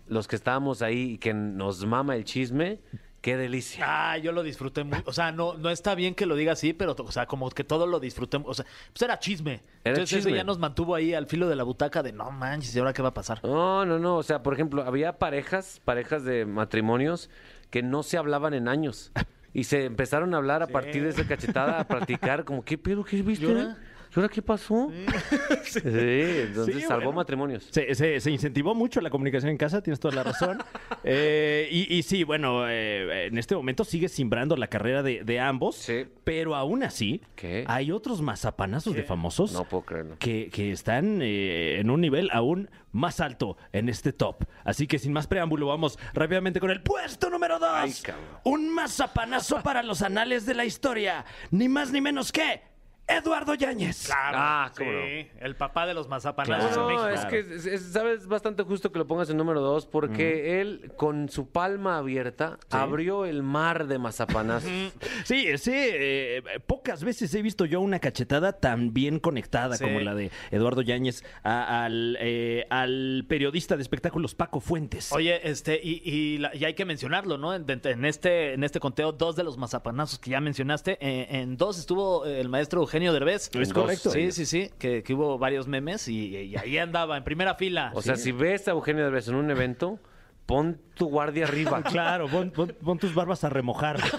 los 0.09 0.27
que 0.27 0.35
estábamos 0.35 0.81
ahí 0.81 1.11
y 1.13 1.17
que 1.17 1.33
nos 1.33 1.85
mama 1.85 2.17
el 2.17 2.25
chisme, 2.25 2.79
qué 3.23 3.37
delicia. 3.37 3.85
Ah, 3.87 4.17
yo 4.17 4.33
lo 4.33 4.43
disfruté 4.43 4.83
muy. 4.83 4.99
O 5.05 5.13
sea, 5.13 5.31
no, 5.31 5.53
no 5.53 5.69
está 5.69 5.95
bien 5.95 6.13
que 6.13 6.25
lo 6.25 6.35
diga 6.35 6.51
así, 6.51 6.73
pero, 6.73 6.93
o 6.97 7.11
sea, 7.11 7.25
como 7.25 7.49
que 7.49 7.63
todo 7.63 7.87
lo 7.87 8.01
disfruté. 8.01 8.37
O 8.43 8.53
sea, 8.53 8.65
pues 8.91 9.01
era 9.01 9.17
chisme. 9.17 9.61
Era 9.83 9.95
Entonces 9.95 10.19
eso 10.19 10.27
chisme. 10.27 10.37
ya 10.37 10.43
nos 10.43 10.59
mantuvo 10.59 10.93
ahí 10.93 11.13
al 11.13 11.25
filo 11.25 11.47
de 11.47 11.55
la 11.55 11.63
butaca 11.63 12.03
de 12.03 12.11
no 12.11 12.29
manches, 12.31 12.75
¿y 12.75 12.79
ahora 12.79 12.91
qué 12.91 13.01
va 13.01 13.09
a 13.09 13.13
pasar? 13.13 13.39
No, 13.43 13.85
no, 13.85 13.97
no. 13.97 14.17
O 14.17 14.23
sea, 14.23 14.43
por 14.43 14.53
ejemplo, 14.53 14.83
había 14.83 15.19
parejas, 15.19 15.81
parejas 15.85 16.25
de 16.25 16.45
matrimonios 16.45 17.29
que 17.69 17.81
no 17.81 18.03
se 18.03 18.17
hablaban 18.17 18.53
en 18.53 18.67
años. 18.67 19.11
Y 19.53 19.65
se 19.65 19.85
empezaron 19.85 20.33
a 20.33 20.37
hablar 20.37 20.61
a 20.63 20.67
partir 20.67 21.03
de 21.03 21.09
esa 21.09 21.25
cachetada, 21.27 21.79
a 21.79 21.87
platicar, 21.87 22.43
como, 22.43 22.65
¿qué 22.65 22.77
pedo? 22.77 23.03
¿Qué 23.05 23.21
viste? 23.21 23.45
¿Y 23.45 23.49
ahora? 23.49 23.77
¿Y 24.15 24.19
ahora 24.19 24.29
qué 24.29 24.41
pasó? 24.41 24.91
Sí, 25.63 25.79
entonces 25.83 26.75
Sí, 26.75 26.81
salvó 26.81 27.05
bueno. 27.05 27.13
matrimonios. 27.13 27.67
Se, 27.71 27.95
se- 27.95 28.19
se 28.19 28.31
incentivó 28.31 28.75
mucho 28.75 29.01
la 29.01 29.09
comunicación 29.09 29.49
en 29.51 29.57
casa, 29.57 29.81
tienes 29.81 29.99
toda 29.99 30.15
la 30.15 30.23
razón. 30.23 30.57
Eh, 31.05 31.67
y, 31.69 31.93
y 31.97 32.03
sí, 32.03 32.23
bueno, 32.23 32.63
eh, 32.69 33.25
en 33.27 33.37
este 33.37 33.55
momento 33.57 33.83
sigue 33.83 34.07
simbrando 34.07 34.55
la 34.55 34.67
carrera 34.67 35.03
de, 35.03 35.25
de 35.25 35.37
ambos, 35.37 35.75
Sí. 35.75 36.05
pero 36.23 36.55
aún 36.55 36.81
así 36.81 37.21
¿Qué? 37.35 37.65
hay 37.67 37.91
otros 37.91 38.21
mazapanazos 38.21 38.95
de 38.95 39.03
famosos 39.03 39.51
No 39.51 39.65
puedo 39.67 39.83
creerlo. 39.83 40.15
que, 40.17 40.49
que 40.49 40.71
están 40.71 41.19
eh, 41.21 41.79
en 41.81 41.89
un 41.89 41.99
nivel 41.99 42.29
aún 42.31 42.69
más 42.93 43.19
alto 43.19 43.57
en 43.73 43.89
este 43.89 44.13
top. 44.13 44.45
Así 44.63 44.87
que 44.87 44.97
sin 44.97 45.11
más 45.11 45.27
preámbulo, 45.27 45.67
vamos 45.67 45.99
rápidamente 46.13 46.61
con 46.61 46.69
el 46.71 46.81
puesto 46.81 47.29
número 47.29 47.57
Ay, 47.61 47.89
2. 47.89 48.01
cabrón. 48.03 48.25
Un 48.45 48.69
mazapanazo 48.73 49.61
para 49.61 49.83
los 49.83 50.01
anales 50.03 50.45
de 50.45 50.53
la 50.53 50.63
historia. 50.63 51.25
Ni 51.51 51.67
más 51.67 51.91
ni 51.91 51.99
menos 51.99 52.31
que 52.31 52.61
Eduardo 53.05 53.53
Yáñez. 53.53 54.09
Ah, 54.15 54.71
cómo 54.77 54.91
no. 54.91 54.99
el 54.99 55.55
papá 55.57 55.85
de 55.85 55.93
los 55.93 56.07
mazapanazos 56.07 56.71
Claro. 56.71 56.89
en 56.89 56.95
No, 56.95 57.03
México. 57.03 57.19
es 57.21 57.25
que, 57.25 57.55
es- 57.55 57.65
es- 57.65 57.91
¿sabes? 57.91 58.27
bastante 58.27 58.63
justo 58.63 58.91
que 58.93 58.99
lo 58.99 59.05
pongas 59.05 59.29
en 59.29 59.35
número 59.37 59.59
dos 59.59 59.85
porque 59.85 60.61
él, 60.61 60.91
con 60.95 61.27
su 61.27 61.49
palma 61.49 61.97
abierta, 61.97 62.57
abrió 62.71 63.25
el 63.25 63.43
mar 63.43 63.87
de 63.87 63.99
mazapanazos. 63.99 64.69
Sí, 65.25 65.47
ese, 65.47 66.37
eh, 66.37 66.43
pocas 66.65 67.03
veces 67.03 67.33
he 67.35 67.41
visto 67.41 67.65
yo 67.65 67.81
una 67.81 67.99
cachetada 67.99 68.53
tan 68.53 68.93
bien 68.93 69.19
conectada 69.19 69.75
Sí. 69.77 69.83
como 69.83 69.99
la 69.99 70.15
de 70.15 70.31
Eduardo 70.51 70.81
Yáñez 70.81 71.23
a- 71.43 71.83
al, 71.85 72.17
eh, 72.21 72.65
al 72.69 73.25
periodista 73.27 73.75
de 73.75 73.81
espectáculos 73.81 74.33
Paco 74.35 74.59
Fuentes. 74.61 75.11
Oye, 75.11 75.39
este, 75.49 75.79
y, 75.81 76.01
y 76.09 76.37
la- 76.37 76.55
y 76.55 76.63
hay 76.65 76.73
que 76.73 76.85
mencionarlo, 76.85 77.37
¿no? 77.37 77.53
En, 77.53 77.65
en 77.67 78.05
este, 78.05 78.53
en 78.53 78.63
este 78.63 78.79
conteo, 78.79 79.11
dos 79.11 79.35
de 79.35 79.43
los 79.43 79.57
mazapanazos 79.57 80.19
que 80.19 80.31
ya 80.31 80.39
mencionaste, 80.41 80.97
eh, 81.01 81.27
en 81.41 81.57
dos 81.57 81.77
estuvo 81.79 82.25
el 82.25 82.47
maestro 82.49 82.81
Eugenio 82.93 83.11
Derbez. 83.11 83.49
Es 83.51 83.73
correcto. 83.73 84.11
Sí, 84.11 84.31
sí, 84.31 84.45
sí, 84.45 84.69
que, 84.77 85.01
que 85.01 85.13
hubo 85.15 85.39
varios 85.39 85.67
memes 85.67 86.07
y, 86.07 86.27
y 86.37 86.55
ahí 86.55 86.77
andaba, 86.77 87.17
en 87.17 87.23
primera 87.23 87.55
fila. 87.55 87.91
O 87.95 88.03
sea, 88.03 88.17
si 88.17 88.31
ves 88.31 88.67
a 88.67 88.71
Eugenio 88.71 89.03
Derbez 89.03 89.27
en 89.29 89.35
un 89.35 89.49
evento, 89.49 89.99
pon 90.45 90.79
tu 90.95 91.07
guardia 91.09 91.45
arriba. 91.45 91.81
Claro, 91.89 92.27
pon, 92.27 92.51
pon- 92.51 92.75
pon 92.83 92.97
tus 92.99 93.13
barbas 93.13 93.43
a 93.43 93.49
remojar. 93.49 93.97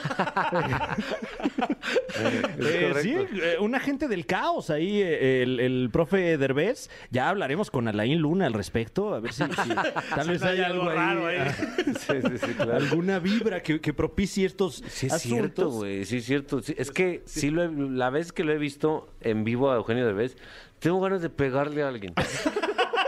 Eh, 2.16 2.88
correcto. 2.88 3.00
sí, 3.02 3.14
eh, 3.42 3.56
un 3.60 3.74
agente 3.74 4.08
del 4.08 4.24
caos 4.26 4.70
ahí, 4.70 5.02
eh, 5.02 5.42
el, 5.42 5.60
el 5.60 5.90
profe 5.92 6.38
Derbez. 6.38 6.88
Ya 7.10 7.28
hablaremos 7.28 7.70
con 7.70 7.88
Alain 7.88 8.18
Luna 8.18 8.46
al 8.46 8.52
respecto, 8.52 9.14
a 9.14 9.20
ver 9.20 9.32
si, 9.32 9.42
si 9.44 9.50
tal 10.14 10.28
vez 10.28 10.40
no 10.40 10.48
hay 10.48 10.58
hay 10.58 10.62
algo 10.64 10.88
raro 10.88 11.26
ahí, 11.26 11.36
ahí. 11.38 11.50
Sí, 11.98 12.14
sí, 12.22 12.38
sí, 12.46 12.54
claro. 12.54 12.76
alguna 12.76 13.18
vibra 13.18 13.62
que, 13.62 13.80
que 13.80 13.92
propicie 13.92 14.46
estos 14.46 14.76
Sí, 14.88 15.06
es 15.06 15.12
asuntos. 15.12 15.20
cierto, 15.38 15.70
güey. 15.70 16.04
Sí, 16.04 16.18
es 16.18 16.24
cierto. 16.24 16.62
Sí, 16.62 16.74
es 16.78 16.90
que 16.90 17.22
sí, 17.26 17.50
lo 17.50 17.64
he- 17.64 17.70
la 17.72 18.10
vez 18.10 18.32
que 18.32 18.44
lo 18.44 18.52
he 18.52 18.58
visto 18.58 19.08
en 19.20 19.44
vivo 19.44 19.70
a 19.70 19.76
Eugenio 19.76 20.06
Derbez, 20.06 20.36
tengo 20.78 21.00
ganas 21.00 21.20
de 21.20 21.30
pegarle 21.30 21.82
a 21.82 21.88
alguien. 21.88 22.14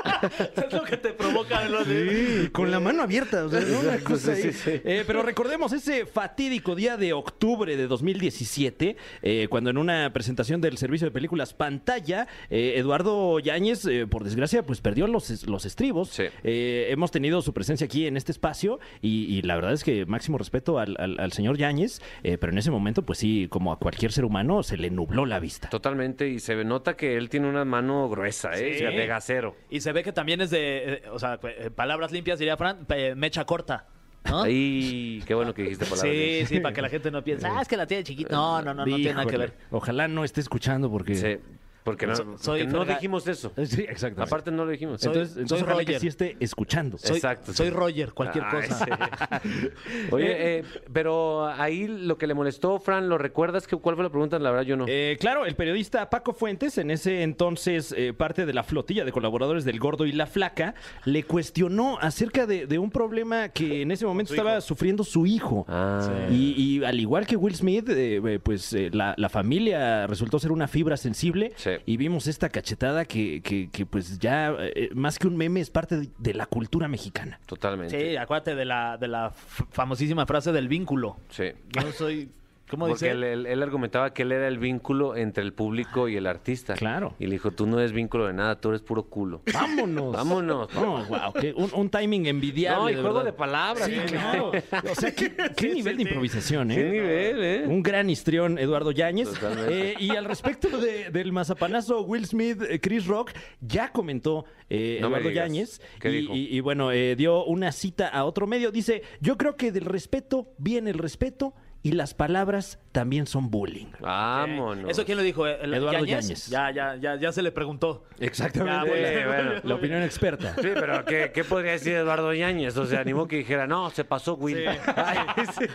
es 0.56 0.72
lo 0.72 0.82
que 0.84 0.96
te 0.96 1.10
provoca 1.12 1.62
Sí, 1.84 2.48
con 2.52 2.70
la 2.70 2.80
mano 2.80 3.02
abierta. 3.02 3.44
o 3.44 3.50
sea, 3.50 3.60
¿no? 3.60 3.80
Una 3.80 3.98
cosa 3.98 4.32
ahí. 4.32 4.42
sí, 4.42 4.52
sí. 4.52 4.70
Eh, 4.84 5.04
pero 5.06 5.22
recordemos 5.22 5.72
ese 5.72 6.06
fatídico 6.06 6.74
día 6.74 6.96
de 6.96 7.12
octubre 7.12 7.76
de 7.76 7.86
2017, 7.86 8.96
eh, 9.22 9.46
cuando 9.50 9.70
en 9.70 9.78
una 9.78 10.12
presentación 10.12 10.60
del 10.60 10.78
servicio 10.78 11.06
de 11.06 11.10
películas 11.10 11.54
Pantalla, 11.54 12.26
eh, 12.50 12.74
Eduardo 12.76 13.38
Yáñez, 13.38 13.84
eh, 13.86 14.06
por 14.06 14.24
desgracia, 14.24 14.64
pues 14.64 14.80
perdió 14.80 15.06
los, 15.06 15.46
los 15.46 15.64
estribos. 15.64 16.10
Sí. 16.10 16.24
Eh, 16.44 16.86
hemos 16.90 17.10
tenido 17.10 17.42
su 17.42 17.52
presencia 17.52 17.84
aquí 17.86 18.06
en 18.06 18.16
este 18.16 18.32
espacio 18.32 18.78
y, 19.02 19.24
y 19.36 19.42
la 19.42 19.54
verdad 19.56 19.72
es 19.72 19.84
que 19.84 20.06
máximo 20.06 20.38
respeto 20.38 20.78
al, 20.78 20.96
al- 20.98 21.18
al 21.20 21.32
señor 21.32 21.56
Yáñez, 21.56 22.00
eh, 22.22 22.38
pero 22.38 22.52
en 22.52 22.58
ese 22.58 22.70
momento, 22.70 23.02
pues 23.02 23.18
sí, 23.18 23.46
como 23.50 23.72
a 23.72 23.78
cualquier 23.78 24.12
ser 24.12 24.24
humano, 24.24 24.62
se 24.62 24.76
le 24.76 24.90
nubló 24.90 25.26
la 25.26 25.38
vista. 25.40 25.68
Totalmente. 25.68 26.28
Y 26.28 26.38
se 26.40 26.56
nota 26.64 26.96
que 26.96 27.16
él 27.16 27.28
tiene 27.28 27.48
una 27.48 27.64
mano 27.64 28.08
gruesa, 28.08 28.50
¿eh? 28.54 28.76
Sí. 28.78 28.84
De 28.84 29.10
acero. 29.12 29.56
Y 29.70 29.80
se 29.80 29.92
ve 29.96 30.04
que 30.04 30.12
también 30.12 30.40
es 30.40 30.50
de, 30.50 30.94
eh, 30.94 31.02
o 31.10 31.18
sea, 31.18 31.40
eh, 31.42 31.70
palabras 31.74 32.12
limpias 32.12 32.38
diría 32.38 32.56
Fran, 32.56 32.86
eh, 32.90 33.14
mecha 33.16 33.44
corta, 33.46 33.86
¿no? 34.28 34.42
Ay, 34.42 35.22
qué 35.26 35.34
bueno 35.34 35.54
que 35.54 35.62
dijiste 35.62 35.86
palabras. 35.86 36.12
Sí, 36.14 36.44
sí, 36.46 36.60
para 36.60 36.74
que 36.74 36.82
la 36.82 36.88
gente 36.90 37.10
no 37.10 37.24
piense, 37.24 37.46
ah, 37.46 37.62
es 37.62 37.68
que 37.68 37.76
la 37.76 37.86
tiene 37.86 38.04
chiquita. 38.04 38.34
No, 38.34 38.60
no, 38.60 38.74
no, 38.74 38.84
no 38.86 38.96
tiene 38.96 39.14
nada 39.14 39.26
que 39.26 39.38
ver. 39.38 39.54
Ojalá 39.70 40.06
no 40.06 40.22
esté 40.22 40.40
escuchando 40.42 40.90
porque... 40.90 41.14
Sí, 41.14 41.38
porque 41.86 42.06
no, 42.06 42.16
So- 42.16 42.24
porque 42.24 42.42
soy 42.42 42.66
no 42.66 42.84
Ferga- 42.84 42.94
dijimos 42.96 43.26
eso. 43.28 43.52
Sí, 43.64 43.82
exacto. 43.82 44.22
Aparte 44.22 44.50
no 44.50 44.64
lo 44.64 44.70
dijimos. 44.72 45.00
Soy- 45.00 45.12
entonces, 45.12 45.36
entonces 45.38 45.66
soy 45.66 45.76
que 45.78 45.84
Roger. 45.84 46.00
sí 46.00 46.06
esté 46.08 46.36
escuchando. 46.40 46.98
Soy, 46.98 47.16
Exacto, 47.16 47.54
soy 47.54 47.68
sí. 47.68 47.72
Roger, 47.72 48.12
cualquier 48.12 48.44
Ay, 48.44 48.68
cosa. 48.68 49.40
sí. 49.42 49.50
Oye, 50.10 50.58
eh, 50.58 50.64
pero 50.92 51.46
ahí 51.46 51.86
lo 51.86 52.18
que 52.18 52.26
le 52.26 52.34
molestó, 52.34 52.78
Fran, 52.78 53.08
¿lo 53.08 53.18
recuerdas? 53.18 53.66
que 53.66 53.76
¿Cuál 53.76 53.94
fue 53.96 54.04
la 54.04 54.10
pregunta? 54.10 54.38
La 54.38 54.50
verdad, 54.50 54.64
yo 54.66 54.76
no. 54.76 54.84
Eh, 54.88 55.16
claro, 55.20 55.46
el 55.46 55.54
periodista 55.54 56.10
Paco 56.10 56.32
Fuentes, 56.32 56.76
en 56.78 56.90
ese 56.90 57.22
entonces 57.22 57.94
eh, 57.96 58.12
parte 58.12 58.46
de 58.46 58.52
la 58.52 58.62
flotilla 58.64 59.04
de 59.04 59.12
colaboradores 59.12 59.64
del 59.64 59.78
Gordo 59.78 60.06
y 60.06 60.12
la 60.12 60.26
Flaca, 60.26 60.74
le 61.04 61.22
cuestionó 61.22 61.98
acerca 62.00 62.46
de, 62.46 62.66
de 62.66 62.78
un 62.78 62.90
problema 62.90 63.48
que 63.50 63.82
en 63.82 63.90
ese 63.92 64.06
momento 64.06 64.32
estaba 64.34 64.60
sufriendo 64.60 65.04
su 65.04 65.26
hijo. 65.26 65.64
Ah. 65.68 66.26
Y, 66.30 66.54
y 66.80 66.84
al 66.84 66.98
igual 66.98 67.26
que 67.26 67.36
Will 67.36 67.54
Smith, 67.54 67.88
eh, 67.90 68.20
eh, 68.24 68.40
pues 68.42 68.72
eh, 68.72 68.90
la, 68.92 69.14
la 69.16 69.28
familia 69.28 70.06
resultó 70.06 70.38
ser 70.38 70.50
una 70.52 70.66
fibra 70.68 70.96
sensible 70.96 71.52
Sí. 71.56 71.70
Y 71.84 71.96
vimos 71.96 72.26
esta 72.26 72.48
cachetada 72.48 73.04
que, 73.04 73.42
que- 73.42 73.68
que, 73.70 73.84
pues 73.86 74.18
ya 74.18 74.54
eh, 74.58 74.90
más 74.94 75.18
que 75.18 75.26
un 75.26 75.36
meme 75.36 75.60
es 75.60 75.70
parte 75.70 75.96
de, 75.98 76.08
de 76.18 76.34
la 76.34 76.46
cultura 76.46 76.88
mexicana. 76.88 77.38
Totalmente. 77.46 77.98
Sí, 78.10 78.16
acuérdate 78.16 78.54
de 78.54 78.64
la, 78.64 78.96
de 78.96 79.08
la 79.08 79.30
famosísima 79.70 80.24
frase 80.26 80.52
del 80.52 80.68
vínculo. 80.68 81.16
Sí. 81.30 81.52
Yo 81.72 81.92
soy, 81.92 82.30
¿cómo 82.70 82.86
Porque 82.88 83.06
dice? 83.06 83.10
él, 83.10 83.24
él- 83.24 83.46
él 83.46 83.62
argumentaba 83.62 84.12
que 84.12 84.22
él 84.22 84.32
era 84.32 84.48
el 84.48 84.58
vínculo 84.58 85.16
entre 85.16 85.42
el 85.42 85.52
público 85.52 86.08
y 86.08 86.16
el 86.16 86.26
artista. 86.26 86.74
Claro. 86.74 87.14
Y 87.18 87.26
le 87.26 87.32
dijo, 87.32 87.50
tú 87.50 87.66
no 87.66 87.78
eres 87.78 87.92
vínculo 87.92 88.26
de 88.26 88.32
nada, 88.32 88.60
tú 88.60 88.70
eres 88.70 88.82
puro 88.82 89.04
culo. 89.04 89.42
¡Vámonos! 89.52 90.12
Vámonos. 90.14 90.74
No, 90.74 91.04
wow, 91.06 91.32
un, 91.56 91.70
un 91.74 91.90
timing 91.90 92.26
envidiable. 92.26 92.82
No, 92.82 92.90
y 92.90 92.94
de 92.94 93.00
juego 93.00 93.16
verdad. 93.18 93.32
de 93.32 93.36
palabras. 93.36 93.86
Sí, 93.86 93.94
¿eh? 93.94 94.04
claro. 94.06 94.52
O 94.90 94.94
sea, 94.94 95.14
qué, 95.14 95.32
qué 95.56 95.68
nivel 95.74 95.96
de 95.96 96.02
improvisación, 96.04 96.70
¿eh? 96.70 96.74
Qué 96.76 96.84
nivel, 96.90 97.44
¿eh? 97.44 97.64
Un 97.66 97.82
gran 97.82 98.10
histrión, 98.10 98.58
Eduardo 98.58 98.90
Yáñez. 98.90 99.28
Eh, 99.68 99.94
y 99.98 100.10
al 100.10 100.24
respecto 100.24 100.68
de- 100.78 101.10
del 101.10 101.32
mazapanazo 101.32 102.02
Will 102.02 102.26
Smith, 102.26 102.60
eh, 102.68 102.80
Chris 102.80 103.06
Rock 103.06 103.32
ya 103.60 103.92
comentó 103.92 104.44
eh, 104.68 104.98
No 105.00 105.08
Eduardo. 105.08 105.30
Yáñez. 105.30 105.80
¿Qué 106.00 106.10
y, 106.10 106.20
dijo? 106.22 106.34
y- 106.34 106.56
y 106.56 106.60
bueno, 106.60 106.90
eh, 106.92 107.14
dio 107.16 107.44
una 107.44 107.70
cita 107.72 108.08
a 108.08 108.24
otro 108.24 108.46
medio. 108.46 108.70
Dice: 108.72 109.02
Yo 109.20 109.36
creo 109.36 109.56
que 109.56 109.70
del 109.72 109.84
respeto 109.84 110.48
viene 110.58 110.90
el 110.90 110.98
respeto 110.98 111.54
y 111.86 111.92
las 111.92 112.14
palabras 112.14 112.80
también 112.90 113.26
son 113.28 113.50
bullying. 113.50 113.86
Vámonos. 114.00 114.90
¿Eso 114.90 115.04
quién 115.04 115.18
lo 115.18 115.22
dijo? 115.22 115.46
¿El- 115.46 115.72
Eduardo 115.72 116.04
Yáñez? 116.04 116.48
Ya, 116.48 116.70
ya, 116.72 116.96
ya, 116.96 117.14
ya 117.16 117.30
se 117.30 117.42
le 117.42 117.52
preguntó. 117.52 118.04
Exactamente. 118.18 118.88
Ya, 118.88 118.90
bueno, 118.90 119.20
la, 119.20 119.26
bueno. 119.44 119.60
la 119.62 119.74
opinión 119.76 120.02
experta. 120.02 120.54
Sí, 120.56 120.68
pero 120.74 121.04
¿qué, 121.04 121.30
qué 121.32 121.44
podría 121.44 121.72
decir 121.72 121.92
Eduardo 121.94 122.34
Yáñez? 122.34 122.76
O 122.76 122.86
sea, 122.86 123.00
animó 123.00 123.28
que 123.28 123.36
dijera, 123.36 123.66
no, 123.68 123.90
se 123.90 124.02
pasó 124.04 124.34
Will. 124.34 124.66
Ay, 124.66 125.18
sí. 125.58 125.66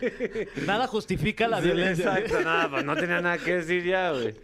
Nada 0.66 0.88
justifica 0.88 1.48
la 1.48 1.60
Sí, 1.62 1.68
violencia. 1.68 2.18
Exacto, 2.18 2.42
nada, 2.44 2.70
pues 2.70 2.84
no 2.84 2.96
tenía 2.98 3.22
nada 3.22 3.38
que 3.38 3.56
decir 3.56 3.84
ya, 3.86 4.12
güey. 4.12 4.36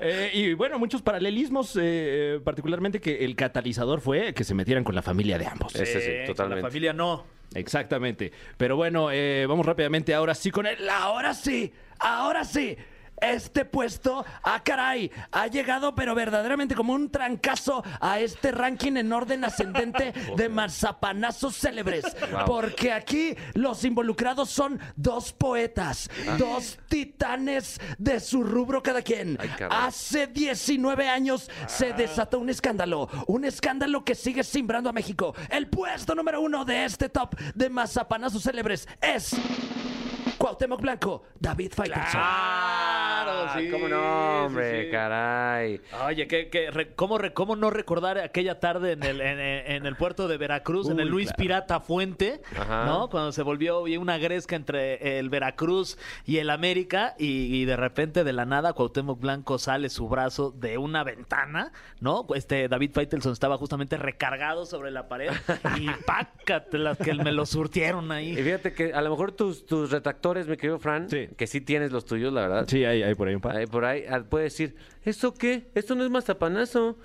Eh, 0.00 0.30
y 0.34 0.54
bueno, 0.54 0.78
muchos 0.78 1.02
paralelismos, 1.02 1.76
eh, 1.80 2.40
particularmente 2.44 3.00
que 3.00 3.24
el 3.24 3.34
catalizador 3.34 4.00
fue 4.00 4.34
que 4.34 4.44
se 4.44 4.54
metieran 4.54 4.84
con 4.84 4.94
la 4.94 5.02
familia 5.02 5.36
de 5.38 5.46
ambos. 5.46 5.74
Ese 5.74 6.00
sí, 6.00 6.10
Eh, 6.10 6.24
totalmente. 6.26 6.62
La 6.62 6.68
familia 6.68 6.92
no. 6.92 7.24
Exactamente. 7.54 8.32
Pero 8.56 8.76
bueno, 8.76 9.10
eh, 9.10 9.46
vamos 9.48 9.66
rápidamente 9.66 10.14
ahora 10.14 10.34
sí 10.34 10.50
con 10.50 10.66
el. 10.66 10.88
Ahora 10.88 11.34
sí, 11.34 11.72
ahora 11.98 12.44
sí. 12.44 12.76
Este 13.22 13.64
puesto, 13.64 14.24
ah 14.42 14.62
caray, 14.64 15.10
ha 15.30 15.46
llegado 15.46 15.94
pero 15.94 16.14
verdaderamente 16.14 16.74
como 16.74 16.92
un 16.92 17.10
trancazo 17.10 17.84
a 18.00 18.20
este 18.20 18.52
ranking 18.52 18.96
en 18.96 19.12
orden 19.12 19.44
ascendente 19.44 20.12
de 20.36 20.48
mazapanazos 20.48 21.56
célebres. 21.56 22.04
Porque 22.46 22.92
aquí 22.92 23.36
los 23.54 23.84
involucrados 23.84 24.50
son 24.50 24.80
dos 24.96 25.32
poetas, 25.32 26.10
dos 26.38 26.78
titanes 26.88 27.80
de 27.98 28.20
su 28.20 28.42
rubro 28.42 28.82
cada 28.82 29.02
quien. 29.02 29.38
Ay. 29.40 29.50
Hace 29.70 30.26
19 30.26 31.08
años 31.08 31.50
se 31.66 31.92
desató 31.92 32.38
un 32.38 32.50
escándalo, 32.50 33.08
un 33.26 33.44
escándalo 33.44 34.04
que 34.04 34.14
sigue 34.14 34.44
simbrando 34.44 34.90
a 34.90 34.92
México. 34.92 35.34
El 35.48 35.68
puesto 35.68 36.14
número 36.14 36.40
uno 36.40 36.64
de 36.64 36.84
este 36.84 37.08
top 37.08 37.34
de 37.54 37.70
mazapanazos 37.70 38.42
célebres 38.42 38.88
es 39.00 39.36
Cuauhtémoc 40.42 40.80
Blanco, 40.80 41.22
David 41.38 41.70
Faitelson. 41.72 42.20
Claro, 42.20 43.48
sí. 43.56 43.70
¿Cómo 43.70 43.86
no, 43.86 44.46
hombre? 44.46 44.86
sí. 44.86 44.90
Caray. 44.90 45.80
Oye, 46.04 46.26
que, 46.26 46.48
que 46.48 46.68
re- 46.72 46.94
¿cómo, 46.96 47.16
re- 47.16 47.32
cómo 47.32 47.54
no 47.54 47.70
recordar 47.70 48.18
aquella 48.18 48.58
tarde 48.58 48.92
en 48.92 49.04
el, 49.04 49.20
en, 49.20 49.38
en 49.38 49.86
el 49.86 49.94
puerto 49.94 50.26
de 50.26 50.38
Veracruz, 50.38 50.88
en 50.90 50.98
el 50.98 51.06
Luis 51.06 51.26
claro. 51.28 51.36
Pirata 51.36 51.80
Fuente, 51.80 52.42
Ajá. 52.58 52.86
¿no? 52.86 53.08
Cuando 53.08 53.30
se 53.30 53.42
volvió 53.42 53.84
bien 53.84 54.00
una 54.00 54.18
gresca 54.18 54.56
entre 54.56 55.20
el 55.20 55.30
Veracruz 55.30 55.96
y 56.26 56.38
el 56.38 56.50
América 56.50 57.14
y, 57.18 57.54
y 57.54 57.64
de 57.64 57.76
repente 57.76 58.24
de 58.24 58.32
la 58.32 58.44
nada 58.44 58.72
Cuauhtémoc 58.72 59.20
Blanco 59.20 59.58
sale 59.60 59.90
su 59.90 60.08
brazo 60.08 60.50
de 60.50 60.76
una 60.76 61.04
ventana, 61.04 61.70
¿no? 62.00 62.26
Este 62.34 62.66
David 62.66 62.90
Faitelson 62.94 63.32
estaba 63.32 63.58
justamente 63.58 63.96
recargado 63.96 64.66
sobre 64.66 64.90
la 64.90 65.06
pared 65.08 65.30
y 65.78 65.86
pácatelas 66.06 66.98
que 66.98 67.14
me 67.14 67.30
lo 67.30 67.46
surtieron 67.46 68.08
Y 68.08 68.12
ahí. 68.12 68.34
fíjate 68.36 68.72
que 68.74 68.92
a 68.92 69.00
lo 69.02 69.10
mejor 69.10 69.30
tus, 69.30 69.64
tus 69.66 69.90
retractores, 69.92 70.31
mi 70.48 70.56
querido 70.56 70.78
Fran, 70.78 71.08
Sí. 71.08 71.28
que 71.36 71.46
sí 71.46 71.60
tienes 71.60 71.92
los 71.92 72.04
tuyos, 72.04 72.32
la 72.32 72.42
verdad. 72.42 72.64
Sí, 72.68 72.84
hay, 72.84 73.02
hay 73.02 73.14
por 73.14 73.28
ahí 73.28 73.34
un 73.34 73.40
par. 73.40 73.66
Por 73.68 73.84
ahí 73.84 74.04
ah, 74.08 74.22
puede 74.28 74.44
decir, 74.44 74.74
¿esto 75.04 75.34
qué? 75.34 75.68
Esto 75.74 75.94
no 75.94 76.04
es 76.04 76.10
mazapanazo. 76.10 76.98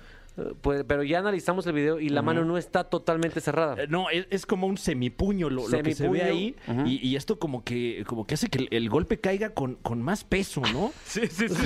Pues, 0.60 0.84
pero 0.86 1.02
ya 1.02 1.18
analizamos 1.18 1.66
el 1.66 1.72
video 1.72 2.00
y 2.00 2.08
la 2.08 2.22
mano 2.22 2.44
no 2.44 2.58
está 2.58 2.84
totalmente 2.84 3.40
cerrada. 3.40 3.82
Eh, 3.82 3.86
No, 3.88 4.10
es, 4.10 4.26
es 4.30 4.46
como 4.46 4.66
un 4.66 4.76
semipuño 4.78 5.50
lo, 5.50 5.68
lo 5.68 5.82
que 5.82 5.94
se 5.94 6.08
ve 6.08 6.22
ahí 6.22 6.56
y, 6.86 7.06
y 7.08 7.16
esto 7.16 7.38
como 7.38 7.64
que 7.64 8.04
como 8.06 8.26
que 8.26 8.34
hace 8.34 8.48
que 8.48 8.58
el, 8.58 8.68
el 8.70 8.88
golpe 8.88 9.18
caiga 9.20 9.50
con, 9.50 9.74
con 9.76 10.02
más 10.02 10.24
peso, 10.24 10.62
¿no? 10.72 10.92
Sí, 11.04 11.26
sí, 11.26 11.48
sí. 11.48 11.56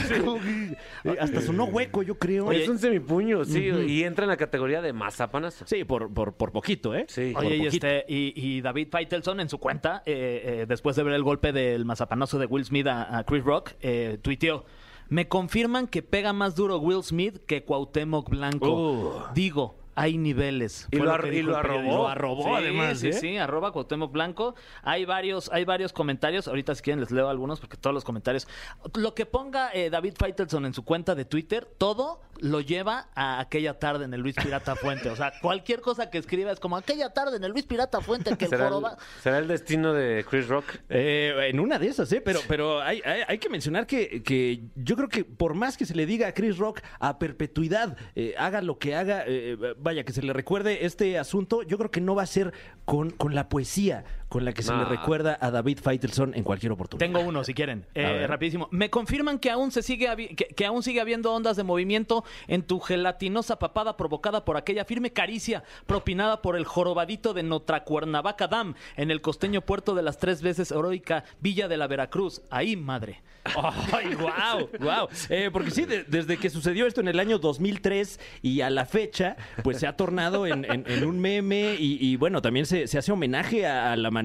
Que, 1.03 1.11
eh, 1.11 1.16
hasta 1.20 1.41
sonó 1.43 1.64
hueco, 1.64 2.03
yo 2.03 2.18
creo. 2.18 2.51
es 2.53 2.68
un 2.68 2.79
semipuño, 2.79 3.45
sí, 3.45 3.68
y 3.89 4.05
entra 4.05 4.25
en 4.25 4.29
la 4.31 4.37
categoría 4.37 4.81
de 4.83 4.93
mazapanazo. 4.93 5.66
Sí, 5.66 5.85
por, 5.85 6.12
por, 6.12 6.35
por 6.35 6.53
poquito, 6.53 6.95
¿eh? 6.95 7.07
Sí. 7.09 7.33
Por 7.35 7.45
Oye, 7.45 7.57
y, 7.57 7.66
este, 7.66 8.05
y, 8.09 8.33
y 8.37 8.61
David 8.61 8.89
Faitelson 8.91 9.41
en 9.41 9.49
su 9.49 9.59
cuenta, 9.59 10.03
eh, 10.07 10.61
eh, 10.62 10.66
después 10.68 10.97
de 10.97 11.03
ver 11.03 11.14
el 11.14 11.23
golpe 11.23 11.53
del 11.53 11.85
mazapanazo 11.85 12.39
de 12.39 12.47
Will 12.47 12.64
Smith 12.64 12.87
a, 12.87 13.18
a 13.18 13.25
Chris 13.25 13.45
Rock, 13.45 13.73
eh, 13.81 14.18
tuiteó, 14.23 14.64
me 15.13 15.29
confirman 15.29 15.89
que 15.89 16.03
pega 16.03 16.33
más 16.33 16.55
duro 16.55 16.79
Will 16.79 17.03
Smith 17.03 17.37
que 17.47 17.65
Cuauhtémoc 17.65 18.31
Blanco. 18.31 18.71
Uh. 18.71 19.13
Digo, 19.35 19.75
hay 19.95 20.16
niveles. 20.18 20.88
Y 20.90 20.97
lo 20.97 21.12
ar- 21.12 21.32
y 21.32 21.43
lo 21.43 21.51
el 21.53 21.57
arrobó. 21.57 21.82
Lo 21.97 22.09
arrobó, 22.09 22.45
Sí, 22.45 22.51
además, 22.64 22.99
Sí, 22.99 23.09
¿eh? 23.09 23.12
sí, 23.12 23.36
arroba 23.38 23.72
Cuauhtémoc 23.72 24.12
Blanco. 24.12 24.55
Hay 24.82 25.05
varios, 25.05 25.51
hay 25.53 25.64
varios 25.64 25.93
comentarios. 25.93 26.49
Ahorita 26.49 26.74
si 26.74 26.82
quieren 26.82 27.01
les 27.01 27.11
leo 27.11 27.28
algunos 27.28 27.61
porque 27.61 27.76
todos 27.76 27.93
los 27.95 28.05
comentarios. 28.05 28.49
Lo 28.95 29.14
que 29.14 29.26
ponga 29.26 29.70
eh, 29.72 29.90
David 29.90 30.14
Faitelson 30.18 30.66
en 30.66 30.74
su 30.74 30.84
cuenta 30.84 31.14
de 31.14 31.24
Twitter, 31.24 31.66
todo 31.78 32.20
lo 32.40 32.61
lleva 32.61 33.09
a 33.14 33.38
aquella 33.40 33.78
tarde 33.78 34.05
en 34.05 34.14
el 34.14 34.20
Luis 34.20 34.34
Pirata 34.36 34.74
Fuente. 34.76 35.11
O 35.11 35.16
sea, 35.16 35.32
cualquier 35.43 35.80
cosa 35.80 36.11
que 36.11 36.18
escriba 36.18 36.51
es 36.53 36.59
como 36.61 36.76
aquella 36.76 37.11
tarde 37.12 37.36
en 37.36 37.45
el 37.45 37.53
Luis 37.53 37.66
Pirata 37.66 38.01
Fuente 38.01 38.36
que 38.36 38.45
el 38.47 38.51
¿Será 38.51 38.64
el, 38.66 38.72
joroba... 38.72 38.97
será 39.22 39.38
el 39.38 39.49
destino 39.49 39.93
de 39.93 40.24
Chris 40.28 40.49
Rock? 40.49 40.64
Eh, 40.88 41.49
en 41.51 41.61
una 41.61 41.78
de 41.78 41.86
esas, 41.88 42.11
¿eh? 42.12 42.20
Pero, 42.20 42.40
pero 42.49 42.80
hay, 42.80 43.01
hay- 43.05 43.22
hay 43.28 43.38
que 43.38 43.49
mencionar 43.49 43.86
que, 43.86 44.22
que 44.22 44.62
yo 44.74 44.97
creo 44.97 45.09
que 45.09 45.24
por 45.24 45.55
más 45.55 45.76
que 45.76 45.86
se 45.86 45.95
le 45.95 46.07
diga 46.07 46.28
a 46.28 46.32
Chris 46.34 46.57
Rock 46.59 46.80
a 46.99 47.18
perpetuidad, 47.18 47.97
eh, 48.14 48.34
haga 48.38 48.61
lo 48.62 48.78
que 48.78 48.95
haga, 48.95 49.24
eh, 49.26 49.57
vaya, 49.83 50.05
que 50.05 50.12
se 50.12 50.22
le 50.22 50.33
recuerde 50.33 50.85
este 50.87 51.18
asunto, 51.18 51.62
yo 51.62 51.78
creo 51.78 51.91
que 51.91 52.01
no 52.01 52.14
va 52.14 52.22
a 52.22 52.26
ser 52.26 52.53
con, 52.85 53.11
con 53.11 53.35
la 53.35 53.49
poesía 53.49 54.05
con 54.33 54.47
la 54.47 54.55
que 54.55 54.62
se 54.62 54.74
le 54.74 54.87
recuerda 54.87 55.37
a 55.39 55.51
David 55.51 55.78
Faitelson 55.83 56.35
en 56.35 56.43
cualquier 56.43 56.72
oportunidad. 56.72 57.05
Tengo 57.07 57.20
uno, 57.20 57.45
si 57.45 57.53
quieren. 57.53 57.85
Eh, 57.95 58.26
rapidísimo. 58.26 58.66
Me 58.70 58.89
confirman 58.89 59.39
que 59.39 59.51
aún 59.51 59.70
se 59.70 59.83
sigue 59.83 60.09
habi- 60.09 60.35
que, 60.35 60.47
que 60.47 60.64
aún 60.64 60.83
sigue 60.83 61.03
habiendo 61.03 61.35
ondas 61.35 61.55
de 61.59 61.64
movimiento 61.64 62.24
en 62.49 62.62
tu 62.62 62.80
gelatinosa 62.80 63.59
papada 63.59 63.99
provocada 63.99 64.47
por 64.47 64.57
aquella 64.57 64.87
firme 64.87 65.12
caricia 65.12 65.64
propinada 65.87 66.41
por 66.41 66.57
el 66.57 66.64
jorobadito 66.64 67.35
de 67.35 67.43
Notra 67.43 67.85
Cuernavaca 67.85 68.49
Dam 68.49 68.74
en 68.97 69.11
el 69.11 69.20
costeño 69.20 69.61
puerto 69.61 69.95
de 69.95 70.03
las 70.03 70.16
tres 70.16 70.41
veces 70.41 70.70
heroica 70.70 71.24
Villa 71.41 71.68
de 71.68 71.76
la 71.76 71.87
Veracruz. 71.87 72.41
Ahí, 72.49 72.74
madre. 72.74 73.20
¡Ay, 73.93 74.14
wow! 74.14 74.68
wow. 74.80 75.09
Eh, 75.28 75.51
porque 75.53 75.70
sí, 75.72 75.85
de- 75.85 76.05
desde 76.05 76.39
que 76.39 76.49
sucedió 76.49 76.87
esto 76.87 77.01
en 77.03 77.09
el 77.09 77.18
año 77.20 77.39
2003 77.39 78.20
y 78.41 78.61
a 78.61 78.70
la 78.70 78.87
fecha, 78.87 79.37
pues 79.64 79.78
se 79.78 79.87
ha 79.87 79.97
tornado 79.97 80.47
en, 80.47 80.64
en- 80.64 80.85
en 80.87 81.05
un 81.05 81.18
meme 81.20 81.74
y, 81.78 81.99
y, 82.01 82.16
bueno, 82.16 82.41
también 82.41 82.64
se, 82.66 82.87
se 82.87 82.99
hace 82.99 83.11
homenaje 83.12 83.66
a, 83.66 83.93
a 83.93 83.97
la 83.97 84.11
manera 84.11 84.22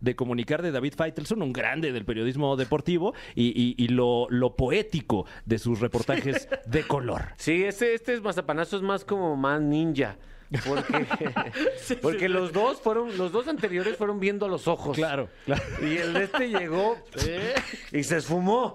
de 0.00 0.16
comunicar 0.16 0.62
de 0.62 0.70
David 0.72 0.94
Faitelson, 0.96 1.42
un 1.42 1.52
grande 1.52 1.92
del 1.92 2.04
periodismo 2.04 2.56
deportivo, 2.56 3.14
y, 3.34 3.48
y- 3.48 3.74
y 3.82 3.88
lo, 3.88 4.26
lo 4.30 4.56
poético 4.56 5.26
de 5.46 5.58
sus 5.58 5.80
reportajes 5.80 6.48
de 6.66 6.82
color. 6.84 7.22
Sí, 7.36 7.64
este, 7.64 7.94
este 7.94 8.20
mazapanazo 8.20 8.76
es 8.76 8.82
más 8.82 9.04
como 9.04 9.36
más 9.36 9.60
ninja. 9.60 10.16
Porque, 10.66 11.06
porque 12.02 12.28
los 12.28 12.52
dos 12.52 12.80
fueron, 12.80 13.16
los 13.16 13.30
dos 13.30 13.46
anteriores 13.46 13.96
fueron 13.96 14.18
viendo 14.18 14.46
a 14.46 14.48
los 14.48 14.66
ojos. 14.66 14.96
claro. 14.96 15.28
Y 15.80 15.96
el 15.96 16.12
de 16.12 16.24
este 16.24 16.48
llegó 16.48 16.96
y 17.92 18.02
se 18.02 18.16
esfumó. 18.16 18.74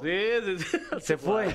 Se 1.02 1.18
fue. 1.18 1.48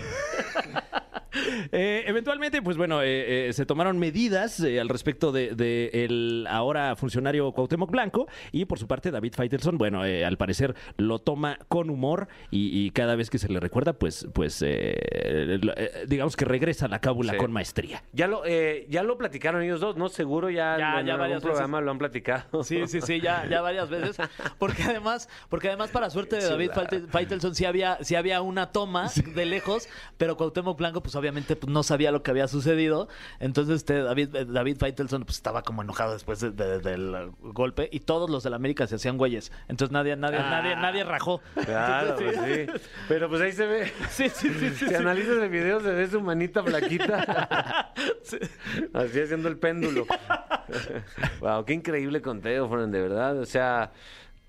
Eh, 1.72 2.04
eventualmente, 2.06 2.62
pues 2.62 2.76
bueno, 2.76 3.02
eh, 3.02 3.48
eh, 3.48 3.52
se 3.52 3.64
tomaron 3.66 3.98
medidas 3.98 4.58
eh, 4.60 4.80
al 4.80 4.88
respecto 4.88 5.30
de, 5.30 5.54
de 5.54 5.90
el 5.92 6.46
ahora 6.48 6.96
funcionario 6.96 7.52
Cuauhtémoc 7.52 7.90
Blanco 7.90 8.26
y 8.50 8.64
por 8.64 8.78
su 8.78 8.86
parte 8.88 9.10
David 9.10 9.34
Faitelson, 9.36 9.78
bueno, 9.78 10.04
eh, 10.04 10.24
al 10.24 10.36
parecer 10.36 10.74
lo 10.96 11.18
toma 11.20 11.58
con 11.68 11.90
humor 11.90 12.28
y, 12.50 12.76
y 12.86 12.90
cada 12.90 13.14
vez 13.14 13.30
que 13.30 13.38
se 13.38 13.48
le 13.48 13.60
recuerda, 13.60 13.92
pues, 13.92 14.26
pues 14.32 14.60
eh, 14.62 14.94
eh, 14.96 16.04
digamos 16.08 16.36
que 16.36 16.44
regresa 16.44 16.86
a 16.86 16.88
la 16.88 17.00
cábula 17.00 17.32
Sí. 17.32 17.38
con 17.38 17.52
maestría. 17.52 18.02
Ya 18.12 18.26
lo, 18.26 18.42
eh, 18.44 18.86
ya 18.88 19.02
lo 19.02 19.16
platicaron 19.18 19.62
ellos 19.62 19.80
dos, 19.80 19.96
¿no? 19.96 20.08
Seguro 20.08 20.50
ya, 20.50 20.76
Ya, 20.78 21.00
en 21.00 21.06
ya 21.06 21.14
algún 21.14 21.40
programa 21.40 21.80
lo 21.80 21.90
han 21.90 21.98
platicado. 21.98 22.64
Sí, 22.64 22.86
sí, 22.86 23.00
sí, 23.00 23.20
ya, 23.20 23.46
ya 23.48 23.60
varias 23.60 23.88
veces. 23.90 24.16
Porque 24.58 24.82
además, 24.82 25.28
porque 25.48 25.68
además 25.68 25.90
para 25.90 26.10
suerte 26.10 26.36
de 26.36 26.48
David 26.48 26.70
Faite- 26.70 27.06
Faitelson 27.08 27.54
sí 27.54 27.64
había, 27.64 27.98
sí 28.02 28.14
había 28.16 28.40
una 28.42 28.72
toma 28.72 29.08
de 29.34 29.46
lejos, 29.46 29.88
pero 30.16 30.36
Cuauhtémoc 30.36 30.76
Blanco 30.78 31.02
pues 31.02 31.14
obviamente 31.20 31.54
pues, 31.56 31.72
no 31.72 31.82
sabía 31.84 32.10
lo 32.10 32.22
que 32.24 32.30
había 32.32 32.48
sucedido. 32.48 33.08
Entonces 33.38 33.76
este 33.76 34.02
David, 34.02 34.34
eh, 34.34 34.44
David 34.46 34.76
Faitelson 34.78 35.22
pues 35.24 35.36
estaba 35.36 35.62
como 35.62 35.82
enojado 35.82 36.12
después 36.14 36.40
de- 36.40 36.50
de- 36.50 36.80
del 36.80 37.30
golpe 37.40 37.88
y 37.92 38.00
todos 38.00 38.28
los 38.28 38.42
del 38.42 38.54
América 38.54 38.86
se 38.88 38.96
hacían 38.96 39.16
güeyes. 39.18 39.52
Entonces 39.68 39.92
nadie, 39.92 40.16
nadie, 40.16 40.38
nadie, 40.40 40.74
nadie 40.76 41.04
rajó. 41.04 41.40
Claro, 41.64 42.18
Entonces, 42.18 42.66
pues 42.66 42.80
sí. 42.82 42.88
Pero 43.08 43.28
pues 43.28 43.40
ahí 43.42 43.52
se 43.52 43.66
ve. 43.66 43.92
Sí, 44.10 44.28
sí, 44.28 44.48
sí, 44.58 44.70
sí, 44.70 44.88
Si 44.88 44.94
analizas 44.94 45.36
el 45.38 45.48
video, 45.48 45.80
se 45.80 45.90
ve 45.92 46.08
su 46.08 46.20
manita 46.20 46.62
flaquita. 46.62 47.92
Así 48.94 49.20
haciendo 49.20 49.48
el 49.48 49.58
péndulo. 49.58 50.06
wow, 51.40 51.64
qué 51.64 51.72
increíble 51.74 52.20
conteo, 52.22 52.68
Fran, 52.68 52.90
de 52.90 53.00
verdad. 53.00 53.38
O 53.38 53.46
sea, 53.46 53.92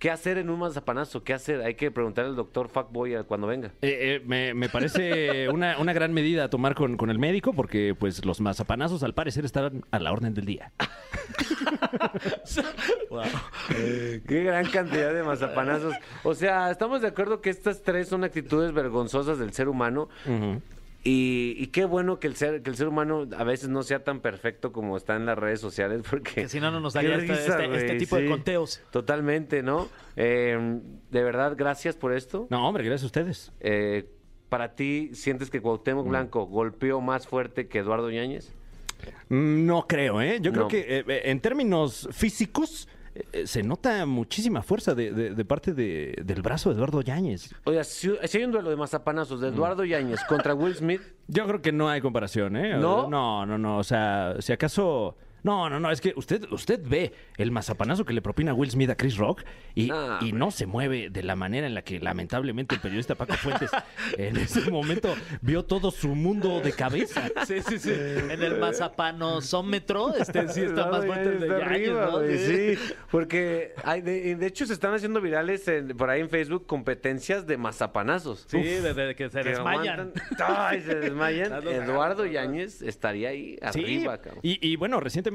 ¿qué 0.01 0.09
hacer 0.09 0.39
en 0.39 0.49
un 0.49 0.57
mazapanazo? 0.59 1.23
¿Qué 1.23 1.31
hacer? 1.31 1.61
Hay 1.61 1.75
que 1.75 1.91
preguntar 1.91 2.25
al 2.25 2.35
doctor 2.35 2.69
Fuckboy 2.69 3.13
a- 3.13 3.23
cuando 3.23 3.45
venga. 3.45 3.67
Eh, 3.83 4.17
eh, 4.17 4.21
me, 4.25 4.55
me 4.55 4.67
parece 4.67 5.47
una, 5.49 5.77
una 5.77 5.93
gran 5.93 6.11
medida 6.11 6.45
a 6.45 6.49
tomar 6.49 6.73
con, 6.73 6.97
con 6.97 7.11
el 7.11 7.19
médico 7.19 7.53
porque 7.53 7.95
pues 7.97 8.25
los 8.25 8.41
mazapanazos 8.41 9.03
al 9.03 9.13
parecer 9.13 9.45
están 9.45 9.85
a 9.91 9.99
la 9.99 10.11
orden 10.11 10.33
del 10.33 10.45
día. 10.45 10.71
Qué 14.27 14.43
gran 14.43 14.65
cantidad 14.69 15.13
de 15.13 15.23
mazapanazos. 15.23 15.93
O 16.23 16.33
sea, 16.33 16.71
estamos 16.71 17.01
de 17.01 17.07
acuerdo 17.09 17.41
que 17.41 17.49
estas 17.49 17.81
tres 17.83 18.07
son 18.07 18.23
actitudes 18.23 18.71
vergonzosas 18.73 19.37
del 19.39 19.53
ser 19.53 19.67
humano. 19.69 20.09
Y, 21.03 21.55
y 21.57 21.67
qué 21.67 21.85
bueno 21.85 22.19
que 22.19 22.27
el 22.27 22.35
ser 22.35 22.61
que 22.61 22.69
el 22.69 22.75
ser 22.75 22.87
humano 22.87 23.27
a 23.35 23.43
veces 23.43 23.69
no 23.69 23.81
sea 23.81 24.03
tan 24.03 24.19
perfecto 24.19 24.71
como 24.71 24.95
está 24.97 25.15
en 25.15 25.25
las 25.25 25.37
redes 25.37 25.59
sociales, 25.59 26.01
porque 26.09 26.33
Que 26.33 26.49
si 26.49 26.59
no, 26.59 26.69
no 26.69 26.79
nos 26.79 26.93
daría 26.93 27.15
este- 27.15 27.33
este- 27.33 27.75
este 27.75 27.95
tipo 27.97 28.17
de 28.17 28.27
conteos. 28.27 28.81
Totalmente, 28.91 29.63
¿no? 29.63 29.89
Eh, 30.15 30.79
de 31.09 31.23
verdad, 31.23 31.55
gracias 31.57 31.95
por 31.95 32.13
esto. 32.13 32.45
No, 32.51 32.67
hombre, 32.67 32.83
gracias 32.83 33.03
a 33.03 33.05
ustedes. 33.07 33.51
Eh, 33.61 34.05
para 34.49 34.75
ti, 34.75 35.09
¿sientes 35.13 35.49
que 35.49 35.61
Cuauhtémoc 35.61 36.07
Blanco 36.07 36.45
golpeó 36.45 37.01
más 37.01 37.25
fuerte 37.25 37.67
que 37.67 37.79
Eduardo 37.79 38.11
Yáñez? 38.11 38.53
Mm, 39.29 39.65
No 39.65 39.87
creo, 39.87 40.21
¿eh? 40.21 40.37
Yo 40.41 40.51
creo 40.51 40.63
No. 40.65 40.67
que 40.69 40.79
eh, 40.81 41.03
eh, 41.07 41.21
en 41.25 41.39
términos 41.39 42.07
físicos 42.11 42.87
eh, 43.33 43.45
se 43.45 43.63
nota 43.63 44.05
muchísima 44.05 44.61
fuerza 44.63 44.95
de, 44.95 45.11
de- 45.11 45.35
de 45.35 45.45
parte 45.45 45.73
de- 45.73 46.15
del 46.23 46.41
brazo 46.41 46.69
de 46.69 46.75
Eduardo 46.75 47.01
Yáñez. 47.01 47.53
Oiga, 47.65 47.83
si, 47.83 48.09
si 48.25 48.37
hay 48.37 48.43
un 48.45 48.51
duelo 48.51 48.69
de 48.69 48.75
mazapanazos 48.75 49.41
de 49.41 49.49
Eduardo 49.49 49.83
Yáñez 49.85 50.19
contra 50.29 50.53
Will 50.53 50.75
Smith, 50.75 51.01
Yo 51.27 51.45
creo 51.47 51.61
que 51.61 51.71
no 51.71 51.89
hay 51.89 52.01
comparación, 52.01 52.55
¿eh? 52.55 52.77
¿No? 52.77 53.09
No, 53.09 53.45
no, 53.45 53.57
no. 53.57 53.77
O 53.77 53.83
sea, 53.83 54.35
si 54.39 54.51
acaso 54.53 55.15
No, 55.43 55.69
no, 55.69 55.79
no, 55.79 55.89
es 55.91 56.01
que 56.01 56.13
usted, 56.15 56.45
usted 56.51 56.79
ve 56.83 57.13
el 57.37 57.51
mazapanazo 57.51 58.05
que 58.05 58.13
le 58.13 58.21
propina 58.21 58.53
Will 58.53 58.69
Smith 58.71 58.89
a 58.91 58.95
Chris 58.95 59.17
Rock 59.17 59.43
y, 59.75 59.87
No, 59.87 60.19
y 60.21 60.31
no 60.33 60.51
se 60.51 60.65
mueve 60.67 61.09
de 61.09 61.23
la 61.23 61.35
manera 61.35 61.65
en 61.67 61.73
la 61.73 61.81
que 61.83 61.99
lamentablemente 61.99 62.75
el 62.75 62.81
periodista 62.81 63.15
Paco 63.15 63.33
Fuentes 63.33 63.71
en 64.17 64.37
ese 64.37 64.69
momento 64.69 65.15
vio 65.41 65.63
todo 65.65 65.89
su 65.91 66.09
mundo 66.09 66.61
de 66.61 66.71
cabeza. 66.73 67.23
Sí, 67.47 67.61
sí, 67.67 67.79
sí. 67.79 67.91
En 67.91 68.41
el 68.43 68.59
mazapanosómetro, 68.59 70.13
este 70.15 70.47
sí 70.49 70.61
está 70.65 70.85
No, 70.85 70.91
más 70.91 71.05
fuerte 71.05 71.29
el 71.29 71.39
de 71.39 71.55
arriba, 71.63 72.05
¿no? 72.05 72.19
güey, 72.19 72.37
sí, 72.37 72.79
porque 73.09 73.73
hay 73.83 74.01
de, 74.01 74.35
de 74.35 74.45
hecho 74.47 74.65
se 74.65 74.73
están 74.73 74.93
haciendo 74.93 75.21
virales 75.21 75.67
en- 75.67 75.89
por 75.97 76.09
ahí 76.09 76.21
en 76.21 76.29
Facebook 76.29 76.65
competencias 76.67 77.47
de 77.47 77.57
mazapanazos. 77.57 78.45
Sí, 78.47 78.61
desde 78.61 79.15
que 79.15 79.29
se 79.29 79.41
Que 79.41 79.49
desmayan. 79.49 80.11
aguantan- 80.13 80.45
Ay, 80.47 80.81
se 80.81 80.95
desmayan. 80.95 81.67
Eduardo 81.67 82.25
Yáñez 82.25 82.81
estaría 82.81 83.29
ahí 83.29 83.57
Sí, 83.73 83.79
arriba, 83.79 84.17
cabrón. 84.19 84.39
y, 84.43 84.65
y 84.67 84.75
bueno, 84.75 84.99
recientemente 84.99 85.30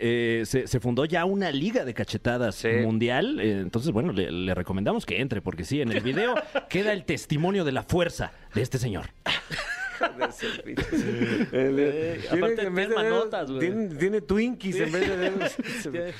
eh, 0.00 0.42
se, 0.46 0.66
se 0.66 0.80
fundó 0.80 1.04
ya 1.04 1.24
una 1.24 1.50
liga 1.50 1.84
de 1.84 1.94
cachetadas 1.94 2.54
Sí. 2.56 2.68
mundial. 2.82 3.40
eh, 3.40 3.60
entonces, 3.60 3.90
bueno, 3.92 4.12
le, 4.12 4.30
le 4.30 4.54
recomendamos 4.54 5.04
que 5.06 5.20
entre, 5.20 5.40
porque 5.42 5.64
sí, 5.64 5.80
en 5.80 5.90
el 5.92 6.00
video 6.00 6.34
queda 6.68 6.92
el 6.92 7.04
testimonio 7.04 7.64
de 7.64 7.72
la 7.72 7.82
fuerza 7.82 8.32
de 8.54 8.62
este 8.62 8.78
señor. 8.78 9.06
Eh, 11.52 12.20
tiene- 12.30 12.42
aparte 12.44 12.62
en 12.66 12.74
vez 12.74 12.88
de 12.88 12.94
tiene 12.94 13.08
dedos, 13.08 13.18
manotas, 13.18 13.50
güey. 13.50 13.60
Tiene, 13.60 13.94
tiene 13.96 14.20
Twinkies 14.20 14.76
en 14.80 14.92
vez 14.92 15.08
de 15.08 15.16
dedos. 15.16 15.56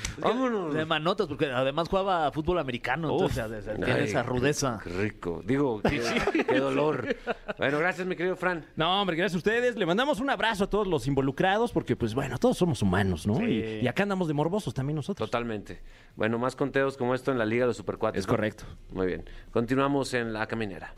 Vámonos. 0.18 0.74
De 0.74 0.85
manotas, 0.85 1.26
porque 1.26 1.47
además 1.47 1.89
jugaba 1.89 2.30
fútbol 2.33 2.59
americano, 2.59 3.11
entonces 3.12 3.37
ya, 3.37 3.49
ya, 3.49 3.74
tiene 3.74 3.93
Ay, 3.93 4.05
esa 4.05 4.22
rudeza. 4.22 4.80
Qué 4.83 4.91
rico. 4.91 5.43
Digo, 5.45 5.80
qué, 5.89 6.01
qué 6.49 6.59
dolor. 6.61 7.16
Bueno, 7.59 7.78
gracias, 7.78 8.07
mi 8.07 8.16
querido 8.16 8.37
Fran. 8.37 8.64
No, 8.76 9.01
hombre, 9.01 9.16
gracias 9.16 9.35
a 9.35 9.39
ustedes. 9.39 9.76
Le 9.76 9.87
mandamos 9.87 10.20
un 10.20 10.30
abrazo 10.30 10.64
a 10.64 10.70
todos 10.70 10.87
los 10.87 11.07
involucrados, 11.07 11.72
porque, 11.72 11.97
pues 11.97 12.14
bueno, 12.14 12.39
todos 12.39 12.57
somos 12.59 12.83
humanos, 12.83 13.26
¿no? 13.26 13.37
Sí. 13.37 13.45
Y, 13.45 13.80
y 13.85 13.89
acá 13.89 14.03
andamos 14.05 14.28
de 14.28 14.35
morbosos 14.35 14.74
también 14.74 14.97
nosotros. 14.97 15.28
Totalmente. 15.30 15.80
Bueno, 16.16 16.39
más 16.39 16.57
conteos 16.57 16.97
como 16.97 17.14
esto 17.14 17.33
en 17.33 17.39
la 17.39 17.45
Liga 17.45 17.62
de 17.64 17.68
los 17.68 17.76
Supercuates. 17.76 18.20
Es 18.20 18.26
¿no? 18.26 18.33
correcto. 18.35 18.64
Muy 18.91 19.07
bien. 19.07 19.24
Continuamos 19.51 20.12
en 20.14 20.33
La 20.33 20.47
Caminera. 20.47 20.95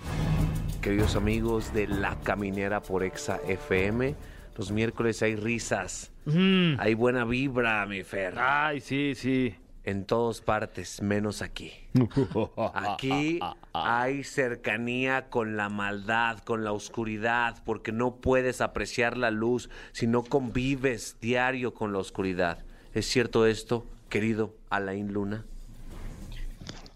Queridos 0.84 1.16
amigos 1.16 1.72
de 1.72 1.86
La 1.88 2.14
Caminera 2.20 2.82
por 2.82 3.04
Exa 3.04 3.40
FM, 3.48 4.14
los 4.58 4.70
miércoles 4.70 5.22
hay 5.22 5.34
risas, 5.34 6.12
Mm. 6.26 6.74
hay 6.78 6.92
buena 6.92 7.24
vibra, 7.24 7.86
mi 7.86 8.02
Fer. 8.02 8.34
Ay, 8.36 8.80
sí, 8.80 9.14
sí. 9.14 9.54
En 9.82 10.04
todas 10.04 10.40
partes, 10.42 11.00
menos 11.02 11.40
aquí. 11.42 11.72
Aquí 12.74 13.40
hay 13.72 14.24
cercanía 14.24 15.28
con 15.30 15.56
la 15.56 15.68
maldad, 15.70 16.38
con 16.40 16.64
la 16.64 16.72
oscuridad, 16.72 17.62
porque 17.64 17.90
no 17.92 18.16
puedes 18.16 18.60
apreciar 18.60 19.16
la 19.16 19.30
luz 19.30 19.68
si 19.92 20.06
no 20.06 20.22
convives 20.22 21.16
diario 21.20 21.72
con 21.74 21.92
la 21.92 21.98
oscuridad. 21.98 22.62
¿Es 22.94 23.06
cierto 23.06 23.46
esto, 23.46 23.86
querido 24.10 24.54
Alain 24.70 25.12
Luna? 25.12 25.44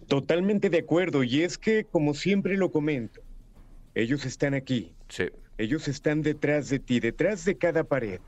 Totalmente 0.08 0.70
de 0.70 0.78
acuerdo, 0.78 1.22
y 1.24 1.42
es 1.42 1.58
que, 1.58 1.84
como 1.84 2.14
siempre 2.14 2.56
lo 2.56 2.70
comento, 2.70 3.20
ellos 3.94 4.24
están 4.26 4.54
aquí, 4.54 4.92
Sí. 5.08 5.24
ellos 5.58 5.88
están 5.88 6.22
detrás 6.22 6.68
de 6.68 6.78
ti, 6.78 7.00
detrás 7.00 7.44
de 7.44 7.56
cada 7.56 7.84
pared. 7.84 8.20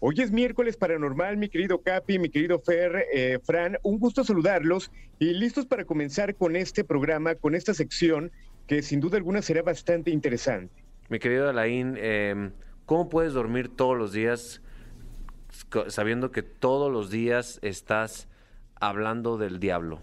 Hoy 0.00 0.16
es 0.20 0.30
miércoles 0.30 0.76
paranormal, 0.76 1.36
mi 1.36 1.48
querido 1.48 1.80
Capi, 1.80 2.18
mi 2.18 2.30
querido 2.30 2.58
Fer, 2.60 3.06
eh, 3.14 3.38
Fran, 3.44 3.78
un 3.82 3.98
gusto 3.98 4.24
saludarlos 4.24 4.90
y 5.18 5.32
listos 5.34 5.66
para 5.66 5.84
comenzar 5.84 6.34
con 6.34 6.56
este 6.56 6.84
programa, 6.84 7.34
con 7.36 7.54
esta 7.54 7.74
sección 7.74 8.32
que 8.66 8.82
sin 8.82 9.00
duda 9.00 9.16
alguna 9.16 9.40
será 9.42 9.62
bastante 9.62 10.10
interesante. 10.10 10.84
Mi 11.08 11.18
querido 11.18 11.48
Alain, 11.48 11.94
eh, 11.96 12.50
¿cómo 12.86 13.08
puedes 13.08 13.32
dormir 13.32 13.68
todos 13.68 13.96
los 13.96 14.12
días 14.12 14.62
sabiendo 15.88 16.30
que 16.30 16.42
todos 16.42 16.92
los 16.92 17.10
días 17.10 17.58
estás 17.62 18.28
hablando 18.80 19.38
del 19.38 19.58
diablo? 19.58 20.00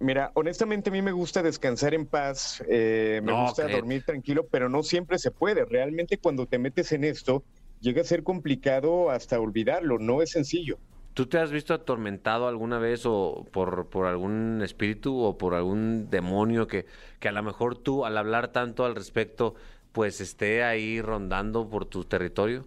Mira, 0.00 0.32
honestamente 0.34 0.88
a 0.90 0.92
mí 0.92 1.02
me 1.02 1.12
gusta 1.12 1.42
descansar 1.42 1.92
en 1.94 2.06
paz, 2.06 2.62
eh, 2.68 3.20
me 3.22 3.32
No, 3.32 3.34
gusta 3.34 3.68
dormir 3.68 4.02
tranquilo, 4.04 4.48
pero 4.50 4.68
no 4.70 4.82
siempre 4.82 5.18
se 5.18 5.30
puede. 5.30 5.64
Realmente 5.66 6.18
cuando 6.18 6.46
te 6.46 6.58
metes 6.58 6.92
en 6.92 7.04
esto, 7.04 7.44
llega 7.80 8.00
a 8.00 8.04
ser 8.04 8.22
complicado 8.22 9.10
hasta 9.10 9.38
olvidarlo, 9.40 9.98
no 9.98 10.22
es 10.22 10.30
sencillo. 10.30 10.80
¿Tú 11.12 11.26
te 11.26 11.38
has 11.38 11.50
visto 11.50 11.74
atormentado 11.74 12.46
alguna 12.48 12.78
vez 12.78 13.02
o 13.04 13.48
por, 13.52 13.90
por 13.90 14.06
algún 14.06 14.62
espíritu 14.62 15.18
o 15.18 15.36
por 15.38 15.54
algún 15.54 16.08
demonio 16.08 16.66
que, 16.66 16.86
que 17.18 17.28
a 17.28 17.32
lo 17.32 17.42
mejor 17.42 17.76
tú 17.76 18.04
al 18.06 18.16
hablar 18.16 18.52
tanto 18.52 18.84
al 18.84 18.94
respecto 18.94 19.54
pues 19.92 20.20
esté 20.20 20.62
ahí 20.62 21.00
rondando 21.02 21.68
por 21.68 21.84
tu 21.86 22.04
territorio? 22.04 22.66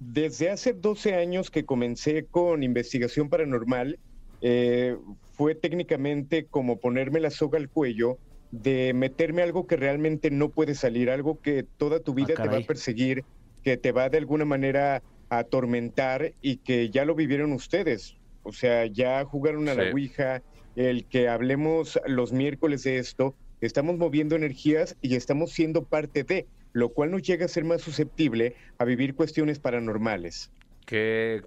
Desde 0.00 0.50
hace 0.50 0.74
12 0.74 1.14
años 1.14 1.50
que 1.50 1.64
comencé 1.64 2.26
con 2.26 2.62
investigación 2.62 3.28
paranormal, 3.28 3.98
eh, 4.40 4.96
fue 5.32 5.54
técnicamente 5.54 6.46
como 6.46 6.80
ponerme 6.80 7.20
la 7.20 7.30
soga 7.30 7.58
al 7.58 7.70
cuello 7.70 8.18
de 8.50 8.92
meterme 8.94 9.42
algo 9.42 9.66
que 9.66 9.76
realmente 9.76 10.30
no 10.30 10.50
puede 10.50 10.74
salir, 10.74 11.10
algo 11.10 11.40
que 11.40 11.64
toda 11.76 12.00
tu 12.00 12.14
vida 12.14 12.34
te 12.34 12.48
va 12.48 12.58
a 12.58 12.66
perseguir, 12.66 13.24
que 13.62 13.76
te 13.76 13.92
va 13.92 14.08
de 14.08 14.18
alguna 14.18 14.44
manera 14.44 15.02
a 15.30 15.38
atormentar 15.38 16.34
y 16.40 16.58
que 16.58 16.90
ya 16.90 17.04
lo 17.04 17.14
vivieron 17.14 17.52
ustedes. 17.52 18.14
O 18.42 18.52
sea, 18.52 18.86
ya 18.86 19.24
jugaron 19.24 19.68
a 19.68 19.72
Sí. 19.72 19.78
la 19.78 19.90
Ouija, 19.90 20.42
el 20.74 21.06
que 21.06 21.28
hablemos 21.28 22.00
los 22.06 22.32
miércoles 22.32 22.82
de 22.84 22.98
esto, 22.98 23.36
estamos 23.60 23.98
moviendo 23.98 24.36
energías 24.36 24.96
y 25.02 25.16
estamos 25.16 25.52
siendo 25.52 25.84
parte 25.84 26.24
de, 26.24 26.46
lo 26.72 26.90
cual 26.90 27.10
nos 27.10 27.22
llega 27.22 27.44
a 27.44 27.48
ser 27.48 27.64
más 27.64 27.82
susceptible 27.82 28.54
a 28.78 28.84
vivir 28.84 29.14
cuestiones 29.14 29.58
paranormales. 29.58 30.50
¿Qué 30.86 31.42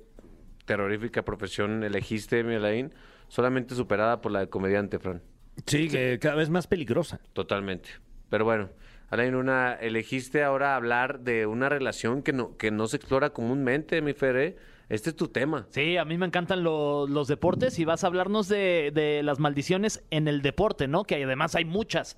terrorífica 0.76 1.24
profesión 1.26 1.84
elegiste, 1.84 2.44
mi 2.44 2.56
Alain? 2.56 2.94
Solamente 3.28 3.76
superada 3.76 4.22
por 4.22 4.32
la 4.32 4.40
de 4.40 4.50
comediante, 4.50 5.00
Fran. 5.00 5.22
Sí, 5.66 5.90
que 5.90 6.18
cada 6.20 6.36
vez 6.36 6.50
más 6.50 6.68
peligrosa. 6.68 7.20
Totalmente. 7.34 7.90
Pero 8.30 8.46
bueno, 8.46 8.70
Alain 9.10 9.34
Luna, 9.34 9.74
elegiste 9.74 10.44
ahora 10.44 10.76
hablar 10.78 11.20
de 11.20 11.46
una 11.46 11.68
relación 11.68 12.24
que 12.24 12.32
no, 12.32 12.56
que 12.56 12.72
no 12.72 12.88
se 12.88 12.96
explora 12.98 13.32
comúnmente, 13.32 14.02
mi 14.02 14.14
Fer, 14.14 14.36
¿eh? 14.38 14.56
Este 14.88 15.10
es 15.10 15.16
tu 15.16 15.28
tema. 15.28 15.68
Sí, 15.72 15.98
a 15.98 16.06
mí 16.06 16.18
me 16.18 16.26
encantan 16.26 16.64
lo- 16.64 17.08
los 17.08 17.28
deportes 17.28 17.78
y 17.80 17.86
vas 17.86 18.04
a 18.04 18.08
hablarnos 18.08 18.48
de, 18.50 18.92
de 18.94 19.24
las 19.24 19.40
maldiciones 19.40 20.04
en 20.10 20.28
el 20.28 20.42
deporte, 20.42 20.88
¿no? 20.88 21.04
Que 21.04 21.24
además 21.24 21.56
hay 21.56 21.66
muchas. 21.66 22.18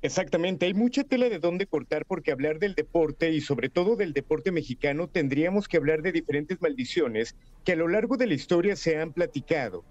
Exactamente, 0.00 0.66
hay 0.66 0.74
mucha 0.74 1.02
tela 1.02 1.28
de 1.28 1.40
dónde 1.40 1.66
cortar 1.66 2.04
porque 2.06 2.30
hablar 2.30 2.60
del 2.60 2.74
deporte 2.74 3.32
y 3.32 3.40
sobre 3.40 3.68
todo 3.68 3.96
del 3.96 4.12
deporte 4.12 4.52
mexicano 4.52 5.08
tendríamos 5.08 5.66
que 5.66 5.76
hablar 5.76 6.02
de 6.02 6.12
diferentes 6.12 6.60
maldiciones 6.60 7.34
que 7.64 7.72
a 7.72 7.76
lo 7.76 7.88
largo 7.88 8.16
de 8.16 8.28
la 8.28 8.34
historia 8.34 8.76
se 8.76 8.96
han 8.96 9.12
platicado. 9.12 9.84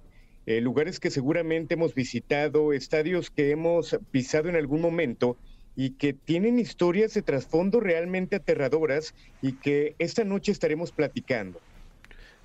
Eh, 0.46 0.62
lugares 0.62 1.02
que 1.02 1.12
seguramente 1.12 1.74
hemos 1.74 1.94
visitado, 1.94 2.72
estadios 2.72 3.30
que 3.30 3.52
hemos 3.52 4.00
pisado 4.12 4.48
en 4.48 4.56
algún 4.56 4.80
momento 4.80 5.36
y 5.76 5.92
que 5.92 6.14
tienen 6.14 6.58
historias 6.58 7.14
de 7.14 7.22
trasfondo 7.22 7.82
realmente 7.82 8.38
aterradoras 8.38 9.14
y 9.42 9.54
que 9.54 9.94
esta 10.00 10.24
noche 10.24 10.54
estaremos 10.54 10.94
platicando. 10.94 11.60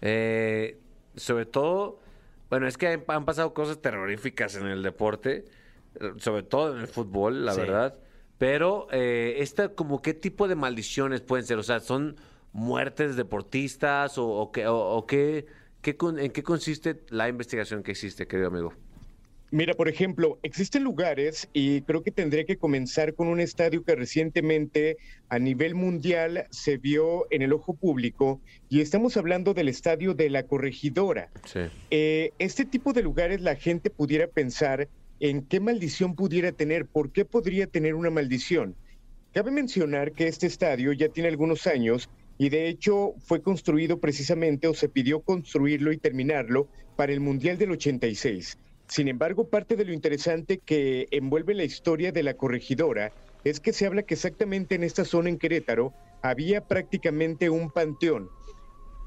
Eh, 0.01 0.77
sobre 1.15 1.47
todo, 1.47 2.01
bueno, 2.51 2.67
es 2.67 2.77
que 2.77 2.89
han, 2.89 3.25
pasado 3.25 3.55
cosas 3.55 3.81
terroríficas 3.81 4.57
en 4.57 4.67
el 4.67 4.83
deporte, 4.83 5.45
sobre 6.19 6.43
todo 6.43 6.75
en 6.75 6.81
el 6.81 6.87
fútbol, 6.89 7.45
la 7.45 7.55
Sí. 7.55 7.61
verdad. 7.61 7.99
Pero, 8.39 8.89
eh, 8.91 9.37
esta, 9.39 9.69
como 9.71 10.03
qué 10.03 10.15
tipo 10.15 10.49
de 10.49 10.55
maldiciones 10.57 11.21
pueden 11.21 11.47
ser? 11.47 11.59
O 11.59 11.63
sea, 11.63 11.81
¿son 11.81 12.17
muertes 12.53 13.17
deportistas 13.17 14.19
o, 14.19 14.27
o 14.29 14.53
qué, 14.53 14.67
o, 14.67 14.77
o 14.77 15.07
qué, 15.07 15.47
en 15.85 16.31
qué 16.33 16.43
consiste 16.43 17.01
la 17.11 17.29
investigación 17.29 17.83
que 17.83 17.93
hiciste, 17.93 18.27
querido 18.27 18.49
amigo? 18.49 18.73
Mira, 19.53 19.75
por 19.75 19.87
ejemplo, 19.87 20.39
existen 20.43 20.83
lugares 20.83 21.47
y 21.53 21.83
creo 21.83 22.03
que 22.03 22.11
tendré 22.11 22.47
que 22.47 22.57
comenzar 22.57 23.13
con 23.15 23.29
un 23.29 23.39
estadio 23.39 23.85
que 23.85 23.95
recientemente 23.95 24.97
a 25.29 25.39
nivel 25.39 25.75
mundial 25.75 26.47
se 26.51 26.79
vio 26.79 27.27
en 27.31 27.43
el 27.43 27.53
ojo 27.53 27.75
público 27.75 28.41
y 28.71 28.81
estamos 28.81 29.19
hablando 29.19 29.53
del 29.53 29.69
estadio 29.69 30.15
de 30.15 30.31
la 30.31 30.45
corregidora. 30.45 31.29
Sí. 31.45 31.61
Eh, 31.91 32.33
este 32.39 32.65
tipo 32.65 32.95
de 32.95 33.03
lugares 33.03 33.43
la 33.43 33.55
gente 33.55 33.91
pudiera 33.91 34.27
pensar 34.27 34.89
en 35.23 35.43
qué 35.43 35.61
maldición 35.61 36.17
pudiera 36.17 36.51
tener, 36.51 36.85
por 36.85 37.13
qué 37.13 37.25
podría 37.25 37.69
tener 37.69 37.95
una 37.95 38.11
maldición. 38.11 38.75
Cabe 39.33 39.53
mencionar 39.53 40.11
que 40.11 40.27
este 40.27 40.49
estadio 40.49 40.93
ya 40.93 41.11
tiene 41.11 41.29
algunos 41.29 41.69
años 41.69 42.11
y 42.39 42.49
de 42.49 42.67
hecho 42.67 43.15
fue 43.21 43.41
construido 43.41 44.01
precisamente 44.01 44.67
o 44.67 44.75
se 44.75 44.89
pidió 44.89 45.21
construirlo 45.21 45.93
y 45.93 45.99
terminarlo 45.99 46.67
para 46.97 47.13
el 47.13 47.21
Mundial 47.21 47.57
del 47.57 47.71
86. 47.71 48.59
Sin 48.89 49.07
embargo, 49.07 49.49
parte 49.49 49.77
de 49.77 49.85
lo 49.85 49.93
interesante 49.93 50.59
que 50.59 51.07
envuelve 51.13 51.55
la 51.55 51.63
historia 51.63 52.11
de 52.11 52.25
la 52.25 52.35
corregidora 52.35 53.13
es 53.45 53.61
que 53.61 53.73
se 53.73 53.87
habla 53.87 54.03
que 54.03 54.15
exactamente 54.15 54.75
en 54.75 54.83
esta 54.83 55.05
zona 55.05 55.29
en 55.29 55.39
Querétaro 55.39 55.95
había 56.21 56.67
prácticamente 56.67 57.49
un 57.49 57.71
panteón. 57.71 58.29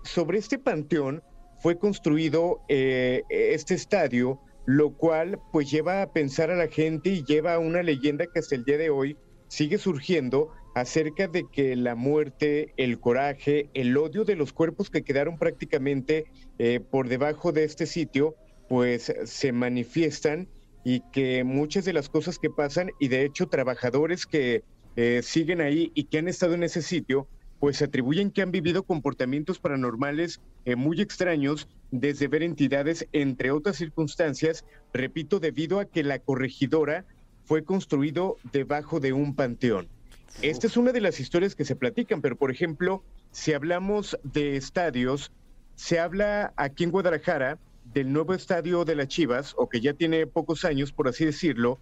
Sobre 0.03 0.37
este 0.37 0.59
panteón 0.59 1.21
fue 1.61 1.77
construido 1.77 2.61
eh, 2.69 3.23
este 3.29 3.73
estadio, 3.73 4.39
lo 4.65 4.93
cual 4.93 5.39
pues 5.51 5.69
lleva 5.69 6.01
a 6.01 6.11
pensar 6.11 6.51
a 6.51 6.55
la 6.55 6.67
gente 6.67 7.09
y 7.09 7.23
lleva 7.23 7.53
a 7.53 7.59
una 7.59 7.83
leyenda 7.83 8.25
que 8.25 8.39
hasta 8.39 8.55
el 8.55 8.65
día 8.65 8.77
de 8.77 8.89
hoy 8.89 9.17
sigue 9.47 9.77
surgiendo 9.77 10.51
acerca 10.75 11.27
de 11.27 11.45
que 11.49 11.75
la 11.75 11.95
muerte, 11.95 12.73
el 12.77 12.99
coraje, 12.99 13.69
el 13.73 13.95
odio 13.95 14.25
de 14.25 14.35
los 14.35 14.51
cuerpos 14.51 14.89
que 14.89 15.03
quedaron 15.03 15.37
prácticamente 15.37 16.25
eh, 16.59 16.79
por 16.79 17.07
debajo 17.07 17.51
de 17.51 17.63
este 17.63 17.85
sitio, 17.85 18.35
pues 18.67 19.13
se 19.23 19.51
manifiestan 19.51 20.49
y 20.83 21.01
que 21.11 21.43
muchas 21.43 21.85
de 21.85 21.93
las 21.93 22.09
cosas 22.09 22.37
que 22.37 22.49
pasan, 22.49 22.91
y 22.99 23.07
de 23.07 23.23
hecho 23.23 23.47
trabajadores 23.47 24.25
que 24.25 24.63
eh, 24.97 25.21
siguen 25.23 25.61
ahí 25.61 25.91
y 25.95 26.05
que 26.05 26.17
han 26.17 26.27
estado 26.27 26.53
en 26.53 26.63
ese 26.63 26.81
sitio, 26.81 27.27
pues 27.59 27.81
atribuyen 27.81 28.31
que 28.31 28.41
han 28.41 28.51
vivido 28.51 28.83
comportamientos 28.83 29.59
paranormales 29.59 30.41
eh, 30.65 30.75
muy 30.75 31.01
extraños, 31.01 31.67
desde 31.99 32.27
ver 32.27 32.43
entidades, 32.43 33.07
entre 33.11 33.51
otras 33.51 33.77
circunstancias, 33.77 34.65
repito, 34.93 35.39
debido 35.39 35.79
a 35.79 35.85
que 35.85 36.03
la 36.03 36.19
corregidora 36.19 37.05
fue 37.43 37.63
construido 37.63 38.37
debajo 38.51 38.99
de 38.99 39.13
un 39.13 39.35
panteón. 39.35 39.87
Esta 40.41 40.67
es 40.67 40.77
una 40.77 40.91
de 40.91 41.01
las 41.01 41.19
historias 41.19 41.55
que 41.55 41.65
se 41.65 41.75
platican, 41.75 42.21
pero 42.21 42.35
por 42.35 42.51
ejemplo, 42.51 43.03
si 43.31 43.53
hablamos 43.53 44.17
de 44.23 44.57
estadios, 44.57 45.31
se 45.75 45.99
habla 45.99 46.53
aquí 46.57 46.83
en 46.83 46.91
Guadalajara 46.91 47.57
del 47.93 48.11
nuevo 48.11 48.33
estadio 48.33 48.83
de 48.83 48.95
las 48.95 49.07
Chivas, 49.07 49.53
o 49.57 49.69
que 49.69 49.79
ya 49.79 49.93
tiene 49.93 50.27
pocos 50.27 50.65
años, 50.65 50.91
por 50.91 51.07
así 51.07 51.25
decirlo. 51.25 51.79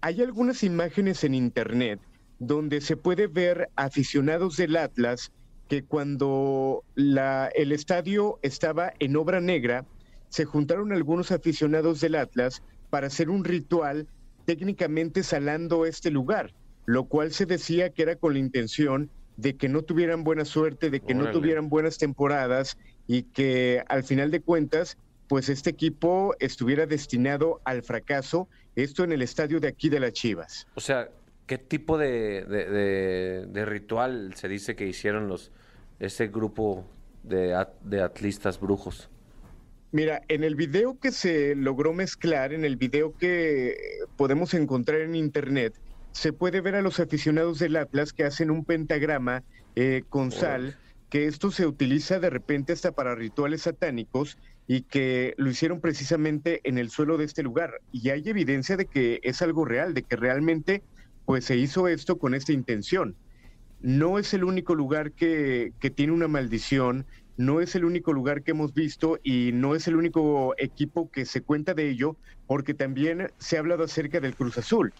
Hay 0.00 0.22
algunas 0.22 0.62
imágenes 0.64 1.22
en 1.22 1.34
internet 1.34 2.00
donde 2.38 2.80
se 2.80 2.96
puede 2.96 3.26
ver 3.26 3.70
aficionados 3.76 4.56
del 4.56 4.76
Atlas 4.76 5.32
que 5.68 5.82
cuando 5.82 6.84
la, 6.94 7.50
el 7.54 7.72
estadio 7.72 8.38
estaba 8.42 8.92
en 8.98 9.16
obra 9.16 9.40
negra, 9.40 9.86
se 10.28 10.44
juntaron 10.44 10.92
algunos 10.92 11.30
aficionados 11.32 12.00
del 12.00 12.16
Atlas 12.16 12.62
para 12.90 13.06
hacer 13.06 13.30
un 13.30 13.44
ritual 13.44 14.06
técnicamente 14.44 15.22
salando 15.22 15.86
este 15.86 16.10
lugar, 16.10 16.52
lo 16.86 17.04
cual 17.04 17.32
se 17.32 17.46
decía 17.46 17.90
que 17.90 18.02
era 18.02 18.16
con 18.16 18.34
la 18.34 18.38
intención 18.38 19.10
de 19.36 19.56
que 19.56 19.68
no 19.68 19.82
tuvieran 19.82 20.22
buena 20.22 20.44
suerte, 20.44 20.90
de 20.90 21.00
que 21.00 21.14
no 21.14 21.30
tuvieran 21.30 21.68
buenas 21.68 21.98
temporadas 21.98 22.78
y 23.06 23.24
que 23.24 23.82
al 23.88 24.04
final 24.04 24.30
de 24.30 24.40
cuentas, 24.40 24.96
pues 25.28 25.48
este 25.48 25.70
equipo 25.70 26.34
estuviera 26.38 26.86
destinado 26.86 27.60
al 27.64 27.82
fracaso, 27.82 28.48
esto 28.76 29.02
en 29.02 29.12
el 29.12 29.22
estadio 29.22 29.60
de 29.60 29.68
aquí 29.68 29.88
de 29.88 30.00
las 30.00 30.12
Chivas. 30.12 30.66
O 30.74 30.80
sea, 30.80 31.08
¿qué 31.46 31.58
tipo 31.58 31.98
de, 31.98 32.44
de- 32.44 32.70
de- 32.70 33.46
de 33.46 33.64
ritual 33.64 34.34
se 34.34 34.48
dice 34.48 34.74
que 34.76 34.86
hicieron 34.86 35.28
los 35.28 35.50
ese 36.00 36.28
grupo 36.28 36.84
de, 37.22 37.54
at- 37.54 37.80
de 37.82 38.02
atlistas 38.02 38.60
brujos? 38.60 39.10
Mira, 39.92 40.22
en 40.28 40.42
el 40.42 40.56
video 40.56 40.98
que 40.98 41.12
se 41.12 41.54
logró 41.54 41.92
mezclar, 41.92 42.52
en 42.52 42.64
el 42.64 42.76
video 42.76 43.16
que 43.16 43.76
podemos 44.16 44.52
encontrar 44.54 45.02
en 45.02 45.14
internet, 45.14 45.74
se 46.10 46.32
puede 46.32 46.60
ver 46.60 46.74
a 46.74 46.82
los 46.82 46.98
aficionados 46.98 47.58
del 47.60 47.76
Atlas 47.76 48.12
que 48.12 48.24
hacen 48.24 48.50
un 48.50 48.64
pentagrama 48.64 49.44
eh, 49.76 50.02
con 50.08 50.32
sal, 50.32 50.76
que 51.10 51.26
esto 51.26 51.50
se 51.52 51.66
utiliza 51.66 52.18
de 52.18 52.30
repente 52.30 52.72
hasta 52.72 52.90
para 52.92 53.14
rituales 53.14 53.62
satánicos 53.62 54.36
y 54.66 54.82
que 54.82 55.34
lo 55.36 55.48
hicieron 55.50 55.80
precisamente 55.80 56.60
en 56.64 56.78
el 56.78 56.90
suelo 56.90 57.16
de 57.16 57.24
este 57.26 57.42
lugar. 57.44 57.80
Y 57.92 58.10
hay 58.10 58.22
evidencia 58.28 58.76
de 58.76 58.86
que 58.86 59.20
es 59.22 59.42
algo 59.42 59.64
real, 59.64 59.94
de 59.94 60.02
que 60.02 60.16
realmente 60.16 60.82
pues 61.24 61.44
se 61.44 61.56
hizo 61.56 61.88
esto 61.88 62.18
con 62.18 62.34
esta 62.34 62.52
intención 62.52 63.16
no 63.84 64.18
es 64.18 64.32
el 64.32 64.44
único 64.44 64.74
lugar 64.74 65.12
que, 65.12 65.74
que 65.78 65.90
tiene 65.90 66.14
una 66.14 66.26
maldición, 66.26 67.04
no 67.36 67.60
es 67.60 67.74
el 67.74 67.84
único 67.84 68.14
lugar 68.14 68.42
que 68.42 68.52
hemos 68.52 68.72
visto 68.72 69.18
y 69.22 69.50
no 69.52 69.74
es 69.74 69.86
el 69.86 69.96
único 69.96 70.54
equipo 70.56 71.10
que 71.10 71.26
se 71.26 71.42
cuenta 71.42 71.74
de 71.74 71.90
ello, 71.90 72.16
porque 72.46 72.72
también 72.72 73.30
se 73.38 73.56
ha 73.56 73.60
hablado 73.60 73.84
acerca 73.84 74.20
del 74.20 74.36
Cruz 74.36 74.56
Azul. 74.56 74.94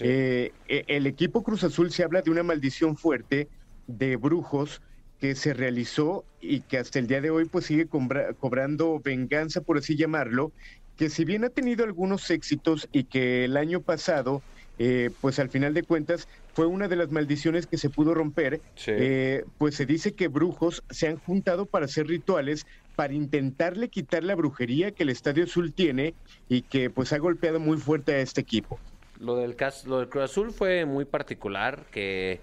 Eh, 0.00 0.52
eh, 0.68 0.84
el 0.88 1.06
equipo 1.06 1.42
Cruz 1.42 1.64
Azul 1.64 1.90
se 1.90 2.04
habla 2.04 2.20
de 2.20 2.30
una 2.30 2.42
maldición 2.42 2.98
fuerte 2.98 3.48
de 3.86 4.16
brujos 4.16 4.82
que 5.18 5.34
se 5.34 5.54
realizó 5.54 6.26
y 6.38 6.60
que 6.60 6.76
hasta 6.76 6.98
el 6.98 7.06
día 7.06 7.22
de 7.22 7.30
hoy 7.30 7.46
pues 7.46 7.64
sigue 7.64 7.88
cobrando 7.88 9.00
venganza, 9.00 9.62
por 9.62 9.78
así 9.78 9.96
llamarlo, 9.96 10.52
que 10.96 11.08
si 11.08 11.24
bien 11.24 11.44
ha 11.44 11.48
tenido 11.48 11.84
algunos 11.84 12.30
éxitos 12.30 12.86
y 12.92 13.04
que 13.04 13.46
el 13.46 13.56
año 13.56 13.80
pasado, 13.80 14.42
eh, 14.78 15.10
pues 15.20 15.38
al 15.38 15.48
final 15.48 15.72
de 15.74 15.82
cuentas 15.82 16.28
fue 16.54 16.66
una 16.66 16.88
de 16.88 16.96
las 16.96 17.10
maldiciones 17.10 17.66
que 17.66 17.78
se 17.78 17.90
pudo 17.90 18.14
romper, 18.14 18.60
Sí. 18.74 18.90
eh, 18.94 19.44
pues 19.58 19.74
se 19.74 19.86
dice 19.86 20.12
que 20.14 20.28
brujos 20.28 20.82
se 20.90 21.08
han 21.08 21.16
juntado 21.16 21.66
para 21.66 21.86
hacer 21.86 22.06
rituales 22.06 22.66
para 22.94 23.12
intentarle 23.12 23.88
quitar 23.88 24.24
la 24.24 24.34
brujería 24.34 24.90
que 24.90 25.02
el 25.02 25.10
Estadio 25.10 25.44
Azul 25.44 25.72
tiene 25.72 26.14
y 26.48 26.62
que 26.62 26.88
pues 26.90 27.12
ha 27.12 27.18
golpeado 27.18 27.60
muy 27.60 27.76
fuerte 27.76 28.14
a 28.14 28.18
este 28.20 28.40
equipo. 28.40 28.78
Lo 29.20 29.36
del, 29.36 29.54
cas- 29.56 29.86
lo 29.86 29.98
del 29.98 30.08
Cruz 30.08 30.24
Azul 30.24 30.50
fue 30.50 30.84
muy 30.86 31.04
particular, 31.04 31.84
que 31.90 32.40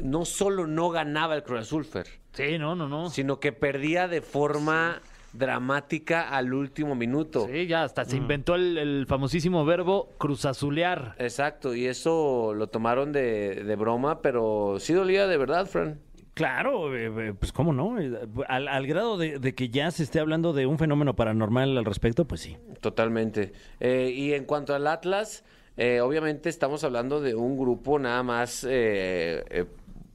no 0.00 0.24
solo 0.24 0.66
no 0.66 0.90
ganaba 0.90 1.34
el 1.34 1.42
Cruz 1.42 1.60
Azul, 1.60 1.84
Fer, 1.84 2.06
Sí, 2.32 2.58
no, 2.58 2.74
no, 2.76 2.88
no. 2.88 3.10
sino 3.10 3.40
que 3.40 3.52
perdía 3.52 4.06
de 4.06 4.20
forma 4.22 5.00
dramática 5.32 6.28
al 6.28 6.52
último 6.54 6.94
minuto. 6.94 7.46
Sí, 7.50 7.66
ya 7.66 7.84
hasta 7.84 8.04
se 8.04 8.16
inventó 8.16 8.54
el, 8.54 8.78
el 8.78 9.06
famosísimo 9.06 9.64
verbo 9.64 10.10
cruzazulear. 10.18 11.14
Exacto, 11.18 11.74
y 11.74 11.86
eso 11.86 12.54
lo 12.54 12.68
tomaron 12.68 13.12
de, 13.12 13.62
de 13.64 13.76
broma, 13.76 14.22
pero 14.22 14.76
sí 14.80 14.92
dolía 14.92 15.26
de 15.26 15.36
verdad, 15.36 15.66
Fran. 15.66 16.00
Claro, 16.34 16.94
eh, 16.96 17.10
eh, 17.28 17.34
pues 17.38 17.50
cómo 17.52 17.72
no. 17.72 18.00
Eh, 18.00 18.12
Al, 18.46 18.68
al 18.68 18.86
grado 18.86 19.16
de, 19.18 19.40
de 19.40 19.54
que 19.56 19.70
ya 19.70 19.90
se 19.90 20.04
esté 20.04 20.20
hablando 20.20 20.52
de 20.52 20.66
un 20.66 20.78
fenómeno 20.78 21.16
paranormal 21.16 21.76
al 21.76 21.84
respecto, 21.84 22.26
pues 22.26 22.42
sí. 22.42 22.56
Totalmente. 22.80 23.52
Eh, 23.80 24.12
y 24.14 24.32
en 24.34 24.44
cuanto 24.44 24.72
al 24.72 24.86
Atlas, 24.86 25.44
eh, 25.76 26.00
obviamente 26.00 26.48
estamos 26.48 26.84
hablando 26.84 27.20
de 27.20 27.34
un 27.34 27.58
grupo 27.58 27.98
nada 27.98 28.22
más. 28.22 28.62
eh, 28.62 29.44
eh, 29.50 29.64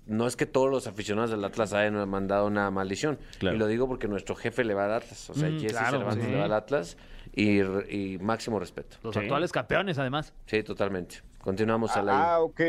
no 0.05 0.27
es 0.27 0.35
que 0.35 0.45
todos 0.45 0.69
los 0.69 0.87
aficionados 0.87 1.31
del 1.31 1.43
Atlas 1.45 1.73
hayan 1.73 2.07
mandado 2.09 2.47
una 2.47 2.69
maldición. 2.71 3.17
Claro. 3.39 3.55
Y 3.55 3.59
lo 3.59 3.67
digo 3.67 3.87
porque 3.87 4.07
nuestro 4.07 4.35
jefe 4.35 4.63
le 4.63 4.73
va 4.73 4.85
al 4.85 4.93
Atlas. 4.93 5.29
O 5.29 5.33
sea, 5.33 5.49
Mm, 5.49 5.59
Jesse 5.59 5.71
claro, 5.71 5.97
Cervantes 5.99 6.25
sí. 6.25 6.31
le 6.31 6.37
va 6.37 6.45
al 6.45 6.53
Atlas. 6.53 6.97
Y, 7.35 7.61
y 7.61 8.17
máximo 8.19 8.59
respeto. 8.59 8.97
Los 9.01 9.13
Sí. 9.15 9.21
actuales 9.21 9.51
campeones, 9.51 9.97
además. 9.97 10.33
Sí, 10.45 10.61
totalmente. 10.61 11.17
Continuamos 11.39 11.95
a 11.97 12.03
la. 12.03 12.33
Ah, 12.35 12.39
ok. 12.41 12.59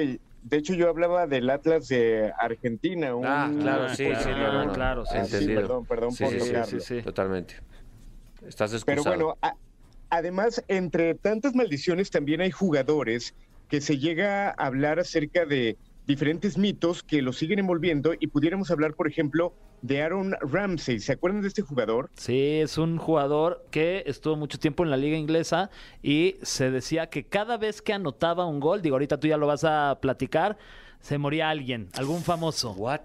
De 0.42 0.56
hecho, 0.58 0.74
yo 0.74 0.88
hablaba 0.88 1.26
del 1.26 1.48
Atlas 1.50 1.88
de 1.88 2.32
Argentina. 2.38 3.14
un- 3.14 3.26
Ah, 3.26 3.50
claro, 3.60 3.88
sí, 3.90 4.04
claro, 4.06 4.22
sí, 4.24 4.30
no, 4.30 4.52
no, 4.52 4.64
no. 4.66 4.72
claro, 4.72 5.04
sí, 5.06 5.16
Ah, 5.18 5.24
sí, 5.24 5.46
perdón, 5.46 5.86
perdón 5.86 6.12
Sí, 6.12 6.24
por 6.24 6.32
sí, 6.32 6.40
sí, 6.40 6.46
lograrlo. 6.46 6.80
sí, 6.80 6.86
sí. 6.96 7.02
Totalmente. 7.02 7.54
Estás 8.46 8.70
Pero 8.84 9.00
excusado. 9.00 9.16
bueno, 9.16 9.38
a- 9.42 9.56
además, 10.10 10.62
entre 10.68 11.14
tantas 11.14 11.54
maldiciones, 11.54 12.10
también 12.10 12.40
hay 12.40 12.50
jugadores 12.50 13.34
que 13.68 13.80
se 13.80 13.98
llega 13.98 14.48
a 14.50 14.52
hablar 14.66 14.98
acerca 14.98 15.44
de 15.46 15.76
diferentes 16.06 16.58
mitos 16.58 17.02
que 17.02 17.22
los 17.22 17.36
siguen 17.36 17.58
envolviendo 17.58 18.12
y 18.18 18.26
pudiéramos 18.26 18.70
hablar, 18.70 18.94
por 18.94 19.08
ejemplo, 19.08 19.54
de 19.82 20.02
Aaron 20.02 20.34
Ramsey. 20.40 20.98
¿Se 21.00 21.12
acuerdan 21.12 21.42
de 21.42 21.48
este 21.48 21.62
jugador? 21.62 22.10
Sí, 22.16 22.60
es 22.60 22.78
un 22.78 22.98
jugador 22.98 23.66
que 23.70 24.02
estuvo 24.06 24.36
mucho 24.36 24.58
tiempo 24.58 24.82
en 24.82 24.90
la 24.90 24.96
liga 24.96 25.16
inglesa 25.16 25.70
y 26.02 26.36
se 26.42 26.70
decía 26.70 27.08
que 27.08 27.24
cada 27.24 27.58
vez 27.58 27.82
que 27.82 27.92
anotaba 27.92 28.46
un 28.46 28.60
gol, 28.60 28.82
digo, 28.82 28.94
ahorita 28.96 29.20
tú 29.20 29.28
ya 29.28 29.36
lo 29.36 29.46
vas 29.46 29.64
a 29.64 29.98
platicar, 30.00 30.56
se 31.00 31.18
moría 31.18 31.50
alguien, 31.50 31.88
algún 31.94 32.22
famoso. 32.22 32.72
¿What? 32.72 33.02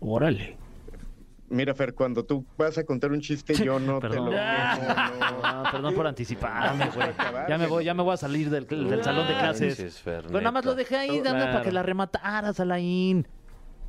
Órale. 0.00 0.65
Mira, 1.48 1.74
Fer, 1.74 1.94
cuando 1.94 2.24
tú 2.24 2.44
vas 2.58 2.76
a 2.76 2.84
contar 2.84 3.12
un 3.12 3.20
chiste, 3.20 3.54
yo 3.54 3.78
no 3.78 3.98
te 4.00 4.08
lo... 4.08 4.24
no, 4.26 4.32
Ah, 4.34 5.68
perdón 5.70 5.94
por 5.94 6.06
anticiparme, 6.06 6.88
güey. 6.94 7.08
Ya 7.48 7.56
me 7.58 7.66
voy, 7.66 7.84
ya 7.84 7.94
me 7.94 8.02
voy 8.02 8.14
a 8.14 8.16
salir 8.16 8.50
del, 8.50 8.66
del 8.66 9.02
salón 9.04 9.28
de 9.28 9.34
clases. 9.34 9.78
Manches, 9.78 10.00
Fer, 10.00 10.24
Pero 10.26 10.38
nada 10.40 10.50
más 10.52 10.64
lo 10.64 10.74
dejé 10.74 10.96
ahí, 10.96 11.20
dame 11.20 11.38
Claro. 11.40 11.52
para 11.52 11.64
que 11.64 11.72
la 11.72 11.82
remataras, 11.82 12.58
Alain. 12.60 13.26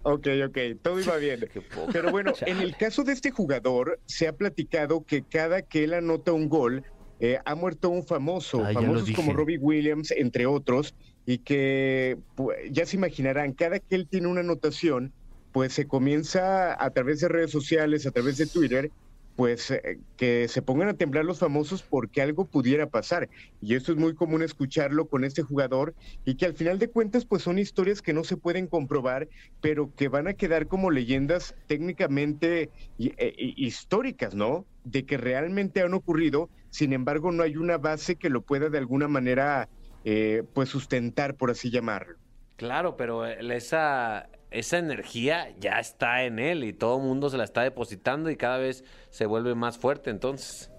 Ok, 0.03 0.27
ok, 0.47 0.57
todo 0.81 0.99
iba 0.99 1.17
bien. 1.17 1.47
Pero 1.91 2.11
bueno, 2.11 2.31
en 2.45 2.59
el 2.61 2.75
caso 2.77 3.03
de 3.03 3.13
este 3.13 3.31
jugador, 3.31 3.99
se 4.05 4.27
ha 4.27 4.33
platicado 4.33 5.03
que 5.03 5.23
cada 5.23 5.61
que 5.63 5.83
él 5.83 5.93
anota 5.93 6.31
un 6.33 6.47
gol, 6.49 6.83
eh, 7.19 7.39
ha 7.43 7.55
muerto 7.55 7.89
un 7.89 8.05
famoso, 8.05 8.63
Ah, 8.63 8.71
lo 8.71 8.81
famosos 8.81 9.11
como. 9.11 9.33
Robbie 9.33 9.57
Williams, 9.57 10.11
entre 10.11 10.45
otros, 10.45 10.93
y 11.25 11.39
que 11.39 12.17
pu- 12.37 12.53
ya 12.71 12.85
se 12.85 12.95
imaginarán, 12.95 13.53
cada 13.53 13.79
que 13.79 13.95
él 13.95 14.07
tiene 14.07 14.27
una 14.27 14.41
anotación, 14.41 15.11
pues 15.51 15.73
se 15.73 15.87
comienza 15.87 16.81
a 16.83 16.89
través 16.91 17.19
de 17.19 17.27
redes 17.29 17.51
sociales, 17.51 18.05
a 18.05 18.11
través 18.11 18.37
de 18.37 18.47
Twitter, 18.47 18.91
pues 19.35 19.69
eh, 19.71 19.99
que 20.15 20.47
se 20.47 20.61
pongan 20.63 20.89
a 20.89 20.97
temblar 20.97 21.23
los 21.25 21.39
famosos 21.39 21.83
porque 21.83 22.21
algo 22.23 22.47
pudiera 22.47 22.89
pasar. 22.89 23.29
Y 23.59 23.75
esto 23.75 23.91
es 23.91 23.97
muy 23.97 24.15
común 24.15 24.41
escucharlo 24.41 25.07
con 25.07 25.23
este 25.23 25.43
jugador 25.43 25.95
y 26.25 26.37
que 26.37 26.45
al 26.47 26.55
final 26.55 26.79
de 26.79 26.89
cuentas 26.91 27.25
pues 27.27 27.43
son 27.43 27.59
historias 27.59 28.01
que 28.01 28.13
no 28.13 28.23
se 28.23 28.37
pueden 28.37 28.67
comprobar, 28.67 29.27
pero 29.59 29.93
que 29.95 30.07
van 30.07 30.27
a 30.27 30.33
quedar 30.33 30.67
como 30.67 30.89
leyendas 30.91 31.55
técnicamente 31.67 32.71
e- 32.97 33.35
históricas, 33.37 34.33
¿no? 34.35 34.67
De 34.83 35.05
que 35.05 35.17
realmente 35.17 35.81
han 35.81 35.93
ocurrido, 35.93 36.49
sin 36.69 36.93
embargo 36.93 37.31
no 37.31 37.43
hay 37.43 37.57
una 37.57 37.77
base 37.77 38.15
que 38.17 38.29
lo 38.29 38.41
pueda 38.43 38.69
de 38.69 38.77
alguna 38.79 39.07
manera 39.07 39.69
eh, 40.03 40.43
pues 40.53 40.69
sustentar, 40.69 41.35
por 41.35 41.51
así 41.51 41.69
llamarlo. 41.69 42.15
Claro, 42.55 42.97
pero 42.97 43.25
el- 43.25 43.51
esa, 43.51 44.29
esa 44.51 44.77
energía 44.77 45.53
ya 45.59 45.79
está 45.79 46.23
en 46.23 46.39
él 46.39 46.63
y 46.63 46.73
todo 46.73 46.97
el 46.97 47.03
mundo 47.03 47.29
se 47.29 47.37
la 47.37 47.43
está 47.43 47.61
depositando 47.63 48.29
y 48.29 48.37
cada 48.37 48.57
vez 48.57 48.83
se 49.09 49.25
vuelve 49.25 49.55
más 49.55 49.77
fuerte 49.77 50.09
entonces. 50.09 50.71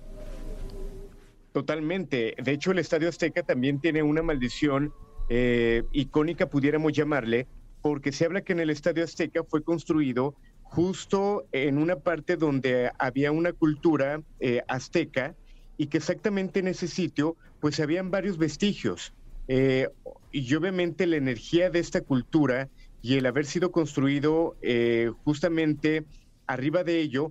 Totalmente. 1.52 2.34
De 2.42 2.52
hecho, 2.52 2.70
el 2.70 2.78
Estadio 2.78 3.08
Azteca 3.08 3.42
también 3.42 3.80
tiene 3.80 4.02
una 4.02 4.22
maldición 4.22 4.92
eh, 5.28 5.82
icónica, 5.92 6.48
pudiéramos 6.48 6.92
llamarle, 6.92 7.46
porque 7.82 8.12
se 8.12 8.24
habla 8.24 8.42
que 8.42 8.52
en 8.52 8.60
el 8.60 8.70
Estadio 8.70 9.04
Azteca 9.04 9.42
fue 9.44 9.62
construido 9.62 10.34
justo 10.62 11.46
en 11.52 11.78
una 11.78 11.96
parte 11.96 12.36
donde 12.36 12.90
había 12.98 13.32
una 13.32 13.52
cultura 13.52 14.22
eh, 14.40 14.62
azteca 14.68 15.34
y 15.78 15.86
que 15.86 15.98
exactamente 15.98 16.60
en 16.60 16.68
ese 16.68 16.88
sitio 16.88 17.36
pues 17.60 17.80
habían 17.80 18.10
varios 18.10 18.38
vestigios. 18.38 19.12
Eh, 19.48 19.88
y 20.30 20.54
obviamente 20.54 21.06
la 21.06 21.16
energía 21.16 21.70
de 21.70 21.78
esta 21.78 22.02
cultura 22.02 22.68
y 23.02 23.16
el 23.16 23.26
haber 23.26 23.46
sido 23.46 23.70
construido 23.70 24.56
eh, 24.62 25.10
justamente 25.24 26.04
arriba 26.46 26.84
de 26.84 27.00
ello, 27.00 27.30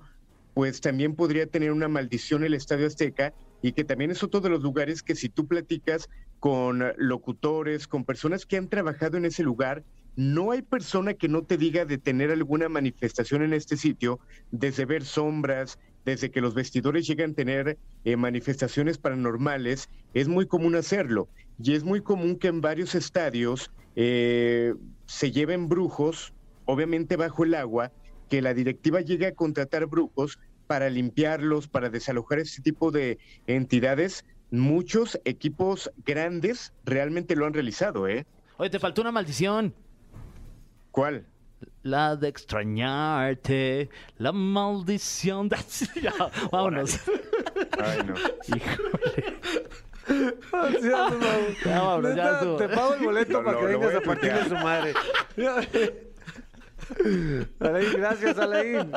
pues 0.54 0.82
también 0.82 1.16
podría 1.16 1.48
tener 1.48 1.72
una 1.72 1.88
maldición 1.88 2.44
el 2.44 2.54
Estadio 2.54 2.88
Azteca 2.88 3.34
y 3.62 3.74
que 3.74 3.84
también 3.84 4.12
es 4.12 4.24
otro 4.24 4.40
de 4.40 4.50
los 4.50 4.62
lugares 4.62 5.04
que 5.04 5.16
si 5.16 5.30
tú 5.30 5.48
platicas 5.48 6.10
con 6.40 6.84
locutores, 6.98 7.88
con 7.88 8.06
personas 8.06 8.46
que 8.46 8.58
han 8.58 8.70
trabajado 8.70 9.18
en 9.18 9.26
ese 9.26 9.44
lugar, 9.44 9.84
no 10.16 10.52
hay 10.52 10.62
persona 10.64 11.14
que 11.14 11.28
no 11.28 11.44
te 11.44 11.58
diga 11.58 11.86
de 11.86 11.98
tener 11.98 12.32
alguna 12.32 12.70
manifestación 12.70 13.44
en 13.44 13.54
este 13.54 13.78
sitio, 13.78 14.20
desde 14.52 14.86
ver 14.86 15.04
sombras, 15.06 15.78
desde 16.06 16.32
que 16.32 16.42
los 16.42 16.56
vestidores 16.56 17.06
llegan 17.06 17.32
a 17.32 17.36
tener 17.36 17.78
eh, 18.04 18.16
manifestaciones 18.16 18.98
paranormales, 18.98 19.90
es 20.14 20.28
muy 20.28 20.48
común 20.48 20.76
hacerlo. 20.76 21.30
Y 21.62 21.74
es 21.74 21.84
muy 21.84 22.02
común 22.02 22.38
que 22.38 22.48
en 22.48 22.62
varios 22.62 22.96
estadios 22.96 23.72
eh, 24.00 24.76
se 25.08 25.32
lleven 25.32 25.68
brujos, 25.70 26.32
obviamente 26.66 27.16
bajo 27.16 27.44
el 27.44 27.56
agua, 27.56 27.92
que 28.30 28.44
la 28.44 28.54
directiva 28.54 29.02
llegue 29.02 29.26
a 29.26 29.34
contratar 29.34 29.88
brujos 29.88 30.38
para 30.68 30.92
limpiarlos, 30.92 31.68
para 31.68 31.90
desalojar 31.90 32.38
ese 32.38 32.62
tipo 32.62 32.92
de 32.92 33.18
entidades. 33.48 34.24
Muchos 34.52 35.20
equipos 35.26 35.92
grandes 36.06 36.74
realmente 36.86 37.36
lo 37.36 37.48
han 37.48 37.54
realizado, 37.54 38.08
¿eh? 38.08 38.28
Oye, 38.58 38.70
te 38.70 38.78
faltó 38.78 39.02
una 39.02 39.12
maldición. 39.12 39.74
¿Cuál? 40.92 41.26
La 41.82 42.16
de 42.16 42.28
extrañarte, 42.28 43.90
la 44.20 44.32
maldición 44.32 45.50
de... 45.50 45.58
Ya, 46.04 46.14
vámonos. 46.52 47.00
Ay, 47.80 48.00
no. 48.06 48.14
Ya, 50.82 51.10
vámonos, 51.66 52.16
ya 52.16 52.24
Neta, 52.24 52.38
estuvo. 52.40 52.56
te 52.58 52.70
pago 52.70 52.94
el 52.94 53.04
boleto 53.04 53.44
para 53.44 53.58
que 53.58 53.64
lo- 53.64 53.70
vengas 53.80 53.94
a 53.96 53.98
a 53.98 54.02
partirle 54.02 54.40
tuitear. 54.40 54.48
su 54.60 54.64
madre. 54.64 54.94
Alain, 57.60 57.92
gracias, 57.98 58.38
Alain. 58.38 58.92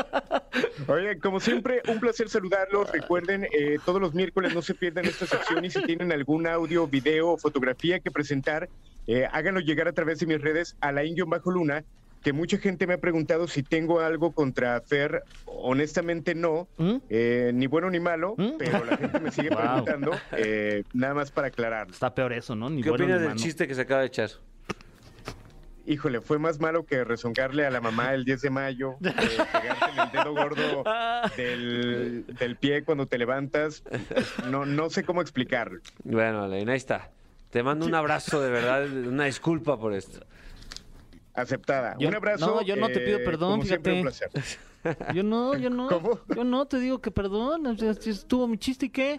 Oye, 0.87 1.19
como 1.19 1.41
siempre, 1.41 1.83
un 1.89 1.99
placer 1.99 2.29
saludarlos. 2.29 2.91
Recuerden, 2.93 3.45
eh, 3.45 3.79
todos 3.85 4.01
los 4.01 4.15
miércoles 4.15 4.55
no 4.55 4.63
se 4.63 4.75
pierdan 4.75 5.07
esta 5.07 5.27
sección 5.27 5.65
y 5.65 5.71
si 5.71 5.83
tienen 5.83 6.13
algún 6.13 6.47
audio, 6.47 6.87
video 6.87 7.31
o 7.31 7.39
fotografía 7.39 7.99
que 7.99 8.11
presentar, 8.13 8.69
eh, 9.09 9.27
háganlo 9.33 9.61
llegar 9.61 9.89
a 9.89 9.93
través 9.93 10.21
de 10.21 10.27
mis 10.27 10.41
redes 10.41 10.77
a 10.81 10.93
la 10.93 11.03
bajo 11.27 11.51
luna 11.51 11.85
que 12.23 12.33
mucha 12.33 12.59
gente 12.59 12.87
me 12.87 12.95
ha 12.95 12.99
preguntado 12.99 13.49
si 13.49 13.62
tengo 13.62 14.01
algo 14.01 14.33
contra 14.33 14.81
Fer. 14.83 15.23
Honestamente 15.47 16.35
no, 16.35 16.68
¿Mm? 16.79 16.97
eh, 17.09 17.51
ni 17.55 17.66
bueno 17.66 17.91
ni 17.91 18.01
malo, 18.01 18.35
¿Mm? 18.37 18.53
pero 18.59 18.85
la 18.85 18.97
gente 18.97 19.21
me 19.21 19.31
sigue 19.31 19.49
Wow. 19.51 19.59
preguntando, 19.59 20.12
eh, 20.33 20.85
nada 20.95 21.14
más 21.14 21.31
para 21.31 21.49
aclararlo. 21.49 21.93
Está 21.93 22.14
peor 22.14 22.33
eso, 22.33 22.55
¿no? 22.55 22.68
Ni 22.71 22.83
¿Qué 22.83 22.91
bueno 22.91 23.05
opinas 23.05 23.21
ni 23.21 23.27
del 23.27 23.35
malo. 23.37 23.41
chiste 23.43 23.66
que 23.66 23.75
se 23.75 23.81
acaba 23.83 24.01
de 24.01 24.07
echar? 24.09 24.31
Híjole, 25.87 26.21
fue 26.21 26.39
más 26.39 26.61
malo 26.61 26.85
que 26.85 27.03
rezongarle 27.05 27.66
a 27.66 27.71
la 27.71 27.81
mamá 27.81 28.14
el 28.14 28.25
10 28.25 28.43
de 28.43 28.51
mayo, 28.51 28.93
eh, 29.03 29.12
pegarte 29.53 29.91
en 29.93 29.99
el 29.99 30.11
dedo 30.12 30.35
gordo 30.35 30.85
del, 31.37 32.25
del 32.39 32.57
pie 32.57 32.85
cuando 32.85 33.07
te 33.07 33.18
levantas. 33.18 33.83
No, 34.51 34.66
no 34.66 34.91
sé 34.91 35.03
cómo 35.05 35.21
explicarlo. 35.23 35.81
Bueno, 36.05 36.43
Alain, 36.45 36.68
ahí 36.68 36.77
está. 36.77 37.11
Te 37.51 37.62
mando 37.64 37.87
un 37.87 37.95
abrazo 37.95 38.41
de 38.41 38.51
verdad, 38.51 38.89
una 38.89 39.25
disculpa 39.25 39.79
por 39.81 39.93
esto. 39.95 40.25
Aceptada. 41.41 41.97
Yo- 41.99 42.09
un 42.09 42.14
abrazo. 42.14 42.47
no, 42.47 42.62
yo 42.62 42.76
no 42.76 42.88
te 42.88 43.01
pido 43.01 43.18
eh, 43.18 43.24
perdón, 43.24 43.51
como 43.53 43.64
siempre, 43.64 44.01
un 44.01 44.09
fíjate. 44.12 44.30
placer. 44.30 44.59
Yo 45.14 45.22
no, 45.22 45.55
yo 45.59 45.68
no. 45.68 45.88
¿Cómo? 45.88 46.20
Yo 46.34 46.43
no, 46.43 46.64
te 46.64 46.78
digo 46.80 47.03
que 47.03 47.11
perdón. 47.11 47.66
Estuvo 47.66 48.49
mi 48.49 48.57
chiste 48.57 48.86
y 48.86 48.88
qué. 48.88 49.14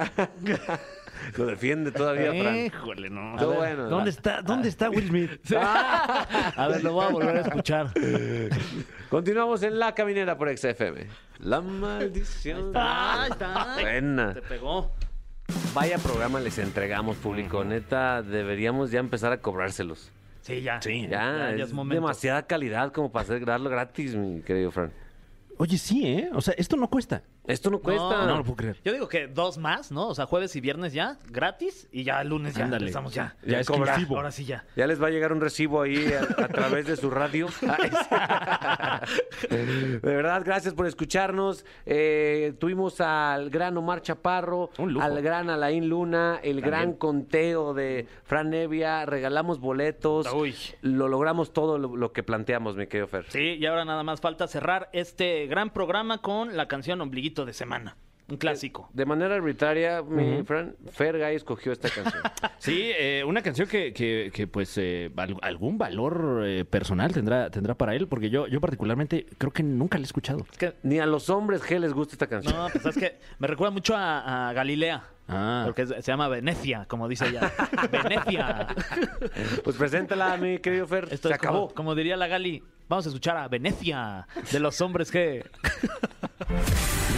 Lo 1.38 1.46
defiende 1.46 1.92
todavía, 1.92 2.32
Fran. 2.32 2.56
Híjole, 2.58 3.12
no. 3.12 3.36
Ver, 3.36 3.46
bueno. 3.46 3.88
¿Dónde 3.88 4.10
está, 4.10 4.42
¿Dónde 4.42 4.70
está 4.70 4.90
Will 4.90 5.08
Smith? 5.08 5.32
A 5.56 6.68
ver, 6.68 6.84
lo 6.84 6.94
voy 6.94 7.06
a 7.06 7.10
volver 7.10 7.38
a 7.38 7.42
escuchar. 7.42 7.94
Continuamos 9.10 9.62
en 9.62 9.78
La 9.78 9.94
Caminera 9.94 10.36
por 10.36 10.50
XFM. 10.58 11.06
La 11.40 11.62
maldición. 11.62 12.72
Ah, 12.74 13.24
ahí 13.26 13.32
está. 13.32 13.78
Buena. 13.80 14.34
Te 14.34 14.42
pegó. 14.42 14.92
Vaya 15.76 15.98
programa 16.00 16.40
les 16.40 16.58
entregamos, 16.58 17.18
público. 17.18 17.64
Neta, 17.64 18.24
deberíamos 18.24 18.90
ya 18.90 19.00
empezar 19.00 19.32
a 19.32 19.38
cobrárselos. 19.42 20.12
Sí, 20.42 20.62
ya. 20.62 20.82
Sí. 20.82 21.02
Ya, 21.04 21.10
Ya, 21.10 21.56
ya 21.58 21.64
es 21.64 21.70
es 21.70 21.74
momento. 21.74 21.96
demasiada 22.02 22.46
calidad 22.48 22.92
como 22.92 23.12
para 23.12 23.24
hacer, 23.24 23.46
darlo 23.46 23.70
gratis, 23.70 24.16
mi 24.16 24.42
querido 24.42 24.72
Fran. 24.72 24.92
Oye, 25.58 25.78
sí, 25.78 26.06
¿eh? 26.08 26.30
O 26.34 26.42
sea, 26.42 26.56
esto 26.58 26.76
no 26.76 26.90
cuesta. 26.90 27.22
Esto 27.52 27.70
no 27.70 27.80
cuesta. 27.80 28.26
No 28.26 28.38
lo 28.38 28.44
puedo 28.44 28.56
creer. 28.56 28.78
Yo 28.84 28.94
digo 28.94 29.08
que 29.08 29.28
dos 29.28 29.58
más, 29.58 29.92
¿no? 29.92 30.08
O 30.08 30.16
sea, 30.16 30.26
jueves 30.26 30.56
y 30.56 30.62
viernes 30.62 30.94
ya, 30.94 31.18
gratis, 31.30 31.88
y 31.92 32.04
ya 32.04 32.24
lunes 32.24 32.56
ya 32.56 32.66
Ándale. 32.66 32.86
empezamos 32.86 33.14
ya. 33.14 33.36
Ya 33.46 33.60
es 33.60 33.68
cobra. 33.68 33.92
exclusivo. 33.92 34.18
Ahora 34.18 34.32
sí 34.32 34.46
ya. 34.46 34.66
Ya 34.76 34.88
les 34.88 35.02
va 35.02 35.08
a 35.08 35.10
llegar 35.10 35.32
un 35.34 35.42
recibo 35.42 35.82
ahí 35.82 36.12
a, 36.14 36.44
a 36.44 36.48
través 36.48 36.86
de 36.88 36.96
su 36.96 37.10
radio. 37.10 37.48
de 39.50 40.00
verdad, 40.02 40.42
gracias 40.46 40.74
por 40.74 40.86
escucharnos. 40.88 41.66
Eh, 41.86 42.54
tuvimos 42.60 43.02
al 43.02 43.50
gran 43.50 43.78
Omar 43.78 44.02
Chaparro, 44.02 44.70
Un 44.78 44.94
lujo. 44.94 45.06
al 45.06 45.22
gran 45.22 45.50
Alain 45.50 45.88
Luna, 45.88 46.40
el 46.44 46.62
gran 46.62 46.94
conteo 46.94 47.74
de 47.74 48.08
Fran 48.24 48.50
Nevia. 48.50 49.06
Regalamos 49.06 49.60
boletos. 49.60 50.32
Uy. 50.34 50.56
Lo 50.82 51.08
logramos 51.08 51.54
todo 51.54 51.78
lo, 51.78 51.96
lo 51.96 52.12
que 52.12 52.24
planteamos, 52.24 52.76
mi 52.76 52.88
querido 52.88 53.08
Fer. 53.08 53.26
Sí, 53.30 53.56
y 53.60 53.66
ahora 53.66 53.86
nada 53.86 54.04
más 54.04 54.22
falta 54.22 54.48
cerrar 54.48 54.90
este 54.94 55.48
gran 55.48 55.72
programa 55.72 56.20
con 56.20 56.56
la 56.58 56.68
canción 56.68 57.02
Ombliguito 57.02 57.41
de 57.46 57.54
Semana. 57.54 57.96
Un 58.30 58.38
clásico. 58.38 58.90
De 58.94 59.06
manera 59.06 59.36
arbitraria, 59.36 60.02
mi 60.04 60.42
Fran, 60.44 60.76
Fergay 60.94 61.36
escogió 61.36 61.74
esta 61.74 61.90
canción. 61.90 62.24
Sí, 62.60 62.92
eh, 62.98 63.24
una 63.26 63.42
canción 63.42 63.68
que, 63.68 63.92
que, 63.92 64.30
que, 64.34 64.46
pues 64.48 64.78
eh, 64.78 65.12
al- 65.18 65.36
algún 65.42 65.78
valor 65.80 66.44
eh, 66.46 66.64
personal 66.64 67.12
tendrá, 67.12 67.50
tendrá 67.50 67.74
para 67.74 67.96
él, 67.96 68.08
porque 68.08 68.30
yo, 68.30 68.46
yo 68.48 68.62
particularmente 68.62 69.26
creo 69.40 69.52
que 69.52 69.64
nunca 69.64 69.98
la 69.98 70.04
he 70.04 70.06
escuchado. 70.06 70.46
Es 70.52 70.58
que, 70.60 70.76
Ni 70.84 71.00
a 71.00 71.08
los 71.08 71.30
hombres 71.32 71.62
G 71.64 71.80
les 71.80 71.92
gusta 71.92 72.14
esta 72.14 72.28
canción. 72.28 72.56
no, 72.56 72.70
pues 72.70 72.86
es 72.86 72.96
que 72.98 73.18
me 73.40 73.48
recuerda 73.48 73.72
mucho 73.72 73.96
a, 73.98 74.50
a 74.50 74.54
Galilea. 74.54 75.04
Ah. 75.28 75.64
Porque 75.66 75.88
se 75.88 76.02
llama 76.04 76.28
Venecia, 76.28 76.86
como 76.88 77.08
dice 77.10 77.28
ella. 77.28 77.52
Venecia. 77.92 78.68
Pues 79.64 79.76
preséntala, 79.76 80.38
mi 80.38 80.60
querido 80.60 80.86
Fer. 80.88 81.08
Esto 81.12 81.28
Se 81.30 81.38
como- 81.40 81.50
acabó. 81.50 81.74
Como, 81.74 81.96
diría 81.96 82.16
la 82.16 82.28
Gali, 82.28 82.64
vamos 82.88 83.06
a 83.08 83.10
escuchar 83.10 83.38
a 83.38 83.48
Venecia 83.48 84.28
de 84.52 84.60
los 84.60 84.80
hombres 84.82 85.10
que. 85.12 85.44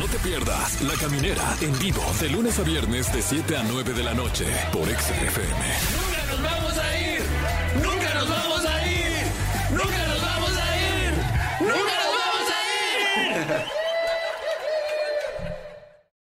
No 0.04 0.10
te 0.10 0.20
pierdas 0.20 0.82
La 0.82 0.96
Caminera 0.96 1.56
en 1.62 1.80
vivo 1.80 2.04
de 2.20 2.28
lunes 2.28 2.60
a 2.60 2.64
viernes 2.64 3.14
de 3.14 3.22
7 3.22 3.56
a 3.56 3.64
9 3.64 3.94
de 3.94 4.04
la 4.04 4.14
noche 4.14 4.46
por 4.74 4.86
XFM. 4.86 6.73